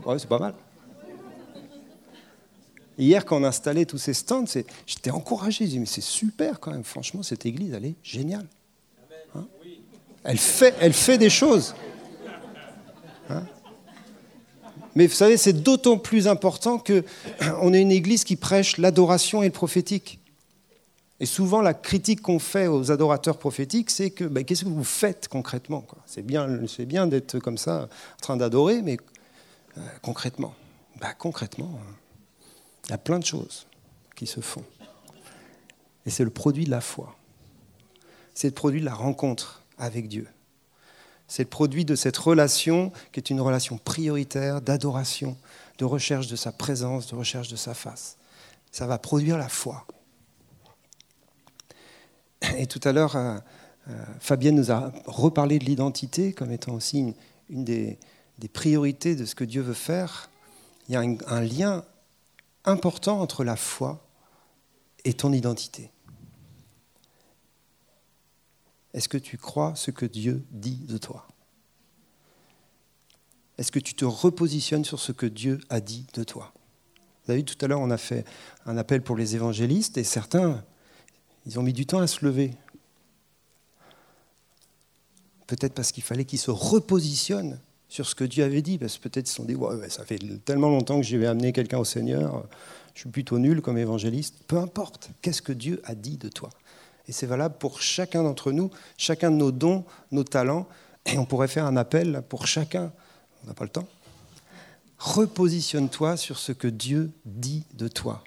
ouais, 0.05 0.19
c'est 0.19 0.29
pas 0.29 0.39
mal. 0.39 0.53
Hier, 2.97 3.25
quand 3.25 3.37
on 3.39 3.43
installait 3.43 3.85
tous 3.85 3.99
ces 3.99 4.13
stands, 4.13 4.45
j'étais 4.87 5.11
encouragé. 5.11 5.65
Je 5.65 5.69
disais, 5.69 5.79
mais 5.79 5.85
c'est 5.85 6.01
super 6.01 6.59
quand 6.59 6.71
même. 6.71 6.83
Franchement, 6.83 7.21
cette 7.21 7.45
église, 7.45 7.73
elle 7.73 7.85
est 7.85 7.95
géniale. 8.01 8.47
Hein? 9.35 9.45
Elle 10.23 10.39
fait 10.39 11.17
des 11.19 11.29
choses. 11.29 11.75
Hein 13.29 13.43
Mais 14.95 15.07
vous 15.07 15.13
savez, 15.13 15.37
c'est 15.37 15.53
d'autant 15.53 15.97
plus 15.97 16.27
important 16.27 16.77
qu'on 16.77 17.73
est 17.73 17.81
une 17.81 17.91
église 17.91 18.23
qui 18.23 18.35
prêche 18.35 18.77
l'adoration 18.77 19.43
et 19.43 19.47
le 19.47 19.51
prophétique. 19.51 20.19
Et 21.19 21.25
souvent, 21.25 21.61
la 21.61 21.73
critique 21.73 22.21
qu'on 22.21 22.39
fait 22.39 22.67
aux 22.67 22.91
adorateurs 22.91 23.37
prophétiques, 23.37 23.89
c'est 23.89 24.11
que 24.11 24.23
ben, 24.23 24.45
qu'est-ce 24.45 24.65
que 24.65 24.69
vous 24.69 24.83
faites 24.83 25.27
concrètement 25.27 25.83
C'est 26.05 26.21
bien, 26.21 26.47
bien 26.79 27.07
d'être 27.07 27.39
comme 27.39 27.57
ça, 27.57 27.89
en 28.15 28.21
train 28.21 28.37
d'adorer, 28.37 28.81
mais 28.83 28.97
euh, 29.77 29.81
concrètement 30.03 30.53
ben, 30.99 31.13
Concrètement, 31.17 31.79
hein, 31.81 31.95
il 32.85 32.91
y 32.91 32.93
a 32.93 32.99
plein 32.99 33.17
de 33.17 33.25
choses 33.25 33.65
qui 34.15 34.27
se 34.27 34.41
font. 34.41 34.63
Et 36.05 36.11
c'est 36.11 36.23
le 36.23 36.29
produit 36.29 36.65
de 36.65 36.71
la 36.71 36.81
foi. 36.81 37.15
C'est 38.33 38.47
le 38.47 38.53
produit 38.53 38.79
de 38.79 38.85
la 38.85 38.93
rencontre 38.93 39.63
avec 39.79 40.07
Dieu. 40.07 40.27
C'est 41.27 41.43
le 41.43 41.49
produit 41.49 41.85
de 41.85 41.95
cette 41.95 42.17
relation 42.17 42.91
qui 43.11 43.19
est 43.19 43.29
une 43.29 43.41
relation 43.41 43.77
prioritaire 43.77 44.61
d'adoration, 44.61 45.37
de 45.77 45.85
recherche 45.85 46.27
de 46.27 46.35
sa 46.35 46.51
présence, 46.51 47.07
de 47.07 47.15
recherche 47.15 47.49
de 47.49 47.55
sa 47.55 47.73
face. 47.73 48.17
Ça 48.71 48.87
va 48.87 48.97
produire 48.97 49.37
la 49.37 49.49
foi. 49.49 49.85
Et 52.57 52.67
tout 52.67 52.79
à 52.83 52.91
l'heure, 52.91 53.15
euh, 53.15 53.37
euh, 53.89 54.05
Fabienne 54.19 54.55
nous 54.55 54.71
a 54.71 54.91
reparlé 55.05 55.59
de 55.59 55.65
l'identité 55.65 56.33
comme 56.33 56.51
étant 56.51 56.73
aussi 56.73 57.13
une, 57.49 57.63
des, 57.63 57.97
priorités 58.53 59.15
de 59.15 59.25
ce 59.25 59.35
que 59.35 59.43
Dieu 59.43 59.61
veut 59.61 59.73
faire. 59.73 60.29
Il 60.87 60.93
y 60.93 60.95
a 60.95 61.01
un 61.01 61.41
lien 61.41 61.83
important 62.63 63.19
entre 63.19 63.43
la 63.43 63.55
foi 63.55 64.05
et 65.03 65.13
ton 65.13 65.33
identité. 65.33 65.91
Est-ce 68.97 69.09
que 69.09 69.19
tu 69.19 69.37
crois 69.37 69.75
ce 69.75 69.91
que 69.91 70.07
Dieu 70.07 70.43
dit 70.49 70.79
de 70.87 70.97
toi? 70.97 71.27
Est-ce 73.59 73.71
que 73.71 73.77
tu 73.77 73.93
te 73.93 74.05
repositionnes 74.05 74.85
sur 74.85 74.99
ce 74.99 75.11
que 75.11 75.27
Dieu 75.27 75.59
a 75.69 75.81
dit 75.81 76.07
de 76.15 76.23
toi? 76.23 76.51
Vous 77.23 77.31
avez 77.31 77.41
vu, 77.41 77.45
tout 77.45 77.63
à 77.63 77.67
l'heure, 77.67 77.79
on 77.79 77.91
a 77.91 77.97
fait 77.99 78.25
un 78.65 78.75
appel 78.75 79.03
pour 79.03 79.15
les 79.15 79.35
évangélistes 79.35 79.99
et 79.99 80.03
certains, 80.03 80.65
ils 81.45 81.59
ont 81.59 81.61
mis 81.61 81.73
du 81.73 81.85
temps 81.85 81.99
à 81.99 82.07
se 82.07 82.25
lever. 82.25 82.55
Peut-être 85.45 85.75
parce 85.75 85.91
qu'il 85.91 86.01
fallait 86.01 86.25
qu'ils 86.25 86.39
se 86.39 86.49
repositionnent 86.49 87.59
sur 87.89 88.07
ce 88.07 88.15
que 88.15 88.23
Dieu 88.23 88.43
avait 88.43 88.63
dit, 88.63 88.79
parce 88.79 88.97
que 88.97 89.07
peut-être 89.07 89.27
ils 89.27 89.29
se 89.29 89.35
sont 89.35 89.45
dit, 89.45 89.53
ouais, 89.53 89.91
ça 89.91 90.05
fait 90.05 90.17
tellement 90.43 90.69
longtemps 90.69 90.99
que 90.99 91.05
je 91.05 91.17
vais 91.17 91.27
amener 91.27 91.53
quelqu'un 91.53 91.77
au 91.77 91.85
Seigneur, 91.85 92.47
je 92.95 93.01
suis 93.01 93.11
plutôt 93.11 93.37
nul 93.37 93.61
comme 93.61 93.77
évangéliste. 93.77 94.43
Peu 94.47 94.57
importe, 94.57 95.11
qu'est-ce 95.21 95.43
que 95.43 95.53
Dieu 95.53 95.83
a 95.83 95.93
dit 95.93 96.17
de 96.17 96.29
toi? 96.29 96.49
Et 97.07 97.11
c'est 97.11 97.25
valable 97.25 97.55
pour 97.57 97.81
chacun 97.81 98.23
d'entre 98.23 98.51
nous, 98.51 98.69
chacun 98.97 99.31
de 99.31 99.37
nos 99.37 99.51
dons, 99.51 99.85
nos 100.11 100.23
talents. 100.23 100.67
Et 101.05 101.17
on 101.17 101.25
pourrait 101.25 101.47
faire 101.47 101.65
un 101.65 101.77
appel 101.77 102.21
pour 102.27 102.47
chacun. 102.47 102.91
on 103.43 103.47
n'a 103.47 103.53
pas 103.53 103.63
le 103.63 103.69
temps. 103.69 103.87
Repositionne-toi 104.97 106.17
sur 106.17 106.37
ce 106.37 106.51
que 106.51 106.67
Dieu 106.67 107.11
dit 107.25 107.63
de 107.73 107.87
toi. 107.87 108.23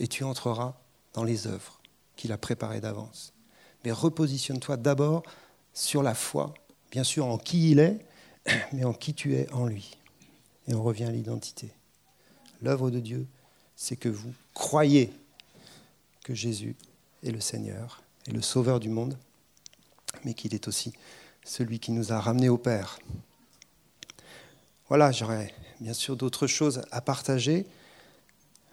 Et 0.00 0.06
tu 0.06 0.24
entreras 0.24 0.74
dans 1.14 1.24
les 1.24 1.46
œuvres 1.46 1.80
qu'il 2.16 2.32
a 2.32 2.38
préparées 2.38 2.80
d'avance. 2.80 3.32
Mais 3.84 3.92
repositionne-toi 3.92 4.76
d'abord 4.76 5.22
sur 5.72 6.02
la 6.02 6.14
foi, 6.14 6.52
bien 6.90 7.04
sûr 7.04 7.26
en 7.26 7.38
qui 7.38 7.70
il 7.70 7.78
est, 7.78 8.04
mais 8.72 8.84
en 8.84 8.92
qui 8.92 9.14
tu 9.14 9.34
es 9.34 9.50
en 9.52 9.66
lui. 9.66 9.96
Et 10.68 10.74
on 10.74 10.82
revient 10.82 11.04
à 11.04 11.10
l'identité. 11.10 11.70
L'œuvre 12.60 12.90
de 12.90 13.00
Dieu, 13.00 13.26
c'est 13.76 13.96
que 13.96 14.08
vous 14.08 14.32
croyez 14.52 15.12
que 16.22 16.34
Jésus 16.34 16.76
est 17.24 17.30
le 17.30 17.40
Seigneur 17.40 18.02
et 18.26 18.30
le 18.30 18.42
Sauveur 18.42 18.80
du 18.80 18.88
monde, 18.88 19.18
mais 20.24 20.34
qu'il 20.34 20.54
est 20.54 20.68
aussi 20.68 20.92
celui 21.44 21.78
qui 21.78 21.92
nous 21.92 22.12
a 22.12 22.20
ramenés 22.20 22.48
au 22.48 22.58
Père. 22.58 22.98
Voilà, 24.88 25.12
j'aurais 25.12 25.54
bien 25.80 25.94
sûr 25.94 26.16
d'autres 26.16 26.46
choses 26.46 26.82
à 26.90 27.00
partager. 27.00 27.66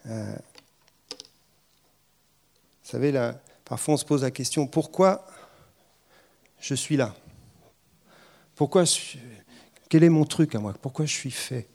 Euh, 0.05 0.35
vous 2.83 2.89
savez, 2.89 3.31
parfois 3.65 3.93
on 3.95 3.97
se 3.97 4.05
pose 4.05 4.23
la 4.23 4.31
question, 4.31 4.67
pourquoi 4.67 5.25
je 6.59 6.75
suis 6.75 6.97
là? 6.97 7.15
Pourquoi 8.55 8.83
Quel 9.89 10.03
est 10.03 10.09
mon 10.09 10.25
truc 10.25 10.53
à 10.55 10.59
moi? 10.59 10.73
Pourquoi 10.79 11.05
je 11.05 11.13
suis 11.13 11.31
fait? 11.31 11.67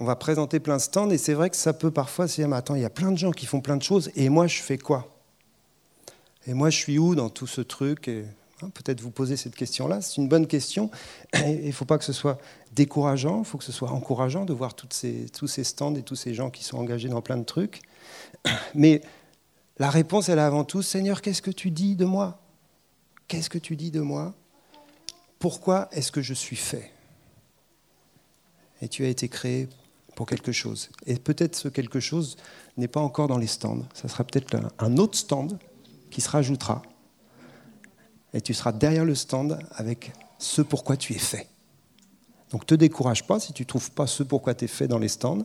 On 0.00 0.04
va 0.04 0.16
présenter 0.16 0.60
plein 0.60 0.78
de 0.78 0.82
stands 0.82 1.10
et 1.10 1.18
c'est 1.18 1.34
vrai 1.34 1.50
que 1.50 1.56
ça 1.56 1.74
peut 1.74 1.90
parfois 1.90 2.26
se 2.26 2.36
dire, 2.36 2.48
mais 2.48 2.56
attends, 2.56 2.74
il 2.74 2.80
y 2.80 2.86
a 2.86 2.90
plein 2.90 3.12
de 3.12 3.18
gens 3.18 3.32
qui 3.32 3.44
font 3.44 3.60
plein 3.60 3.76
de 3.76 3.82
choses 3.82 4.10
et 4.16 4.30
moi 4.30 4.46
je 4.46 4.62
fais 4.62 4.78
quoi? 4.78 5.14
Et 6.46 6.54
moi 6.54 6.70
je 6.70 6.78
suis 6.78 6.98
où 6.98 7.14
dans 7.14 7.28
tout 7.28 7.46
ce 7.46 7.60
truc? 7.60 8.08
Hein, 8.08 8.70
peut-être 8.72 9.02
vous 9.02 9.10
poser 9.10 9.36
cette 9.36 9.54
question-là. 9.54 10.00
C'est 10.00 10.16
une 10.16 10.28
bonne 10.28 10.46
question. 10.46 10.90
Il 11.34 11.66
ne 11.66 11.72
faut 11.72 11.84
pas 11.84 11.98
que 11.98 12.04
ce 12.04 12.14
soit 12.14 12.38
décourageant, 12.72 13.40
il 13.40 13.44
faut 13.44 13.58
que 13.58 13.64
ce 13.64 13.72
soit 13.72 13.90
encourageant 13.90 14.44
de 14.44 14.52
voir 14.52 14.74
tous 14.74 14.88
ces 14.92 15.64
stands 15.64 15.94
et 15.94 16.02
tous 16.02 16.16
ces 16.16 16.32
gens 16.32 16.48
qui 16.50 16.64
sont 16.64 16.78
engagés 16.78 17.08
dans 17.08 17.20
plein 17.20 17.36
de 17.36 17.44
trucs. 17.44 17.82
Mais 18.74 19.02
la 19.78 19.90
réponse, 19.90 20.30
elle 20.30 20.38
est 20.38 20.42
avant 20.42 20.64
tout, 20.64 20.82
Seigneur, 20.82 21.20
qu'est-ce 21.20 21.42
que 21.42 21.50
tu 21.50 21.70
dis 21.70 21.94
de 21.94 22.06
moi? 22.06 22.40
Qu'est-ce 23.28 23.50
que 23.50 23.58
tu 23.58 23.76
dis 23.76 23.90
de 23.90 24.00
moi? 24.00 24.34
Pourquoi 25.38 25.88
est-ce 25.92 26.10
que 26.10 26.22
je 26.22 26.32
suis 26.34 26.56
fait? 26.56 26.90
Et 28.80 28.88
tu 28.88 29.04
as 29.04 29.08
été 29.08 29.28
créé 29.28 29.68
pour 30.14 30.26
quelque 30.26 30.52
chose. 30.52 30.90
Et 31.06 31.16
peut-être 31.16 31.56
ce 31.56 31.68
quelque 31.68 32.00
chose 32.00 32.36
n'est 32.76 32.88
pas 32.88 33.00
encore 33.00 33.28
dans 33.28 33.38
les 33.38 33.46
stands. 33.46 33.84
Ça 33.94 34.08
sera 34.08 34.24
peut-être 34.24 34.56
un 34.78 34.96
autre 34.96 35.16
stand 35.16 35.58
qui 36.10 36.20
se 36.20 36.28
rajoutera 36.28 36.82
et 38.32 38.40
tu 38.40 38.54
seras 38.54 38.72
derrière 38.72 39.04
le 39.04 39.14
stand 39.14 39.58
avec 39.72 40.12
ce 40.38 40.62
pourquoi 40.62 40.96
tu 40.96 41.14
es 41.14 41.18
fait. 41.18 41.48
Donc 42.50 42.66
te 42.66 42.74
décourage 42.74 43.26
pas 43.26 43.38
si 43.40 43.52
tu 43.52 43.62
ne 43.62 43.66
trouves 43.66 43.90
pas 43.92 44.06
ce 44.06 44.22
pourquoi 44.22 44.54
tu 44.54 44.64
es 44.64 44.68
fait 44.68 44.88
dans 44.88 44.98
les 44.98 45.08
stands. 45.08 45.44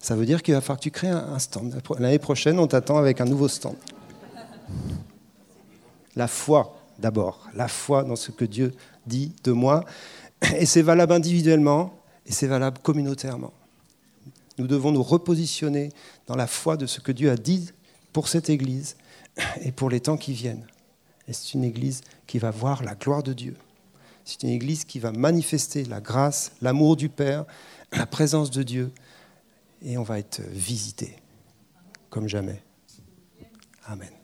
Ça 0.00 0.16
veut 0.16 0.26
dire 0.26 0.42
qu'il 0.42 0.54
va 0.54 0.60
falloir 0.60 0.78
que 0.78 0.84
tu 0.84 0.90
crées 0.90 1.08
un 1.08 1.38
stand. 1.38 1.80
L'année 1.98 2.18
prochaine, 2.18 2.58
on 2.58 2.66
t'attend 2.66 2.96
avec 2.96 3.20
un 3.20 3.26
nouveau 3.26 3.48
stand. 3.48 3.76
La 6.16 6.26
foi, 6.26 6.76
d'abord. 6.98 7.48
La 7.54 7.68
foi 7.68 8.02
dans 8.02 8.16
ce 8.16 8.30
que 8.30 8.44
Dieu 8.44 8.72
dit 9.06 9.34
de 9.44 9.52
moi. 9.52 9.84
Et 10.56 10.66
c'est 10.66 10.82
valable 10.82 11.12
individuellement 11.12 11.94
et 12.26 12.32
c'est 12.32 12.46
valable 12.46 12.78
communautairement. 12.82 13.52
Nous 14.58 14.66
devons 14.66 14.92
nous 14.92 15.02
repositionner 15.02 15.90
dans 16.26 16.36
la 16.36 16.46
foi 16.46 16.76
de 16.76 16.86
ce 16.86 17.00
que 17.00 17.12
Dieu 17.12 17.30
a 17.30 17.36
dit 17.36 17.70
pour 18.12 18.28
cette 18.28 18.50
Église 18.50 18.96
et 19.62 19.72
pour 19.72 19.90
les 19.90 20.00
temps 20.00 20.16
qui 20.16 20.32
viennent. 20.32 20.66
Et 21.28 21.32
c'est 21.32 21.54
une 21.54 21.64
Église 21.64 22.02
qui 22.26 22.38
va 22.38 22.50
voir 22.50 22.82
la 22.82 22.94
gloire 22.94 23.22
de 23.22 23.32
Dieu. 23.32 23.56
C'est 24.24 24.42
une 24.42 24.50
Église 24.50 24.84
qui 24.84 24.98
va 24.98 25.12
manifester 25.12 25.84
la 25.84 26.00
grâce, 26.00 26.52
l'amour 26.60 26.96
du 26.96 27.08
Père, 27.08 27.44
la 27.92 28.06
présence 28.06 28.50
de 28.50 28.62
Dieu. 28.62 28.92
Et 29.82 29.96
on 29.96 30.02
va 30.02 30.18
être 30.18 30.40
visité 30.50 31.16
comme 32.10 32.28
jamais. 32.28 32.62
Amen. 33.86 34.19